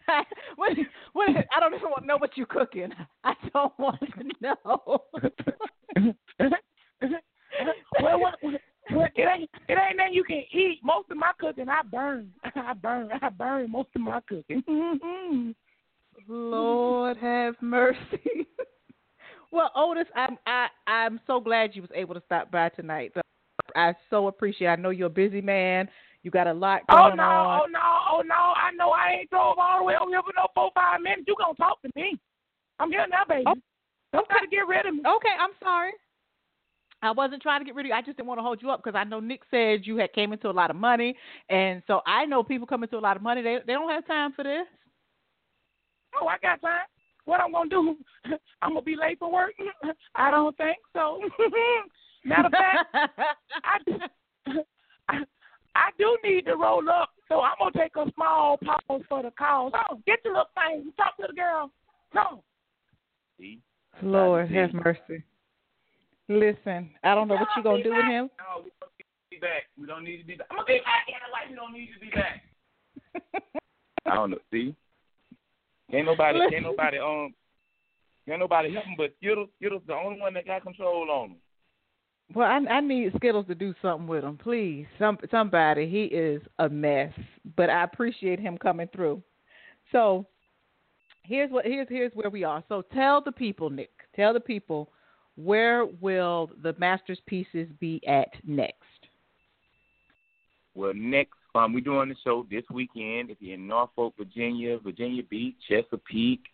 what, 0.55 0.73
what, 1.13 1.29
I 1.55 1.59
don't 1.59 1.73
even 1.73 1.89
want 1.89 2.01
to 2.03 2.07
know 2.07 2.17
what 2.17 2.35
you're 2.35 2.45
cooking. 2.45 2.91
I 3.23 3.33
don't 3.53 3.77
want 3.79 4.01
to 4.01 4.23
know. 4.41 5.03
Mm-hmm. 5.97 6.43
Mm-hmm. 6.43 7.05
Mm-hmm. 7.05 8.03
well, 8.03 8.19
what, 8.19 8.35
what, 8.41 8.61
what, 8.91 9.11
it 9.15 9.27
ain't 9.27 9.49
it 9.67 9.77
ain't 9.77 9.97
nothing 9.97 10.13
you 10.13 10.23
can 10.23 10.43
eat. 10.51 10.79
Most 10.83 11.11
of 11.11 11.17
my 11.17 11.31
cooking, 11.39 11.69
I 11.69 11.81
burn. 11.83 12.31
I 12.55 12.73
burn. 12.73 13.09
I 13.21 13.29
burn 13.29 13.71
most 13.71 13.89
of 13.95 14.01
my 14.01 14.19
cooking. 14.27 14.63
Lord 16.27 17.17
have 17.17 17.55
mercy. 17.61 18.47
well, 19.51 19.71
Otis, 19.75 20.07
I'm 20.15 20.37
I 20.47 20.67
I'm 20.87 21.19
so 21.27 21.39
glad 21.39 21.75
you 21.75 21.81
was 21.81 21.91
able 21.93 22.13
to 22.15 22.23
stop 22.25 22.51
by 22.51 22.69
tonight. 22.69 23.13
I 23.75 23.93
so 24.09 24.27
appreciate. 24.27 24.67
It. 24.67 24.71
I 24.71 24.75
know 24.75 24.89
you're 24.89 25.07
a 25.07 25.11
busy 25.11 25.41
man. 25.41 25.89
You 26.23 26.31
got 26.31 26.47
a 26.47 26.53
lot 26.53 26.83
Oh 26.89 26.95
going 26.95 27.17
no, 27.17 27.23
on. 27.23 27.61
oh 27.61 27.65
no, 27.69 27.79
oh 28.11 28.21
no! 28.25 28.35
I 28.35 28.71
know 28.75 28.91
I 28.91 29.19
ain't 29.19 29.29
drove 29.29 29.57
all 29.57 29.79
the 29.79 29.83
way 29.83 29.95
over 30.01 30.09
here 30.09 30.21
for 30.23 30.33
no 30.35 30.47
four 30.55 30.71
five 30.73 31.01
minutes. 31.01 31.23
You 31.27 31.35
gonna 31.37 31.53
talk 31.55 31.81
to 31.81 31.89
me? 31.95 32.17
I'm 32.79 32.89
here 32.89 33.05
now, 33.09 33.23
baby. 33.27 33.43
Oh, 33.45 33.55
Don't 34.13 34.27
try 34.27 34.39
to 34.39 34.47
get 34.47 34.67
rid 34.67 34.85
of 34.85 34.93
me. 34.93 35.01
Okay, 35.01 35.35
I'm 35.39 35.51
sorry. 35.61 35.91
I 37.01 37.11
wasn't 37.11 37.41
trying 37.41 37.59
to 37.59 37.65
get 37.65 37.75
rid 37.75 37.85
of 37.85 37.89
you. 37.89 37.93
I 37.93 38.01
just 38.01 38.15
didn't 38.15 38.27
want 38.27 38.37
to 38.37 38.43
hold 38.43 38.61
you 38.61 38.69
up 38.71 38.81
because 38.81 38.97
I 38.97 39.03
know 39.03 39.19
Nick 39.19 39.41
said 39.51 39.81
you 39.83 39.97
had 39.97 40.13
came 40.13 40.31
into 40.31 40.49
a 40.49 40.51
lot 40.51 40.69
of 40.69 40.77
money, 40.77 41.15
and 41.49 41.83
so 41.85 41.99
I 42.05 42.25
know 42.25 42.43
people 42.43 42.65
come 42.65 42.83
into 42.83 42.97
a 42.97 42.99
lot 42.99 43.17
of 43.17 43.23
money. 43.23 43.41
They 43.41 43.57
they 43.67 43.73
don't 43.73 43.89
have 43.89 44.07
time 44.07 44.31
for 44.33 44.43
this. 44.43 44.65
Oh, 46.21 46.27
I 46.27 46.37
got 46.41 46.61
time. 46.61 46.85
What 47.25 47.41
I'm 47.41 47.51
gonna 47.51 47.69
do? 47.69 47.97
I'm 48.61 48.69
gonna 48.69 48.81
be 48.83 48.95
late 48.95 49.19
for 49.19 49.31
work. 49.31 49.53
I 50.15 50.31
don't 50.31 50.55
think 50.55 50.77
so. 50.93 51.19
Matter 52.25 52.45
of 52.45 52.51
fact, 52.53 52.95
I, 53.65 53.77
I 55.09 55.15
I 55.75 55.89
do 55.97 56.17
need 56.23 56.45
to 56.45 56.55
roll 56.55 56.87
up, 56.89 57.09
so 57.27 57.41
I'm 57.41 57.55
gonna 57.59 57.71
take 57.75 57.95
a 57.97 58.09
small 58.13 58.57
pause 58.57 59.01
for 59.09 59.23
the 59.23 59.31
call. 59.31 59.71
So 59.71 59.99
get 60.05 60.19
your 60.23 60.35
little 60.35 60.47
thing. 60.55 60.93
Talk 60.95 61.17
to 61.17 61.25
the 61.27 61.33
girl. 61.33 61.69
No. 62.13 62.43
See? 63.37 63.59
Lord 64.01 64.49
See? 64.49 64.55
have 64.55 64.73
mercy. 64.73 65.23
Listen, 66.29 66.89
I 67.03 67.15
don't 67.15 67.27
know 67.27 67.35
what 67.35 67.47
you're 67.55 67.63
gonna 67.63 67.83
do 67.83 67.91
with 67.91 68.05
him. 68.05 68.29
No, 68.39 68.63
we 68.63 68.71
don't 68.79 68.85
need 68.97 69.03
to 69.03 69.29
be 69.29 69.39
back. 69.39 69.63
We 69.79 69.87
don't 69.87 70.03
need 70.03 70.17
to 70.17 70.25
be 70.25 70.35
back. 70.35 70.47
I'm 70.49 70.57
gonna 70.57 70.67
be 70.67 70.79
back 70.79 71.05
anyway. 71.07 71.49
We 71.49 71.55
don't 71.55 71.73
need 71.73 71.89
to 71.93 71.99
be 71.99 72.09
back. 72.09 73.43
I 74.05 74.15
don't 74.15 74.31
know. 74.31 74.37
See, 74.51 74.75
can't 75.91 76.05
nobody, 76.05 76.39
can't 76.49 76.63
nobody, 76.63 76.97
um, 76.97 77.33
can't 78.27 78.39
nobody 78.39 78.73
help 78.73 78.85
him. 78.85 78.95
But 78.97 79.13
Skittles, 79.17 79.49
Skittles, 79.59 79.83
the 79.85 79.93
only 79.93 80.19
one 80.19 80.33
that 80.33 80.45
got 80.45 80.63
control 80.63 81.09
on 81.11 81.31
him. 81.31 81.37
Well, 82.33 82.47
I, 82.47 82.73
I 82.73 82.79
need 82.79 83.11
Skittles 83.17 83.47
to 83.47 83.55
do 83.55 83.73
something 83.81 84.07
with 84.07 84.23
him, 84.23 84.37
please. 84.37 84.87
Some 84.97 85.17
somebody. 85.29 85.89
He 85.89 86.05
is 86.05 86.41
a 86.59 86.69
mess, 86.69 87.11
but 87.55 87.69
I 87.69 87.83
appreciate 87.83 88.39
him 88.39 88.57
coming 88.57 88.87
through. 88.93 89.21
So 89.91 90.25
here's 91.23 91.51
what 91.51 91.65
here's 91.65 91.87
here's 91.89 92.11
where 92.13 92.29
we 92.29 92.43
are. 92.43 92.63
So 92.69 92.83
tell 92.93 93.21
the 93.21 93.31
people, 93.31 93.69
Nick. 93.69 93.91
Tell 94.15 94.33
the 94.33 94.39
people 94.39 94.89
where 95.35 95.85
will 95.85 96.51
the 96.61 96.75
Masters 96.77 97.19
pieces 97.25 97.67
be 97.79 98.01
at 98.07 98.29
next? 98.45 98.77
Well, 100.75 100.93
next, 100.95 101.33
um, 101.55 101.73
we're 101.73 101.81
doing 101.81 102.09
the 102.09 102.15
show 102.23 102.45
this 102.49 102.63
weekend. 102.71 103.29
If 103.29 103.37
you're 103.39 103.55
in 103.55 103.67
Norfolk, 103.67 104.13
Virginia, 104.17 104.79
Virginia 104.79 105.23
Beach, 105.23 105.55
Chesapeake, 105.67 106.45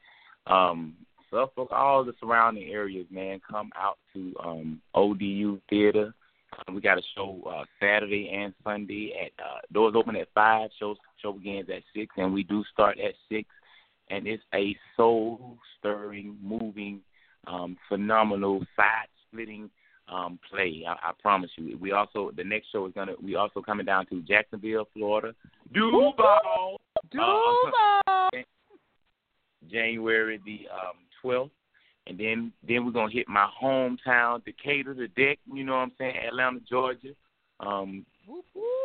um, 0.47 0.95
Suffolk, 1.32 1.70
all 1.72 2.03
the 2.03 2.13
surrounding 2.20 2.70
areas, 2.70 3.05
man, 3.09 3.39
come 3.49 3.70
out 3.78 3.97
to 4.13 4.34
um, 4.43 4.82
ODU 4.95 5.59
Theater. 5.70 6.13
We 6.74 6.82
got 6.82 6.97
a 6.97 7.03
show 7.15 7.39
uh, 7.47 7.63
Saturday 7.80 8.30
and 8.34 8.53
Sunday 8.63 9.13
at 9.24 9.43
uh, 9.43 9.59
doors 9.72 9.93
open 9.95 10.15
at 10.15 10.28
five. 10.34 10.70
Show 10.80 10.95
show 11.22 11.34
begins 11.34 11.70
at 11.70 11.84
six, 11.95 12.13
and 12.17 12.34
we 12.34 12.43
do 12.43 12.63
start 12.74 12.97
at 12.99 13.13
six. 13.30 13.47
And 14.10 14.28
it's 14.28 14.43
a 14.53 14.76
soul 14.97 15.57
stirring, 15.78 16.38
moving, 16.41 17.01
um, 17.47 17.78
phenomenal, 17.88 18.66
side 18.76 19.07
splitting 19.28 19.70
um, 20.07 20.39
play. 20.49 20.84
I, 20.88 20.93
I 21.10 21.12
promise 21.22 21.51
you. 21.55 21.78
We 21.78 21.91
also 21.91 22.32
the 22.36 22.43
next 22.43 22.72
show 22.72 22.86
is 22.88 22.93
gonna. 22.93 23.14
We 23.22 23.36
also 23.36 23.62
coming 23.62 23.86
down 23.86 24.07
to 24.07 24.22
Jacksonville, 24.22 24.88
Florida. 24.93 25.36
Duval. 25.74 26.82
Duval. 27.12 28.30
January 29.70 30.39
the 30.45 30.68
um 30.74 30.97
twelfth. 31.22 31.51
And 32.07 32.18
then 32.18 32.51
then 32.68 32.86
we're 32.86 32.91
gonna 32.91 33.12
hit 33.12 33.28
my 33.28 33.47
hometown, 33.62 34.43
Decatur, 34.43 34.95
the 34.95 35.07
deck, 35.10 35.38
you 35.53 35.64
know 35.64 35.74
what 35.74 35.80
I'm 35.80 35.91
saying, 35.97 36.16
Atlanta, 36.28 36.60
Georgia. 36.68 37.14
Um 37.60 38.05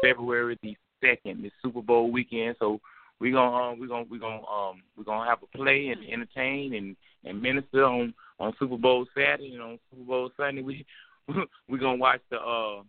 February 0.02 0.58
the 0.62 0.76
second, 1.02 1.42
the 1.42 1.50
Super 1.62 1.80
Bowl 1.80 2.10
weekend. 2.10 2.56
So 2.58 2.80
we're 3.20 3.32
gonna 3.32 3.56
um, 3.56 3.80
we're 3.80 3.88
gonna 3.88 4.06
we're 4.10 4.20
gonna 4.20 4.46
um 4.46 4.82
we're 4.96 5.04
gonna 5.04 5.28
have 5.28 5.42
a 5.42 5.56
play 5.56 5.88
and 5.88 6.04
entertain 6.04 6.74
and, 6.74 6.96
and 7.24 7.40
minister 7.40 7.84
on, 7.84 8.12
on 8.38 8.52
Super 8.58 8.76
Bowl 8.76 9.06
Saturday 9.14 9.54
and 9.54 9.62
on 9.62 9.78
Super 9.90 10.04
Bowl 10.04 10.30
Sunday 10.36 10.62
we 10.62 10.84
we're 11.68 11.78
gonna 11.78 11.96
watch 11.96 12.20
the 12.30 12.36
uh 12.36 12.82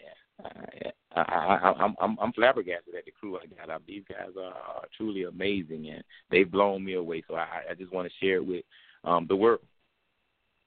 I, 1.14 1.20
I, 1.20 1.74
I'm 1.78 1.94
I'm 2.00 2.18
I'm 2.18 2.32
flabbergasted 2.32 2.94
at 2.94 3.04
the 3.04 3.10
crew 3.10 3.36
I 3.36 3.46
got. 3.46 3.74
Up. 3.74 3.82
These 3.86 4.04
guys 4.08 4.30
are, 4.38 4.54
are 4.54 4.84
truly 4.96 5.24
amazing, 5.24 5.90
and 5.90 6.02
they've 6.30 6.50
blown 6.50 6.84
me 6.84 6.94
away. 6.94 7.22
So 7.28 7.34
I, 7.34 7.46
I 7.70 7.74
just 7.74 7.92
want 7.92 8.08
to 8.08 8.24
share 8.24 8.36
it 8.36 8.46
with 8.46 8.64
um, 9.04 9.26
the 9.28 9.36
world. 9.36 9.60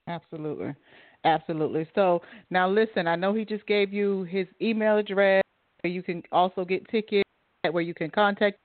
Absolutely, 0.08 0.76
absolutely. 1.24 1.88
So 1.96 2.22
now 2.50 2.70
listen, 2.70 3.08
I 3.08 3.16
know 3.16 3.34
he 3.34 3.46
just 3.46 3.66
gave 3.66 3.94
you 3.94 4.24
his 4.24 4.48
email 4.62 4.98
address. 4.98 5.42
Where 5.82 5.92
you 5.92 6.04
can 6.04 6.24
also 6.32 6.66
get 6.66 6.88
tickets. 6.90 7.24
Where 7.70 7.82
you 7.82 7.94
can 7.94 8.12
contact. 8.12 8.58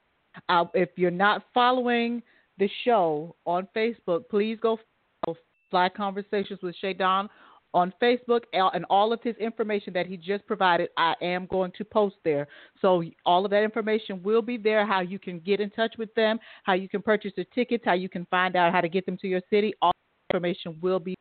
Uh, 0.48 0.64
if 0.74 0.90
you're 0.96 1.10
not 1.10 1.44
following 1.52 2.22
the 2.58 2.68
show 2.84 3.34
on 3.46 3.68
Facebook, 3.76 4.28
please 4.28 4.58
go 4.60 4.78
follow 5.24 5.36
Fly 5.70 5.88
Conversations 5.88 6.60
with 6.62 6.74
Shay 6.76 6.92
Don 6.92 7.28
on 7.74 7.92
Facebook 8.02 8.42
and 8.52 8.84
all 8.88 9.12
of 9.12 9.22
his 9.22 9.36
information 9.36 9.92
that 9.92 10.06
he 10.06 10.16
just 10.16 10.46
provided, 10.46 10.88
I 10.96 11.14
am 11.20 11.46
going 11.46 11.72
to 11.76 11.84
post 11.84 12.16
there. 12.24 12.48
So 12.80 13.02
all 13.26 13.44
of 13.44 13.50
that 13.50 13.62
information 13.62 14.22
will 14.22 14.42
be 14.42 14.56
there. 14.56 14.86
How 14.86 15.00
you 15.00 15.18
can 15.18 15.38
get 15.40 15.60
in 15.60 15.70
touch 15.70 15.94
with 15.98 16.12
them, 16.14 16.38
how 16.64 16.72
you 16.72 16.88
can 16.88 17.02
purchase 17.02 17.32
the 17.36 17.44
tickets, 17.54 17.84
how 17.84 17.92
you 17.92 18.08
can 18.08 18.26
find 18.30 18.56
out 18.56 18.72
how 18.72 18.80
to 18.80 18.88
get 18.88 19.04
them 19.06 19.18
to 19.18 19.28
your 19.28 19.42
city. 19.50 19.74
All 19.82 19.92
information 20.30 20.78
will 20.80 20.98
be 20.98 21.14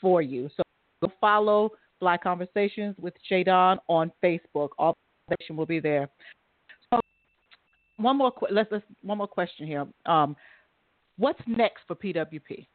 for 0.00 0.22
you. 0.22 0.48
So 0.56 0.62
go 1.02 1.12
follow 1.20 1.70
Fly 1.98 2.16
Conversations 2.16 2.94
with 2.98 3.14
Shadon 3.30 3.78
on 3.88 4.12
Facebook. 4.22 4.70
All 4.78 4.94
information 5.28 5.56
will 5.56 5.66
be 5.66 5.80
there. 5.80 6.08
One 8.00 8.16
more 8.16 8.32
let's, 8.50 8.70
let's 8.72 8.84
one 9.02 9.18
more 9.18 9.26
question 9.26 9.66
here. 9.66 9.86
Um, 10.06 10.36
what's 11.18 11.40
next 11.46 11.82
for 11.86 11.94
PWP? 11.94 12.66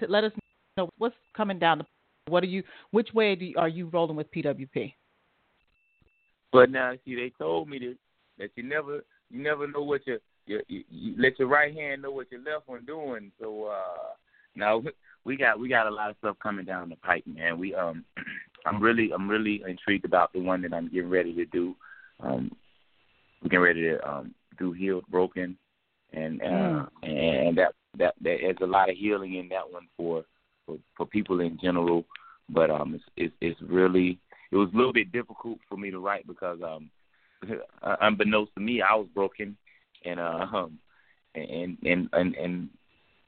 To 0.00 0.06
let 0.06 0.24
us 0.24 0.32
know 0.76 0.90
what's 0.98 1.16
coming 1.34 1.58
down 1.58 1.78
the 1.78 1.86
what 2.28 2.42
are 2.42 2.48
you? 2.48 2.62
Which 2.90 3.12
way 3.14 3.36
you, 3.38 3.54
are 3.56 3.68
you 3.68 3.86
rolling 3.86 4.16
with 4.16 4.30
PWP? 4.32 4.92
But 6.52 6.70
now, 6.70 6.94
see, 7.04 7.14
they 7.14 7.32
told 7.38 7.68
me 7.68 7.78
that 7.78 7.96
that 8.38 8.50
you 8.56 8.62
never 8.62 9.04
you 9.30 9.42
never 9.42 9.66
know 9.66 9.82
what 9.82 10.06
your, 10.06 10.18
your 10.46 10.62
you, 10.68 10.84
you 10.90 11.14
let 11.18 11.38
your 11.38 11.48
right 11.48 11.74
hand 11.74 12.02
know 12.02 12.10
what 12.10 12.30
your 12.30 12.40
left 12.40 12.68
one 12.68 12.84
doing. 12.84 13.32
So 13.40 13.64
uh 13.64 14.14
now 14.54 14.82
we 15.24 15.36
got 15.36 15.58
we 15.58 15.68
got 15.68 15.86
a 15.86 15.94
lot 15.94 16.10
of 16.10 16.16
stuff 16.18 16.36
coming 16.42 16.64
down 16.64 16.88
the 16.88 16.96
pipe, 16.96 17.24
man. 17.26 17.58
We 17.58 17.74
um 17.74 18.04
I'm 18.66 18.82
really 18.82 19.10
I'm 19.12 19.28
really 19.28 19.62
intrigued 19.66 20.04
about 20.04 20.32
the 20.32 20.40
one 20.40 20.62
that 20.62 20.74
I'm 20.74 20.88
getting 20.88 21.10
ready 21.10 21.34
to 21.34 21.44
do. 21.46 21.74
Um 22.20 22.50
we're 23.42 23.48
getting 23.48 23.64
ready 23.64 23.82
to 23.82 24.08
um 24.08 24.34
do 24.58 24.72
healed 24.72 25.04
broken 25.08 25.56
and 26.12 26.40
uh 26.42 26.44
mm. 26.44 26.88
and, 27.02 27.48
and 27.48 27.58
that 27.58 27.72
that 27.98 28.14
there's 28.20 28.56
a 28.60 28.66
lot 28.66 28.90
of 28.90 28.96
healing 28.96 29.34
in 29.34 29.48
that 29.48 29.70
one 29.70 29.86
for 29.96 30.24
for, 30.66 30.76
for 30.96 31.06
people 31.06 31.40
in 31.40 31.58
general. 31.62 32.04
But 32.48 32.70
um, 32.70 32.94
it's, 32.94 33.04
it's 33.16 33.34
it's 33.40 33.70
really 33.70 34.18
it 34.52 34.56
was 34.56 34.68
a 34.72 34.76
little 34.76 34.92
bit 34.92 35.12
difficult 35.12 35.58
for 35.68 35.76
me 35.76 35.90
to 35.90 35.98
write 35.98 36.26
because 36.26 36.58
um, 36.62 36.90
unbeknownst 37.82 38.54
to 38.54 38.60
me, 38.60 38.82
I 38.82 38.94
was 38.94 39.08
broken, 39.14 39.56
and 40.04 40.20
uh, 40.20 40.46
um, 40.52 40.78
and 41.34 41.76
and 41.82 42.08
and 42.12 42.34
and 42.34 42.68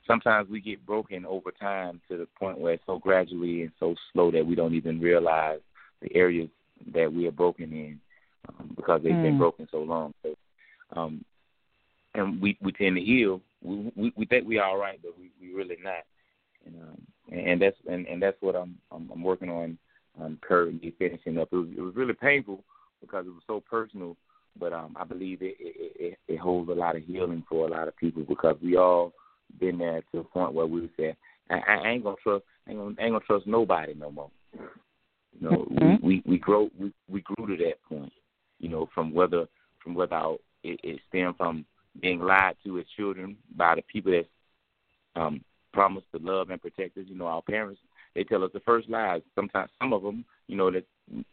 sometimes 0.06 0.48
we 0.48 0.60
get 0.60 0.86
broken 0.86 1.26
over 1.26 1.50
time 1.50 2.00
to 2.08 2.16
the 2.16 2.26
point 2.38 2.58
where 2.58 2.74
it's 2.74 2.86
so 2.86 2.98
gradually 2.98 3.62
and 3.62 3.72
so 3.78 3.94
slow 4.12 4.30
that 4.30 4.46
we 4.46 4.54
don't 4.54 4.74
even 4.74 5.00
realize 5.00 5.60
the 6.00 6.14
areas 6.14 6.48
that 6.94 7.12
we 7.12 7.26
are 7.26 7.32
broken 7.32 7.72
in 7.72 8.00
um, 8.48 8.72
because 8.76 9.00
they've 9.02 9.12
mm. 9.12 9.22
been 9.22 9.38
broken 9.38 9.68
so 9.70 9.78
long. 9.78 10.14
So, 10.22 10.34
um, 10.96 11.24
and 12.14 12.40
we 12.40 12.56
we 12.60 12.72
tend 12.72 12.96
to 12.96 13.02
heal. 13.02 13.40
We 13.62 13.92
we, 13.96 14.12
we 14.16 14.26
think 14.26 14.46
we 14.46 14.58
are 14.58 14.70
all 14.70 14.78
right, 14.78 14.98
but 15.02 15.12
we 15.18 15.30
we 15.40 15.54
really 15.54 15.76
not. 15.82 16.04
And 16.66 16.74
um, 16.82 17.06
and 17.30 17.62
that's 17.62 17.76
and, 17.88 18.06
and 18.06 18.22
that's 18.22 18.36
what 18.40 18.56
I'm, 18.56 18.76
I'm 18.90 19.10
I'm 19.12 19.22
working 19.22 19.50
on 19.50 19.78
um, 20.20 20.38
currently 20.40 20.94
finishing 20.98 21.38
up. 21.38 21.48
It 21.52 21.56
was, 21.56 21.68
it 21.76 21.80
was 21.80 21.96
really 21.96 22.14
painful 22.14 22.64
because 23.00 23.26
it 23.26 23.30
was 23.30 23.42
so 23.46 23.62
personal, 23.68 24.16
but 24.58 24.72
um, 24.72 24.96
I 24.98 25.04
believe 25.04 25.42
it, 25.42 25.56
it, 25.60 25.92
it 26.00 26.18
it 26.26 26.36
holds 26.38 26.70
a 26.70 26.74
lot 26.74 26.96
of 26.96 27.04
healing 27.04 27.44
for 27.48 27.66
a 27.66 27.70
lot 27.70 27.88
of 27.88 27.96
people 27.96 28.24
because 28.28 28.56
we 28.62 28.76
all 28.76 29.12
been 29.60 29.78
there 29.78 30.02
to 30.12 30.18
a 30.18 30.24
point 30.24 30.52
where 30.52 30.66
we 30.66 30.90
said, 30.96 31.16
I, 31.50 31.60
I 31.68 31.88
ain't 31.90 32.04
gonna 32.04 32.16
trust, 32.22 32.44
I 32.66 32.70
ain't 32.70 32.78
gonna, 32.78 32.94
I 32.98 33.04
ain't 33.04 33.12
gonna 33.12 33.24
trust 33.26 33.46
nobody 33.46 33.94
no 33.94 34.10
more. 34.10 34.30
You 34.52 35.50
know, 35.50 35.66
mm-hmm. 35.70 36.06
we, 36.06 36.16
we 36.16 36.32
we 36.32 36.38
grow 36.38 36.68
we 36.78 36.92
we 37.08 37.22
grew 37.22 37.46
to 37.46 37.64
that 37.64 37.82
point. 37.88 38.12
You 38.58 38.68
know, 38.68 38.88
from 38.94 39.14
whether 39.14 39.46
from 39.82 39.94
whether 39.94 40.16
our, 40.16 40.36
it, 40.62 40.80
it 40.82 41.00
stemmed 41.08 41.36
from 41.36 41.64
being 42.00 42.20
lied 42.20 42.56
to 42.64 42.78
as 42.78 42.84
children 42.96 43.36
by 43.56 43.74
the 43.74 43.82
people 43.82 44.12
that 44.12 45.20
um 45.20 45.44
promise 45.72 46.04
to 46.12 46.20
love 46.22 46.50
and 46.50 46.60
protect 46.60 46.96
us. 46.98 47.04
You 47.06 47.16
know, 47.16 47.26
our 47.26 47.42
parents 47.42 47.80
they 48.14 48.24
tell 48.24 48.44
us 48.44 48.50
the 48.52 48.60
first 48.60 48.88
lies. 48.88 49.22
Sometimes 49.34 49.70
some 49.78 49.92
of 49.92 50.02
them, 50.02 50.24
you 50.46 50.56
know, 50.56 50.70
that 50.70 50.84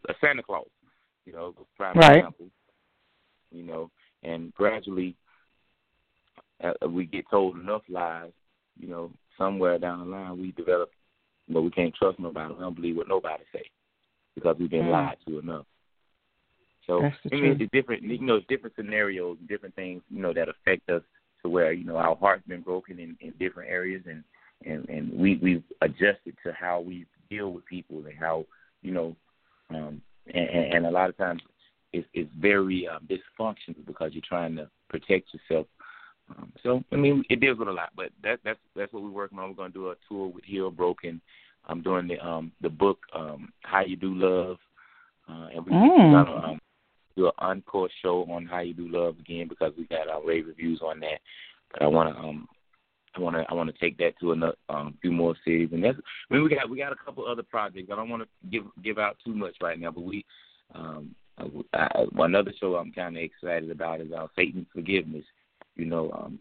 a 0.08 0.14
Santa 0.20 0.42
Claus, 0.42 0.66
you 1.24 1.32
know, 1.32 1.54
prime 1.76 1.96
right. 1.96 2.18
example. 2.18 2.46
You 3.50 3.62
know, 3.62 3.90
and 4.22 4.52
gradually 4.54 5.16
uh, 6.62 6.88
we 6.88 7.06
get 7.06 7.28
told 7.30 7.56
enough 7.56 7.82
lies. 7.88 8.32
You 8.78 8.88
know, 8.88 9.10
somewhere 9.38 9.78
down 9.78 10.00
the 10.00 10.04
line 10.04 10.40
we 10.40 10.52
develop, 10.52 10.90
but 11.48 11.62
we 11.62 11.70
can't 11.70 11.94
trust 11.94 12.18
nobody. 12.18 12.54
We 12.54 12.60
don't 12.60 12.76
believe 12.76 12.96
what 12.96 13.08
nobody 13.08 13.44
say 13.52 13.64
because 14.34 14.56
we've 14.58 14.70
been 14.70 14.84
mm. 14.84 14.92
lied 14.92 15.16
to 15.26 15.38
enough. 15.38 15.66
So 16.86 17.02
I 17.02 17.34
mean, 17.34 17.58
it's 17.60 17.70
different. 17.72 18.02
You 18.02 18.20
know, 18.20 18.36
it's 18.36 18.46
different 18.48 18.76
scenarios, 18.76 19.38
different 19.48 19.74
things. 19.74 20.02
You 20.10 20.22
know, 20.22 20.32
that 20.32 20.48
affect 20.48 20.88
us 20.88 21.02
to 21.42 21.48
where 21.48 21.72
you 21.72 21.84
know 21.84 21.96
our 21.96 22.16
heart's 22.16 22.46
been 22.46 22.60
broken 22.60 22.98
in, 22.98 23.16
in 23.20 23.32
different 23.38 23.70
areas, 23.70 24.02
and 24.08 24.22
and 24.64 24.88
and 24.88 25.12
we 25.12 25.38
we've 25.42 25.64
adjusted 25.82 26.36
to 26.44 26.52
how 26.52 26.80
we 26.80 27.06
deal 27.28 27.52
with 27.52 27.66
people 27.66 27.98
and 28.06 28.18
how 28.18 28.46
you 28.82 28.92
know 28.92 29.16
um 29.70 30.00
and, 30.32 30.48
and 30.48 30.86
a 30.86 30.90
lot 30.90 31.10
of 31.10 31.16
times 31.16 31.42
it's 31.92 32.06
it's 32.14 32.30
very 32.38 32.88
um, 32.88 33.06
dysfunctional 33.08 33.84
because 33.86 34.12
you're 34.12 34.22
trying 34.26 34.56
to 34.56 34.68
protect 34.88 35.28
yourself 35.34 35.66
um, 36.30 36.52
so 36.62 36.82
I 36.92 36.96
mean 36.96 37.24
it 37.28 37.40
deals 37.40 37.58
with 37.58 37.68
a 37.68 37.72
lot 37.72 37.90
but 37.96 38.10
that 38.22 38.40
that's 38.44 38.58
that's 38.74 38.92
what 38.92 39.02
we're 39.02 39.10
working 39.10 39.38
on 39.38 39.50
we're 39.50 39.56
going 39.56 39.72
to 39.72 39.78
do 39.78 39.90
a 39.90 39.94
tour 40.08 40.28
with 40.28 40.44
Heal 40.44 40.70
Broken 40.70 41.20
I'm 41.66 41.82
doing 41.82 42.08
the 42.08 42.18
um 42.24 42.52
the 42.60 42.70
book 42.70 42.98
um 43.14 43.52
How 43.62 43.84
You 43.84 43.96
Do 43.96 44.14
Love 44.14 44.58
uh, 45.28 45.48
and 45.54 45.66
we, 45.66 45.72
mm. 45.72 46.12
we're 46.12 46.24
going 46.24 46.26
to 46.26 46.48
um, 46.48 46.60
do 47.16 47.26
an 47.26 47.32
encore 47.38 47.88
show 48.02 48.26
on 48.30 48.46
How 48.46 48.60
You 48.60 48.74
Do 48.74 48.88
Love 48.88 49.18
again 49.18 49.48
because 49.48 49.72
we 49.76 49.84
got 49.84 50.08
our 50.08 50.24
rave 50.24 50.46
reviews 50.46 50.80
on 50.82 51.00
that 51.00 51.20
but 51.72 51.82
I 51.82 51.86
want 51.86 52.14
to 52.14 52.20
um 52.20 52.48
I 53.16 53.20
want 53.20 53.36
to 53.36 53.44
I 53.48 53.54
want 53.54 53.72
to 53.72 53.80
take 53.80 53.96
that 53.98 54.18
to 54.20 54.32
a 54.32 54.72
um, 54.72 54.94
few 55.00 55.10
more 55.10 55.34
cities, 55.44 55.70
and 55.72 55.82
that's. 55.82 55.98
I 56.30 56.34
mean, 56.34 56.42
we 56.42 56.50
got 56.50 56.68
we 56.68 56.76
got 56.76 56.92
a 56.92 57.04
couple 57.04 57.26
other 57.26 57.42
projects. 57.42 57.88
I 57.90 57.96
don't 57.96 58.10
want 58.10 58.22
to 58.22 58.28
give 58.50 58.64
give 58.82 58.98
out 58.98 59.16
too 59.24 59.34
much 59.34 59.54
right 59.60 59.78
now, 59.78 59.90
but 59.90 60.04
we. 60.04 60.24
Um, 60.74 61.14
I, 61.74 61.88
another 62.18 62.52
show 62.58 62.76
I'm 62.76 62.92
kind 62.92 63.16
of 63.16 63.22
excited 63.22 63.70
about 63.70 64.00
is 64.00 64.10
uh, 64.10 64.26
Satan's 64.34 64.66
Forgiveness. 64.72 65.24
You 65.76 65.84
know, 65.84 66.10
um, 66.12 66.38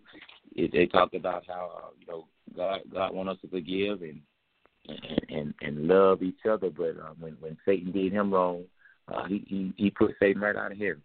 it, 0.55 0.71
they 0.71 0.86
talk 0.86 1.13
about 1.13 1.43
how 1.47 1.71
uh, 1.78 1.89
you 1.99 2.07
know 2.07 2.26
God 2.55 2.82
God 2.93 3.13
want 3.13 3.30
us 3.30 3.38
to 3.41 3.47
forgive 3.47 4.01
and 4.01 4.21
and 4.88 5.26
and, 5.30 5.53
and 5.61 5.88
love 5.88 6.23
each 6.23 6.45
other, 6.49 6.69
but 6.69 6.97
um, 6.99 7.15
when 7.19 7.34
when 7.39 7.57
Satan 7.65 7.91
did 7.91 8.11
him 8.13 8.34
wrong, 8.34 8.63
uh, 9.14 9.26
he 9.26 9.43
he 9.47 9.74
he 9.78 9.89
put 9.89 10.16
Satan 10.20 10.41
right 10.41 10.56
out 10.56 10.72
of 10.72 10.78
heaven. 10.78 11.01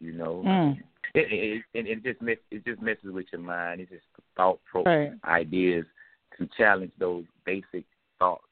You 0.00 0.12
know, 0.12 0.42
mm 0.46 0.78
it, 1.14 1.62
it, 1.74 1.86
it 1.86 2.02
just 2.02 2.22
mess, 2.22 2.36
it 2.50 2.64
just 2.64 2.80
messes 2.80 3.12
with 3.12 3.26
your 3.32 3.40
mind. 3.40 3.80
It's 3.80 3.90
just 3.90 4.04
thought 4.36 4.60
pro 4.70 4.82
right. 4.84 5.12
ideas 5.24 5.84
to 6.38 6.48
challenge 6.56 6.92
those 6.98 7.24
basic 7.44 7.84
thoughts 8.18 8.44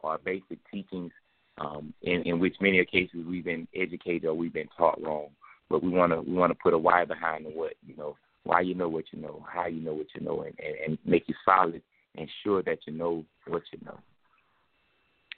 or 0.00 0.18
basic 0.18 0.58
teachings 0.70 1.12
um, 1.58 1.94
in, 2.02 2.22
in 2.22 2.38
which 2.38 2.56
many 2.60 2.80
of 2.80 2.86
cases 2.88 3.24
we've 3.26 3.44
been 3.44 3.66
educated 3.74 4.26
or 4.26 4.34
we've 4.34 4.52
been 4.52 4.68
taught 4.76 5.02
wrong. 5.02 5.28
But 5.70 5.82
we 5.82 5.88
want 5.88 6.12
to 6.12 6.20
we 6.20 6.34
want 6.34 6.50
to 6.50 6.58
put 6.62 6.74
a 6.74 6.78
why 6.78 7.04
behind 7.04 7.46
the 7.46 7.50
what 7.50 7.74
you 7.86 7.96
know, 7.96 8.16
why 8.44 8.60
you 8.60 8.74
know 8.74 8.88
what 8.88 9.04
you 9.12 9.20
know, 9.20 9.44
how 9.50 9.66
you 9.66 9.80
know 9.80 9.94
what 9.94 10.08
you 10.14 10.20
know, 10.20 10.42
and, 10.42 10.54
and, 10.58 10.76
and 10.86 10.98
make 11.06 11.24
you 11.28 11.34
solid 11.44 11.82
and 12.18 12.28
sure 12.42 12.62
that 12.62 12.80
you 12.86 12.92
know 12.92 13.24
what 13.46 13.62
you 13.72 13.78
know. 13.86 13.98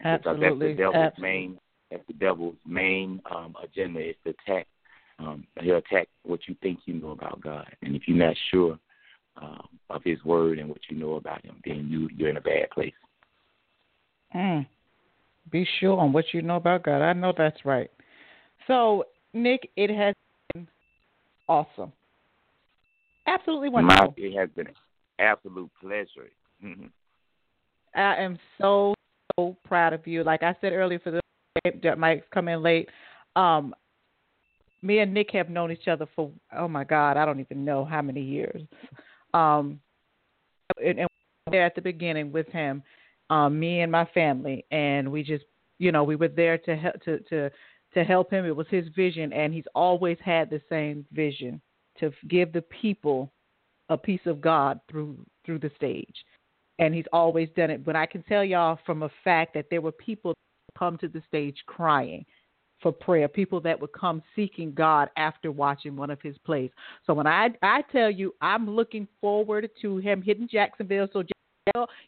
Absolutely. 0.05 0.41
Because 0.41 0.59
that's 0.59 0.59
the 0.59 0.75
devil's 0.75 0.97
Absolutely. 0.97 1.23
main 1.23 1.59
That's 1.95 2.07
the 2.09 2.15
devil's 2.15 2.57
main 2.67 3.23
um, 3.33 3.55
agenda 3.63 4.01
is 4.01 4.17
to 4.25 4.31
attack. 4.31 4.67
Um, 5.21 5.47
he'll 5.61 5.77
attack 5.77 6.09
what 6.25 6.41
you 6.49 6.57
think 6.61 6.81
you 6.87 6.95
know 6.95 7.11
about 7.11 7.41
God, 7.41 7.69
and 7.83 7.95
if 7.95 8.03
you're 8.09 8.17
not 8.17 8.35
sure 8.51 8.77
um, 9.41 9.69
of 9.91 10.03
His 10.03 10.23
word 10.25 10.59
and 10.59 10.69
what 10.69 10.81
you 10.91 10.97
know 10.97 11.15
about 11.15 11.45
Him, 11.45 11.55
then 11.65 11.87
you 11.89 12.09
you're 12.17 12.31
in 12.31 12.37
a 12.37 12.41
bad 12.41 12.69
place. 12.73 12.93
Mm. 14.35 14.67
Be 15.53 15.65
sure 15.79 16.01
on 16.01 16.13
what 16.13 16.25
you 16.33 16.43
know 16.43 16.57
about 16.57 16.83
God. 16.83 17.01
I 17.01 17.13
know 17.13 17.33
that's 17.37 17.65
right. 17.65 17.93
So, 18.67 19.05
Nick, 19.33 19.71
it 19.77 19.91
has 19.91 20.15
been 20.53 20.67
awesome. 21.49 21.93
Absolutely 23.29 23.69
wonderful. 23.69 24.07
My, 24.07 24.15
it 24.17 24.37
has 24.37 24.49
been 24.57 24.67
an 24.67 24.75
absolute 25.21 25.71
pleasure. 25.81 26.29
I 27.95 28.17
am 28.17 28.37
so 28.61 28.95
so 29.37 29.57
proud 29.65 29.93
of 29.93 30.05
you. 30.09 30.25
Like 30.25 30.43
I 30.43 30.57
said 30.61 30.73
earlier, 30.73 30.99
for 30.99 31.13
the 31.13 31.21
that 31.83 31.99
might 31.99 32.29
come 32.31 32.49
in 32.49 32.63
late, 32.63 32.89
um, 33.37 33.75
me 34.83 34.99
and 34.99 35.15
Nick 35.15 35.31
have 35.33 35.49
known 35.49 35.73
each 35.73 35.89
other 35.89 36.07
for 36.15 36.31
oh 36.57 36.69
my 36.69 36.85
God, 36.85 37.17
I 37.17 37.25
don't 37.25 37.41
even 37.41 37.65
know 37.65 37.85
how 37.85 38.03
many 38.03 38.23
years. 38.23 38.63
Um, 39.33 39.81
and, 40.85 41.01
and 41.01 41.09
there 41.51 41.65
at 41.65 41.75
the 41.75 41.81
beginning 41.81 42.33
with 42.33 42.49
him, 42.49 42.83
um, 43.31 43.59
me 43.59 43.81
and 43.81 43.91
my 43.91 44.05
family, 44.07 44.65
and 44.71 45.11
we 45.11 45.23
just 45.23 45.45
you 45.79 45.93
know 45.93 46.05
we 46.05 46.17
were 46.17 46.29
there 46.29 46.59
to 46.59 46.77
help 46.77 47.03
to 47.05 47.19
to 47.21 47.51
to 47.95 48.05
help 48.05 48.31
him. 48.31 48.45
It 48.45 48.57
was 48.57 48.67
his 48.71 48.87
vision, 48.95 49.33
and 49.33 49.55
he's 49.55 49.65
always 49.75 50.19
had 50.23 50.51
the 50.51 50.61
same 50.69 51.07
vision 51.13 51.61
to 52.01 52.13
give 52.29 52.53
the 52.53 52.63
people 52.63 53.33
a 53.89 53.97
piece 53.97 54.27
of 54.27 54.41
God 54.41 54.81
through 54.91 55.25
through 55.47 55.61
the 55.61 55.71
stage 55.77 56.25
and 56.79 56.95
he's 56.95 57.05
always 57.13 57.49
done 57.57 57.71
it. 57.71 57.85
But 57.85 57.97
I 57.97 58.07
can 58.07 58.23
tell 58.25 58.45
y'all 58.45 58.79
from 58.85 59.05
a 59.05 59.11
fact 59.23 59.55
that 59.55 59.67
there 59.71 59.81
were 59.81 59.93
people 59.93 60.35
come 60.79 60.99
to 60.99 61.09
the 61.09 61.23
stage 61.29 61.57
crying 61.67 62.25
for 62.85 62.93
prayer, 62.93 63.29
people 63.29 63.61
that 63.63 63.81
would 63.81 63.93
come 63.93 64.23
seeking 64.37 64.73
God 64.75 65.09
after 65.17 65.51
watching 65.51 65.97
one 65.97 66.11
of 66.11 66.21
his 66.21 66.37
plays. 66.45 66.71
So 67.07 67.15
when 67.15 67.27
I 67.27 67.49
I 67.63 67.83
tell 67.91 68.11
you, 68.11 68.35
I'm 68.41 68.69
looking 68.69 69.09
forward 69.21 69.71
to 69.83 69.97
him 69.99 70.21
hitting 70.23 70.49
Jacksonville. 70.51 71.09
So 71.13 71.23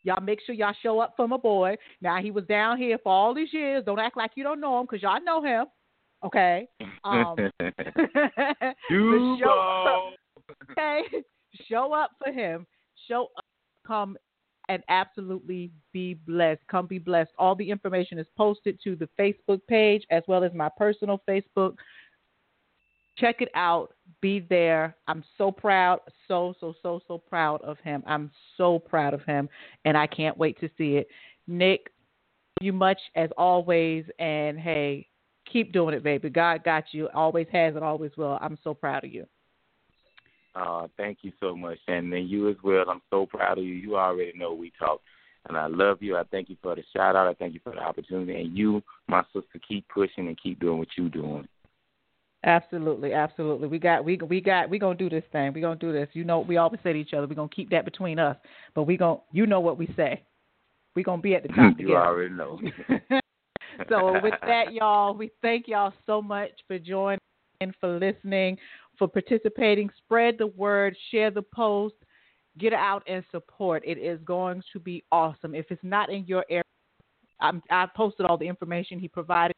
y'all 0.03 0.21
make 0.21 0.41
sure 0.45 0.55
y'all 0.55 0.75
show 0.83 1.01
up 1.01 1.15
for 1.17 1.27
my 1.27 1.39
boy. 1.39 1.77
Now 2.03 2.21
he 2.21 2.31
was 2.31 2.45
down 2.45 2.77
here 2.79 2.99
for 3.03 3.11
all 3.11 3.35
these 3.35 3.53
years. 3.53 3.85
Don't 3.85 3.99
act 3.99 4.17
like 4.17 4.33
you 4.35 4.45
don't 4.45 4.61
know 4.61 4.79
him 4.79 4.87
because 4.91 5.03
y'all 5.03 5.23
know 5.25 5.43
him. 5.43 5.67
Okay. 6.25 6.69
Um, 7.05 7.37
show 8.91 9.87
up, 9.87 10.13
okay. 10.71 11.03
Show 11.69 11.93
up 11.93 12.11
for 12.23 12.33
him. 12.33 12.67
Show 13.09 13.29
up. 13.37 13.45
Come 13.87 14.17
and 14.69 14.83
absolutely 14.89 15.71
be 15.93 16.15
blessed. 16.15 16.61
Come 16.71 16.87
be 16.87 16.99
blessed. 16.99 17.31
All 17.39 17.55
the 17.55 17.71
information 17.71 18.19
is 18.19 18.27
posted 18.37 18.81
to 18.85 18.97
the 18.97 19.09
Facebook 19.19 19.61
page 19.69 20.05
as 20.11 20.23
well 20.27 20.45
as 20.45 20.53
my 20.55 20.69
personal 20.77 21.23
Facebook. 21.29 21.75
Check 23.17 23.41
it 23.41 23.49
out. 23.55 23.95
Be 24.21 24.41
there. 24.41 24.97
I'm 25.09 25.25
so 25.39 25.51
proud, 25.51 26.01
so, 26.29 26.55
so, 26.61 26.75
so, 26.83 27.01
so 27.09 27.19
proud 27.19 27.63
of 27.63 27.79
him. 27.79 28.03
I'm 28.07 28.31
so 28.57 28.79
proud 28.79 29.15
of 29.15 29.23
him, 29.25 29.49
and 29.85 29.97
I 29.97 30.07
can't 30.07 30.37
wait 30.37 30.61
to 30.61 30.69
see 30.77 30.97
it. 30.97 31.09
Nick, 31.47 31.93
you 32.61 32.73
much 32.73 33.01
as 33.15 33.31
always, 33.39 34.05
and 34.19 34.59
hey, 34.59 35.09
keep 35.51 35.73
doing 35.73 35.95
it, 35.95 36.03
baby. 36.03 36.29
God 36.29 36.65
got 36.65 36.85
you, 36.93 37.09
always 37.15 37.47
has 37.53 37.75
and 37.75 37.85
always 37.85 38.11
will. 38.17 38.39
I'm 38.41 38.59
so 38.63 38.75
proud 38.75 39.05
of 39.05 39.13
you. 39.13 39.27
Uh, 40.57 40.89
thank 40.97 41.19
you 41.21 41.33
so 41.39 41.55
much, 41.55 41.79
and 41.87 42.11
then 42.11 42.27
you 42.27 42.49
as 42.49 42.57
well. 42.65 42.85
I'm 42.89 43.03
so 43.11 43.27
proud 43.27 43.59
of 43.59 43.65
you. 43.65 43.75
You 43.75 43.97
already 43.97 44.33
know 44.37 44.55
we 44.55 44.73
talk, 44.79 45.03
and 45.49 45.57
I 45.57 45.67
love 45.67 45.99
you. 46.01 46.17
I 46.17 46.23
thank 46.31 46.49
you 46.49 46.57
for 46.63 46.75
the 46.75 46.83
shout 46.95 47.15
out. 47.15 47.29
I 47.29 47.35
thank 47.35 47.53
you 47.53 47.61
for 47.63 47.73
the 47.73 47.81
opportunity, 47.81 48.41
and 48.41 48.57
you, 48.57 48.83
my 49.07 49.23
sister, 49.35 49.61
keep 49.69 49.87
pushing 49.89 50.29
and 50.29 50.41
keep 50.43 50.59
doing 50.59 50.79
what 50.79 50.89
you're 50.97 51.11
doing. 51.11 51.47
Absolutely, 52.45 53.13
absolutely. 53.13 53.69
We 53.69 53.79
got 53.79 54.05
we 54.05 54.17
we 54.17 54.41
got 54.41 54.71
we 54.71 54.79
gonna 54.79 54.97
do 54.97 55.11
this 55.11 55.25
thing. 55.31 55.53
We 55.53 55.61
gonna 55.61 55.77
do 55.77 55.93
this. 55.93 56.09
You 56.15 56.25
know, 56.25 56.41
we 56.41 56.57
always 56.57 56.81
say 56.83 56.95
to 56.95 56.99
each 56.99 57.13
other, 57.13 57.27
we 57.27 57.33
are 57.33 57.37
gonna 57.37 57.49
keep 57.49 57.69
that 57.71 57.85
between 57.85 58.19
us. 58.19 58.37
But 58.75 58.85
we 58.85 58.97
gonna, 58.97 59.21
you 59.33 59.47
know 59.47 59.61
what 59.61 59.77
we 59.77 59.93
say. 59.95 60.23
We 60.95 61.03
gonna 61.03 61.21
be 61.21 61.35
at 61.35 61.43
the 61.43 61.49
top 61.49 61.59
you 61.79 61.89
together. 61.89 61.99
already 61.99 62.35
know. 62.35 62.59
so 63.91 64.21
with 64.23 64.35
that, 64.43 64.73
y'all, 64.73 65.13
we 65.13 65.31
thank 65.43 65.69
y'all 65.69 65.93
so 66.07 66.23
much 66.23 66.53
for 66.67 66.79
joining 66.79 67.19
and 67.61 67.75
for 67.81 67.99
listening 67.99 68.57
for 68.99 69.09
participating. 69.09 69.91
Spread 69.99 70.37
the 70.39 70.47
word, 70.49 70.97
share 71.11 71.31
the 71.31 71.43
post, 71.43 71.95
get 72.59 72.73
out 72.73 73.03
and 73.07 73.25
support. 73.31 73.83
It 73.87 73.99
is 73.99 74.19
going 74.25 74.63
to 74.73 74.81
be 74.81 75.05
awesome. 75.13 75.55
If 75.55 75.67
it's 75.71 75.83
not 75.83 76.11
in 76.11 76.27
your 76.27 76.45
area, 76.49 76.63
I'm, 77.41 77.63
I 77.71 77.87
posted 77.95 78.27
all 78.27 78.39
the 78.39 78.49
information 78.49 78.99
he 78.99 79.09
provided. 79.09 79.55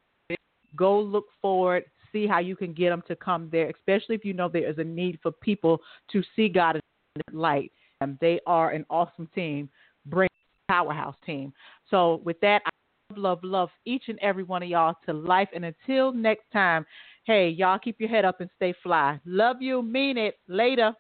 Go 0.77 1.01
look 1.01 1.27
forward, 1.41 1.85
see 2.13 2.27
how 2.27 2.41
you 2.41 2.57
can 2.57 2.73
get 2.73 2.91
them 2.91 3.03
to 3.09 3.17
come 3.17 3.49
there, 3.51 3.71
especially 3.71 4.15
if 4.15 4.25
you 4.25 4.35
know 4.35 4.49
there 4.49 4.69
is 4.69 4.79
a 4.79 4.85
need 4.85 5.19
for 5.23 5.33
people 5.33 5.81
to 6.13 6.23
see 6.37 6.49
God 6.49 6.77
in 6.77 7.39
light. 7.39 7.73
And 8.01 8.19
they 8.21 8.41
are 8.47 8.71
an 8.71 8.85
awesome 8.91 9.29
team, 9.35 9.69
bring 10.07 10.29
powerhouse 10.69 11.17
team. 11.25 11.53
So 11.91 12.21
with 12.25 12.39
that, 12.41 12.63
I 12.67 12.71
love, 13.17 13.41
love 13.43 13.71
each 13.87 14.05
and 14.09 14.19
every 14.21 14.43
one 14.43 14.63
of 14.63 14.69
y'all 14.69 14.95
to 15.07 15.13
life. 15.13 15.49
And 15.55 15.65
until 15.65 16.13
next 16.13 16.45
time, 16.53 16.85
Hey, 17.29 17.51
y'all 17.51 17.79
keep 17.79 18.01
your 18.01 18.09
head 18.09 18.25
up 18.25 18.41
and 18.41 18.49
stay 18.57 18.73
fly. 18.83 19.21
Love 19.27 19.61
you, 19.61 19.83
mean 19.83 20.17
it. 20.17 20.37
Later. 20.49 20.95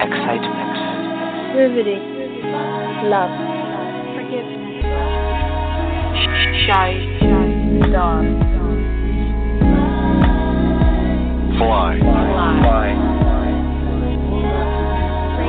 Excitement. 0.00 0.72
Riveting. 1.54 2.02
Love. 3.10 3.28
Forgiveness. 4.16 4.80
Shy. 6.66 6.88
Dawn. 7.92 8.40
Fly. 11.58 11.98
Fly. 12.00 12.94
Radio. 12.94 13.13